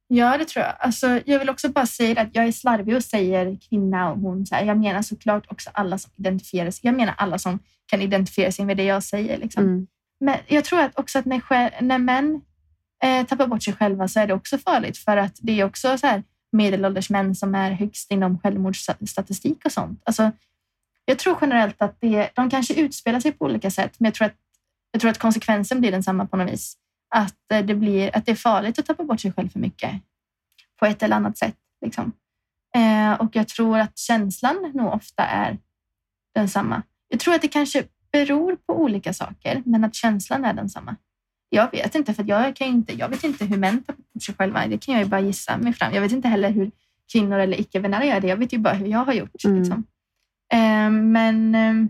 Ja, 0.07 0.39
det 0.39 0.45
tror 0.45 0.65
jag. 0.65 0.75
Alltså, 0.79 1.21
jag 1.27 1.39
vill 1.39 1.51
också 1.51 1.69
bara 1.69 1.87
säga 1.87 2.21
att 2.21 2.29
jag 2.33 2.47
är 2.47 2.53
slarvig 2.53 2.97
och 2.97 3.05
säger 3.05 3.59
kvinna 3.69 4.13
och 4.13 4.19
hon. 4.19 4.47
Så 4.47 4.55
här. 4.55 4.65
Jag 4.65 4.79
menar 4.79 5.03
såklart 5.03 5.53
också 5.53 5.71
alla 5.75 5.99
som 5.99 6.13
identifierar 6.17 6.71
sig. 6.71 6.81
Jag 6.83 6.95
menar 6.95 7.15
alla 7.17 7.39
som 7.39 7.59
kan 7.87 8.03
identifiera 8.03 8.53
sig 8.53 8.65
med 8.65 8.77
det 8.77 8.85
jag 8.85 9.03
säger. 9.03 9.39
Liksom. 9.39 9.65
Mm. 9.65 9.87
Men 10.21 10.37
jag 10.49 10.65
tror 10.65 10.81
att 10.81 10.99
också 10.99 11.19
att 11.19 11.25
när, 11.25 11.83
när 11.83 11.99
män 11.99 12.41
eh, 13.05 13.27
tappar 13.27 13.47
bort 13.47 13.63
sig 13.63 13.75
själva 13.75 14.09
så 14.09 14.21
är 14.21 14.27
det 14.27 14.35
också 14.35 14.59
farligt 14.59 14.99
för 14.99 15.17
att 15.17 15.39
det 15.43 15.61
är 15.61 15.65
också 15.65 15.99
så 15.99 16.07
här 16.07 16.23
medelålders 16.53 17.11
män 17.11 17.35
som 17.35 17.55
är 17.55 17.71
högst 17.71 18.11
inom 18.11 18.39
självmordsstatistik 18.39 19.65
och 19.65 19.73
sånt. 19.73 20.03
Alltså, 20.05 20.33
jag 21.05 21.19
tror 21.19 21.39
generellt 21.41 21.83
att 21.83 22.01
det, 22.01 22.31
de 22.35 22.51
kanske 22.51 22.75
utspelar 22.75 23.21
sig 23.21 23.33
på 23.33 23.45
olika 23.45 23.71
sätt, 23.71 23.95
men 23.99 24.05
jag 24.05 24.15
tror 24.15 24.27
att, 24.27 24.35
jag 24.91 25.01
tror 25.01 25.11
att 25.11 25.19
konsekvensen 25.19 25.81
blir 25.81 25.93
densamma 25.93 26.27
på 26.27 26.37
något 26.37 26.53
vis 26.53 26.77
att, 27.15 27.53
eh, 27.53 27.65
det 27.65 27.75
blir, 27.75 28.17
att 28.17 28.27
det 28.27 28.33
är 28.33 28.37
farligt 28.37 28.79
att 28.79 28.87
tappa 28.87 29.05
bort 29.05 29.21
sig 29.21 29.33
själv 29.33 29.49
för 29.49 29.59
mycket 29.59 29.93
på 30.79 30.87
ett 30.87 31.03
eller 31.03 31.17
annat 31.17 31.39
sätt. 31.39 31.57
Liksom. 31.85 32.13
Eh, 32.77 33.13
och 33.13 33.37
jag 33.37 33.49
tror 33.49 33.79
att 33.79 33.99
känslan 33.99 34.73
nog 34.75 34.93
ofta 34.93 35.23
är 35.25 35.59
densamma. 36.35 36.83
Jag 37.09 37.21
tror 37.21 37.35
att 37.35 37.43
det 37.43 37.49
kanske 37.49 37.85
beror 38.13 38.57
på 38.57 38.83
olika 38.83 39.13
saker, 39.13 39.63
men 39.67 39.85
att 39.85 39.95
känslan 39.95 40.45
är 40.45 40.53
densamma. 40.53 40.97
Jag 41.49 41.71
vet 41.71 41.95
inte, 41.95 42.15
för 42.15 42.25
jag, 42.29 42.57
kan 42.57 42.67
inte, 42.67 42.95
jag 42.95 43.09
vet 43.09 43.25
inte 43.25 43.45
hur 43.45 43.57
män 43.57 43.83
tappar 43.83 44.03
bort 44.15 44.23
sig 44.23 44.35
själva. 44.35 44.67
Det 44.67 44.79
kan 44.79 44.95
jag 44.95 45.03
ju 45.05 45.09
bara 45.09 45.21
gissa 45.21 45.57
mig 45.57 45.73
fram. 45.73 45.95
Jag 45.95 46.01
vet 46.01 46.13
inte 46.13 46.29
heller 46.29 46.51
hur 46.51 46.71
kvinnor 47.13 47.39
eller 47.39 47.61
icke-binära 47.61 48.05
gör 48.05 48.21
det. 48.21 48.27
Jag 48.27 48.37
vet 48.37 48.53
ju 48.53 48.59
bara 48.59 48.75
hur 48.75 48.87
jag 48.87 49.05
har 49.05 49.13
gjort. 49.13 49.45
Mm. 49.45 49.59
Liksom. 49.59 49.85
Eh, 50.55 50.91
men 50.91 51.55
eh, 51.55 51.87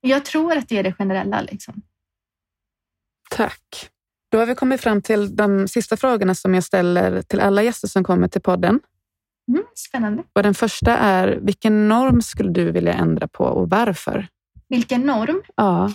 jag 0.00 0.24
tror 0.24 0.56
att 0.56 0.68
det 0.68 0.78
är 0.78 0.82
det 0.82 0.92
generella. 0.92 1.40
Liksom. 1.40 1.82
Tack. 3.30 3.90
Då 4.30 4.38
har 4.38 4.46
vi 4.46 4.54
kommit 4.54 4.80
fram 4.80 5.02
till 5.02 5.36
de 5.36 5.68
sista 5.68 5.96
frågorna 5.96 6.34
som 6.34 6.54
jag 6.54 6.64
ställer 6.64 7.22
till 7.22 7.40
alla 7.40 7.62
gäster 7.62 7.88
som 7.88 8.04
kommer 8.04 8.28
till 8.28 8.40
podden. 8.40 8.80
Mm, 9.48 9.64
spännande. 9.74 10.22
Och 10.32 10.42
den 10.42 10.54
första 10.54 10.96
är, 10.96 11.38
vilken 11.42 11.88
norm 11.88 12.22
skulle 12.22 12.50
du 12.50 12.70
vilja 12.70 12.92
ändra 12.92 13.28
på 13.28 13.44
och 13.44 13.70
varför? 13.70 14.28
Vilken 14.68 15.00
norm? 15.00 15.42
Ja. 15.54 15.92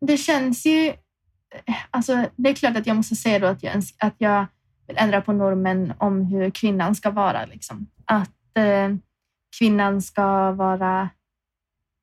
Det 0.00 0.16
känns 0.16 0.66
ju... 0.66 0.92
Alltså, 1.90 2.24
det 2.36 2.50
är 2.50 2.54
klart 2.54 2.76
att 2.76 2.86
jag 2.86 2.96
måste 2.96 3.16
säga 3.16 3.38
då 3.38 3.46
att 3.46 3.62
jag, 3.62 3.82
att 3.98 4.14
jag 4.18 4.46
vill 4.86 4.96
ändra 4.96 5.20
på 5.20 5.32
normen 5.32 5.92
om 5.98 6.22
hur 6.24 6.50
kvinnan 6.50 6.94
ska 6.94 7.10
vara. 7.10 7.44
Liksom. 7.44 7.86
Att 8.04 8.56
eh, 8.56 8.94
kvinnan 9.58 10.02
ska 10.02 10.52
vara 10.52 11.08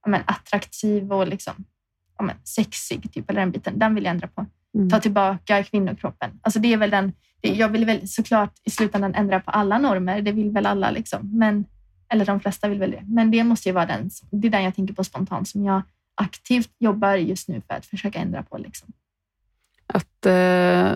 men, 0.08 0.22
attraktiv 0.26 1.14
och 1.14 1.28
liksom, 1.28 1.54
men, 2.22 2.36
sexig, 2.44 3.14
typ, 3.14 3.30
eller 3.30 3.40
den 3.40 3.52
biten. 3.52 3.80
Den 3.80 3.96
vill 3.96 4.04
jag 4.04 4.12
ändra 4.12 4.28
på. 4.28 4.46
Mm. 4.76 4.90
Ta 4.90 5.00
tillbaka 5.00 5.64
kvinnokroppen. 5.64 6.40
Alltså 6.42 6.60
det 6.60 6.74
är 6.74 6.78
väl 6.78 6.90
den, 6.90 7.14
det, 7.42 7.50
jag 7.50 7.70
vill 7.70 7.86
väl 7.86 8.08
såklart 8.08 8.54
i 8.64 8.70
slutändan 8.70 9.16
ändra 9.16 9.40
på 9.40 9.52
alla 9.52 9.78
normer. 9.78 10.22
Det 10.22 10.32
vill 10.32 10.52
väl 10.52 10.66
alla, 10.66 10.92
liksom. 10.92 11.38
men, 11.38 11.66
eller 12.10 12.26
de 12.26 12.40
flesta 12.40 12.68
vill 12.68 12.80
väl 12.80 12.92
det. 12.92 13.04
Men 13.08 13.32
det 13.32 13.44
måste 13.44 13.70
ju 13.70 13.74
vara 13.74 13.86
den, 13.86 14.10
det 14.32 14.48
är 14.48 14.52
den 14.52 14.64
jag 14.64 14.76
tänker 14.76 14.94
på 14.94 15.04
spontant 15.04 15.48
som 15.48 15.64
jag 15.64 15.82
aktivt 16.16 16.72
jobbar 16.80 17.16
just 17.16 17.48
nu 17.48 17.62
för 17.68 17.74
att 17.76 17.86
försöka 17.86 18.20
ändra 18.20 18.44
på. 18.44 18.58
Liksom. 18.58 18.94
Att, 19.88 20.26
eh, 20.26 20.92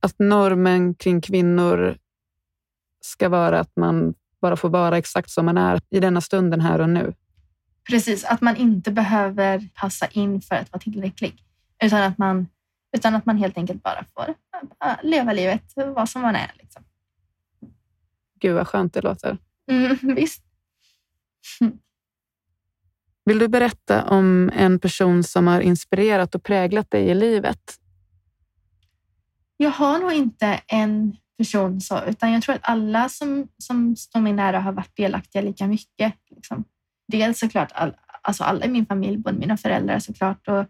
att 0.00 0.18
normen 0.18 0.94
kring 0.94 1.20
kvinnor 1.20 1.96
ska 3.00 3.28
vara 3.28 3.60
att 3.60 3.76
man 3.76 4.14
bara 4.46 4.56
får 4.56 4.68
vara 4.68 4.98
exakt 4.98 5.30
som 5.30 5.46
man 5.46 5.58
är 5.58 5.80
i 5.90 6.00
denna 6.00 6.20
stunden 6.20 6.60
här 6.60 6.80
och 6.80 6.88
nu. 6.88 7.14
Precis, 7.90 8.24
att 8.24 8.40
man 8.40 8.56
inte 8.56 8.90
behöver 8.90 9.68
passa 9.74 10.06
in 10.06 10.40
för 10.40 10.54
att 10.54 10.72
vara 10.72 10.80
tillräcklig, 10.80 11.44
utan 11.84 12.02
att 12.02 12.18
man, 12.18 12.48
utan 12.96 13.14
att 13.14 13.26
man 13.26 13.36
helt 13.36 13.58
enkelt 13.58 13.82
bara 13.82 14.04
får 14.14 14.34
leva 15.02 15.32
livet, 15.32 15.62
vad 15.74 16.08
som 16.08 16.22
man 16.22 16.36
är. 16.36 16.50
Liksom. 16.58 16.84
Gud 18.40 18.54
vad 18.54 18.68
skönt 18.68 18.94
det 18.94 19.00
låter. 19.00 19.38
Mm, 19.70 19.96
visst. 20.14 20.42
Vill 23.24 23.38
du 23.38 23.48
berätta 23.48 24.04
om 24.04 24.50
en 24.54 24.78
person 24.78 25.22
som 25.24 25.46
har 25.46 25.60
inspirerat 25.60 26.34
och 26.34 26.42
präglat 26.42 26.90
dig 26.90 27.08
i 27.08 27.14
livet? 27.14 27.74
Jag 29.56 29.70
har 29.70 29.98
nog 29.98 30.12
inte 30.12 30.60
en 30.66 31.16
person 31.38 31.80
så, 31.80 32.04
utan 32.04 32.32
jag 32.32 32.42
tror 32.42 32.54
att 32.54 32.68
alla 32.68 33.08
som, 33.08 33.48
som 33.58 33.96
står 33.96 34.20
mig 34.20 34.32
nära 34.32 34.60
har 34.60 34.72
varit 34.72 34.96
delaktiga 34.96 35.42
lika 35.42 35.66
mycket. 35.66 36.14
Liksom 36.30 36.64
dels 37.08 37.38
såklart 37.38 37.72
all, 37.74 37.94
alltså 38.22 38.44
alla 38.44 38.64
i 38.64 38.68
min 38.68 38.86
familj, 38.86 39.16
både 39.16 39.38
mina 39.38 39.56
föräldrar 39.56 39.98
såklart 39.98 40.48
och 40.48 40.66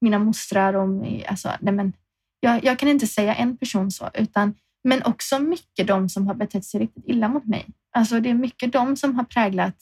mina 0.00 0.18
mostrar 0.18 0.74
och 0.74 1.06
alltså, 1.26 1.50
nej 1.60 1.74
men, 1.74 1.92
jag, 2.40 2.64
jag 2.64 2.78
kan 2.78 2.88
inte 2.88 3.06
säga 3.06 3.34
en 3.34 3.56
person 3.56 3.90
så, 3.90 4.10
utan, 4.14 4.54
men 4.84 5.02
också 5.02 5.38
mycket 5.38 5.86
de 5.86 6.08
som 6.08 6.26
har 6.26 6.34
betett 6.34 6.64
sig 6.64 6.80
riktigt 6.80 7.04
illa 7.06 7.28
mot 7.28 7.44
mig. 7.44 7.66
Alltså 7.96 8.20
det 8.20 8.30
är 8.30 8.34
mycket 8.34 8.72
de 8.72 8.96
som 8.96 9.14
har 9.14 9.24
präglat 9.24 9.76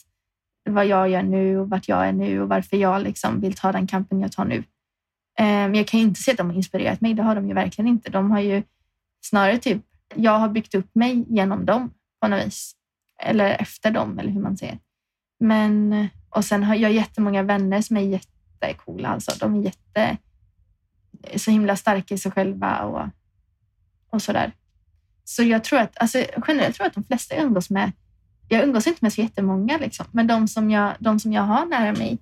vad 0.71 0.87
jag 0.87 1.09
gör 1.09 1.23
nu 1.23 1.59
och 1.59 1.71
vart 1.71 1.89
jag 1.89 2.09
är 2.09 2.13
nu 2.13 2.41
och 2.41 2.49
varför 2.49 2.77
jag 2.77 3.03
liksom 3.03 3.41
vill 3.41 3.55
ta 3.55 3.73
den 3.73 3.87
kampen 3.87 4.21
jag 4.21 4.33
tar 4.33 4.45
nu. 4.45 4.65
Men 5.39 5.75
jag 5.75 5.87
kan 5.87 6.01
inte 6.01 6.21
säga 6.21 6.33
att 6.33 6.39
de 6.39 6.51
har 6.51 6.57
inspirerat 6.57 7.01
mig. 7.01 7.15
Det 7.15 7.23
har 7.23 7.35
de 7.35 7.49
ju 7.49 7.55
verkligen 7.55 7.89
inte. 7.89 8.11
De 8.11 8.31
har 8.31 8.41
ju 8.41 8.63
snarare 9.25 9.59
typ, 9.59 9.83
jag 10.15 10.39
har 10.39 10.49
byggt 10.49 10.75
upp 10.75 10.95
mig 10.95 11.25
genom 11.29 11.65
dem 11.67 11.91
på 12.21 12.29
något 12.29 12.47
vis. 12.47 12.73
Eller 13.23 13.51
efter 13.51 13.91
dem, 13.91 14.19
eller 14.19 14.31
hur 14.31 14.41
man 14.41 14.57
säger. 14.57 14.79
Men, 15.41 16.09
och 16.29 16.45
sen 16.45 16.65
har 16.65 16.75
jag 16.75 16.93
jättemånga 16.93 17.43
vänner 17.43 17.81
som 17.81 17.97
är 17.97 18.01
jättecoola. 18.01 19.09
Alltså. 19.09 19.33
De 19.41 19.55
är 19.55 19.63
jätte, 19.65 20.17
så 21.37 21.51
himla 21.51 21.77
starka 21.77 22.15
i 22.15 22.19
sig 22.19 22.33
själva 22.33 22.83
och, 22.83 23.09
och 24.11 24.23
sådär. 24.23 24.53
Så 25.25 25.43
jag 25.43 25.65
tror 25.65 25.79
att, 25.79 25.99
alltså, 25.99 26.25
generellt 26.49 26.77
tror 26.77 26.85
jag 26.85 26.89
att 26.89 26.95
de 26.95 27.05
flesta 27.05 27.35
jag 27.35 27.45
umgås 27.45 27.71
med, 27.71 27.93
jag 28.49 28.65
umgås 28.65 28.87
inte 28.87 28.99
med 29.05 29.13
så 29.13 29.21
jättemånga, 29.21 29.79
liksom, 29.79 30.07
men 30.11 30.27
de 30.27 30.49
som, 30.49 30.71
jag, 30.71 30.95
de 30.99 31.21
som 31.21 31.33
jag 31.33 31.43
har 31.43 31.67
nära 31.67 31.93
mig 31.93 32.19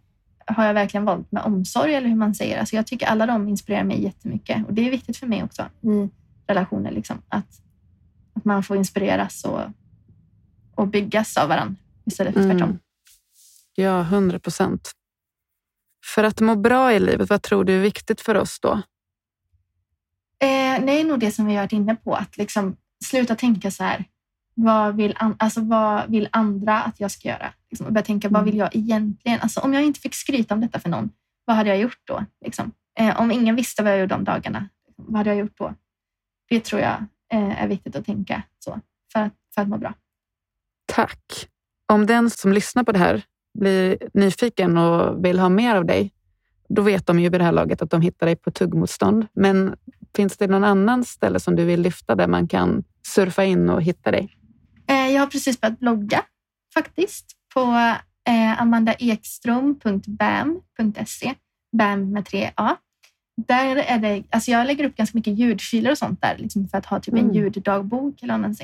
har 0.47 0.65
jag 0.65 0.75
verkligen 0.75 1.05
valt 1.05 1.33
med 1.33 1.43
omsorg, 1.43 1.95
eller 1.95 2.09
hur 2.09 2.17
man 2.17 2.35
säger. 2.35 2.59
Alltså, 2.59 2.77
jag 2.77 2.87
tycker 2.87 3.07
alla 3.07 3.27
de 3.27 3.49
inspirerar 3.49 3.85
mig 3.85 4.03
jättemycket 4.03 4.67
och 4.67 4.75
det 4.75 4.87
är 4.87 4.91
viktigt 4.91 5.17
för 5.17 5.27
mig 5.27 5.43
också 5.43 5.63
i 5.83 6.09
relationer, 6.47 6.91
liksom, 6.91 7.23
att, 7.29 7.61
att 8.39 8.45
man 8.45 8.63
får 8.63 8.77
inspireras 8.77 9.45
och, 9.45 9.61
och 10.75 10.89
byggas 10.89 11.37
av 11.37 11.49
varandra 11.49 11.77
istället 12.07 12.35
för 12.35 12.43
tvärtom. 12.43 12.63
Mm. 12.63 12.79
Ja, 13.75 14.03
hundra 14.03 14.39
procent. 14.39 14.93
För 16.15 16.25
att 16.25 16.41
må 16.41 16.57
bra 16.57 16.93
i 16.93 17.01
livet, 17.01 17.31
vad 17.31 17.43
tror 17.43 17.65
du 17.65 17.77
är 17.77 17.81
viktigt 17.81 18.21
för 18.21 18.35
oss 18.35 18.61
då? 18.61 18.73
Eh, 20.41 20.85
det 20.85 21.01
är 21.01 21.05
nog 21.05 21.21
det 21.21 21.31
som 21.31 21.47
vi 21.47 21.55
har 21.55 21.63
varit 21.63 21.73
inne 21.73 21.97
på, 21.97 22.15
att 22.15 22.37
liksom 22.37 22.77
sluta 23.05 23.35
tänka 23.35 23.71
så 23.71 23.85
här. 23.85 24.05
Vad 24.55 24.97
vill, 24.97 25.15
an, 25.17 25.37
alltså, 25.39 25.61
vad 25.61 26.11
vill 26.11 26.29
andra 26.33 26.83
att 26.83 27.01
jag 27.01 27.11
ska 27.11 27.29
göra? 27.29 27.53
Liksom, 27.71 27.87
och 27.87 27.93
börja 27.93 28.05
tänka, 28.05 28.29
vad 28.29 28.45
vill 28.45 28.55
mm. 28.55 28.61
jag 28.61 28.77
egentligen? 28.77 29.41
Alltså, 29.41 29.61
om 29.61 29.75
jag 29.75 29.85
inte 29.85 30.01
fick 30.01 30.15
skryta 30.15 30.55
om 30.55 30.61
detta 30.61 30.81
för 30.81 30.89
någon, 30.89 31.11
vad 31.45 31.57
hade 31.57 31.69
jag 31.69 31.79
gjort 31.79 32.01
då? 32.05 32.25
Liksom? 32.45 32.73
Eh, 32.99 33.21
om 33.21 33.31
ingen 33.31 33.57
visste 33.57 33.83
vad 33.83 33.93
jag 33.93 34.01
gjorde 34.01 34.15
de 34.15 34.25
dagarna, 34.25 34.69
vad 34.97 35.17
hade 35.17 35.31
jag 35.31 35.39
gjort 35.39 35.59
då? 35.59 35.75
Det 36.49 36.61
tror 36.61 36.81
jag 36.81 37.07
eh, 37.33 37.63
är 37.63 37.69
viktigt 37.69 37.97
att 37.97 38.07
tänka 38.07 38.43
så, 38.59 38.81
för 39.13 39.21
att, 39.21 39.33
för 39.55 39.63
att 39.63 39.69
må 39.69 39.79
bra. 39.79 39.95
Tack. 40.87 41.49
Om 41.93 42.07
den 42.07 42.31
som 42.31 42.53
lyssnar 42.53 42.85
på 42.85 42.93
det 42.93 42.99
här 42.99 43.23
blir 43.59 43.99
nyfiken 44.15 44.79
och 44.79 45.25
vill 45.25 45.39
ha 45.39 45.49
mer 45.49 45.75
av 45.75 45.85
dig, 45.85 46.13
då 46.69 46.83
vet 46.83 47.07
de 47.07 47.21
ju 47.21 47.29
vid 47.29 47.41
det 47.41 47.45
här 47.45 47.53
laget 47.53 47.83
att 47.83 47.91
de 47.91 48.01
hittar 48.01 48.27
dig 48.27 48.37
på 48.37 48.51
tuggmotstånd. 48.51 49.27
Men 49.33 49.77
finns 50.17 50.37
det 50.37 50.47
någon 50.47 50.65
annan 50.65 51.05
ställe 51.05 51.41
som 51.41 51.57
du 51.57 51.65
vill 51.65 51.81
lyfta 51.81 52.15
där 52.15 52.27
man 52.27 52.49
kan 52.49 52.85
surfa 53.07 53.45
in 53.45 53.69
och 53.69 53.83
hitta 53.83 54.11
dig? 54.11 54.37
Eh, 54.89 55.09
jag 55.09 55.21
har 55.21 55.27
precis 55.27 55.61
börjat 55.61 55.79
blogga 55.79 56.23
faktiskt 56.75 57.33
på 57.55 57.61
eh, 58.29 58.63
amandaekstrom.bam.se. 58.63 61.35
BAM 61.77 62.13
med 62.13 62.27
tre 62.27 62.51
A. 62.55 62.77
Där 63.47 63.77
är 63.77 63.99
det, 63.99 64.23
alltså 64.31 64.51
jag 64.51 64.67
lägger 64.67 64.85
upp 64.85 64.97
ganska 64.97 65.19
mycket 65.19 65.39
ljudfiler 65.39 65.91
och 65.91 65.99
sånt 65.99 66.23
där 66.23 66.37
liksom 66.39 66.69
för 66.69 66.79
att 66.79 66.87
ha 66.87 67.01
typ 67.01 67.15
en 67.15 67.21
mm. 67.21 67.35
ljuddagbok 67.35 68.23
eller 68.23 68.39
vad 68.39 68.57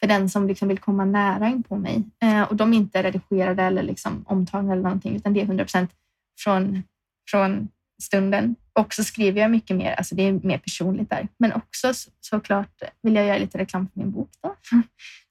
för 0.00 0.06
den 0.06 0.30
som 0.30 0.48
liksom 0.48 0.68
vill 0.68 0.78
komma 0.78 1.04
nära 1.04 1.48
in 1.48 1.62
på 1.62 1.76
mig. 1.76 2.02
Eh, 2.22 2.42
och 2.42 2.56
de 2.56 2.72
är 2.72 2.76
inte 2.76 3.02
redigerade 3.02 3.62
eller 3.62 3.82
liksom 3.82 4.24
omtagna 4.26 4.72
eller 4.72 4.82
någonting, 4.82 5.16
utan 5.16 5.32
det 5.32 5.40
är 5.40 5.44
100 5.44 5.64
procent 5.64 5.90
från, 6.38 6.82
från 7.30 7.68
stunden. 8.02 8.56
Och 8.72 8.94
så 8.94 9.04
skriver 9.04 9.40
jag 9.40 9.50
mycket 9.50 9.76
mer, 9.76 9.92
alltså 9.92 10.14
det 10.14 10.22
är 10.22 10.32
mer 10.32 10.58
personligt 10.58 11.10
där. 11.10 11.28
Men 11.38 11.52
också 11.52 11.92
såklart 12.20 12.82
vill 13.02 13.14
jag 13.14 13.26
göra 13.26 13.38
lite 13.38 13.58
reklam 13.58 13.88
för 13.88 14.00
min 14.00 14.10
bok. 14.10 14.30
Då. 14.42 14.56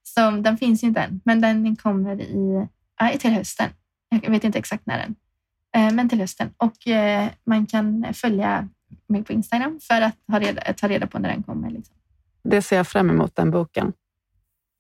Så 0.04 0.32
den 0.32 0.58
finns 0.58 0.84
ju 0.84 0.88
inte 0.88 1.02
än, 1.02 1.22
men 1.26 1.42
den 1.42 1.76
kommer 1.76 2.22
i, 2.22 2.68
äh, 3.02 3.18
till 3.18 3.32
hösten. 3.32 3.70
Jag 4.10 4.32
vet 4.32 4.44
inte 4.44 4.60
exakt 4.60 4.86
när 4.86 4.98
den, 4.98 5.16
eh, 5.76 5.94
men 5.94 6.10
till 6.10 6.20
hösten. 6.20 6.54
Och 6.58 6.88
eh, 6.88 7.30
man 7.44 7.66
kan 7.66 8.14
följa 8.14 8.70
mig 9.10 9.24
på 9.24 9.34
Instagram 9.34 9.80
för 9.82 10.02
att 10.02 10.16
ha 10.28 10.40
reda, 10.40 10.74
ta 10.74 10.88
reda 10.88 11.08
på 11.08 11.20
när 11.20 11.30
den 11.30 11.44
kommer. 11.44 11.70
Liksom. 11.70 11.96
Det 12.44 12.62
ser 12.62 12.78
jag 12.78 12.88
fram 12.88 13.10
emot, 13.10 13.36
den 13.36 13.52
boken. 13.52 13.94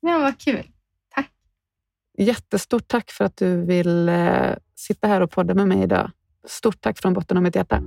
Ja, 0.01 0.19
vad 0.19 0.37
kul. 0.37 0.67
Tack. 1.15 1.31
Jättestort 2.17 2.87
tack 2.87 3.11
för 3.11 3.25
att 3.25 3.37
du 3.37 3.65
vill 3.65 4.09
eh, 4.09 4.53
sitta 4.75 5.07
här 5.07 5.21
och 5.21 5.31
podda 5.31 5.53
med 5.53 5.67
mig 5.67 5.83
idag. 5.83 6.11
Stort 6.47 6.81
tack 6.81 6.99
från 6.99 7.13
botten 7.13 7.37
av 7.37 7.43
mitt 7.43 7.55
hjärta. 7.55 7.83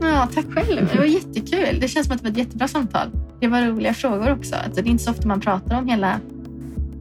Ja, 0.00 0.28
tack 0.34 0.46
själv. 0.46 0.88
Det 0.92 0.98
var 0.98 1.04
jättekul. 1.04 1.80
Det 1.80 1.88
känns 1.88 2.06
som 2.06 2.16
att 2.16 2.22
det 2.22 2.28
var 2.28 2.32
ett 2.32 2.38
jättebra 2.38 2.68
samtal. 2.68 3.10
Det 3.40 3.48
var 3.48 3.62
roliga 3.62 3.94
frågor 3.94 4.32
också. 4.32 4.54
Alltså, 4.54 4.82
det 4.82 4.88
är 4.88 4.90
inte 4.90 5.04
så 5.04 5.10
ofta 5.10 5.28
man 5.28 5.40
pratar 5.40 5.78
om 5.78 5.88
hela 5.88 6.20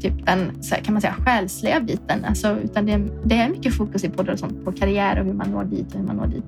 typ 0.01 0.25
den 0.25 0.51
kan 0.83 0.93
man 0.93 1.01
säga, 1.01 1.15
själsliga 1.25 1.79
biten. 1.79 2.25
Alltså, 2.25 2.59
utan 2.63 2.85
det, 2.85 3.01
det 3.23 3.35
är 3.35 3.49
mycket 3.49 3.73
fokus 3.73 4.03
i 4.03 4.09
poddar 4.09 4.33
och 4.33 4.39
sånt 4.39 4.65
på 4.65 4.71
karriär 4.71 5.19
och 5.19 5.25
hur 5.25 5.33
man 5.33 5.51
når 5.51 5.63
dit 5.63 5.93
och 5.93 5.99
hur 5.99 6.07
man 6.07 6.15
når 6.15 6.27
dit. 6.27 6.45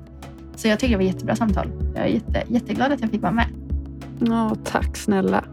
Så 0.58 0.68
jag 0.68 0.80
tycker 0.80 0.92
det 0.92 0.98
var 0.98 1.10
ett 1.10 1.14
jättebra 1.14 1.36
samtal. 1.36 1.68
Jag 1.96 2.04
är 2.04 2.08
jätte, 2.08 2.44
jätteglad 2.48 2.92
att 2.92 3.02
jag 3.02 3.10
fick 3.10 3.22
vara 3.22 3.32
med. 3.32 3.48
Ja, 4.20 4.56
tack 4.64 4.98
snälla. 4.98 5.44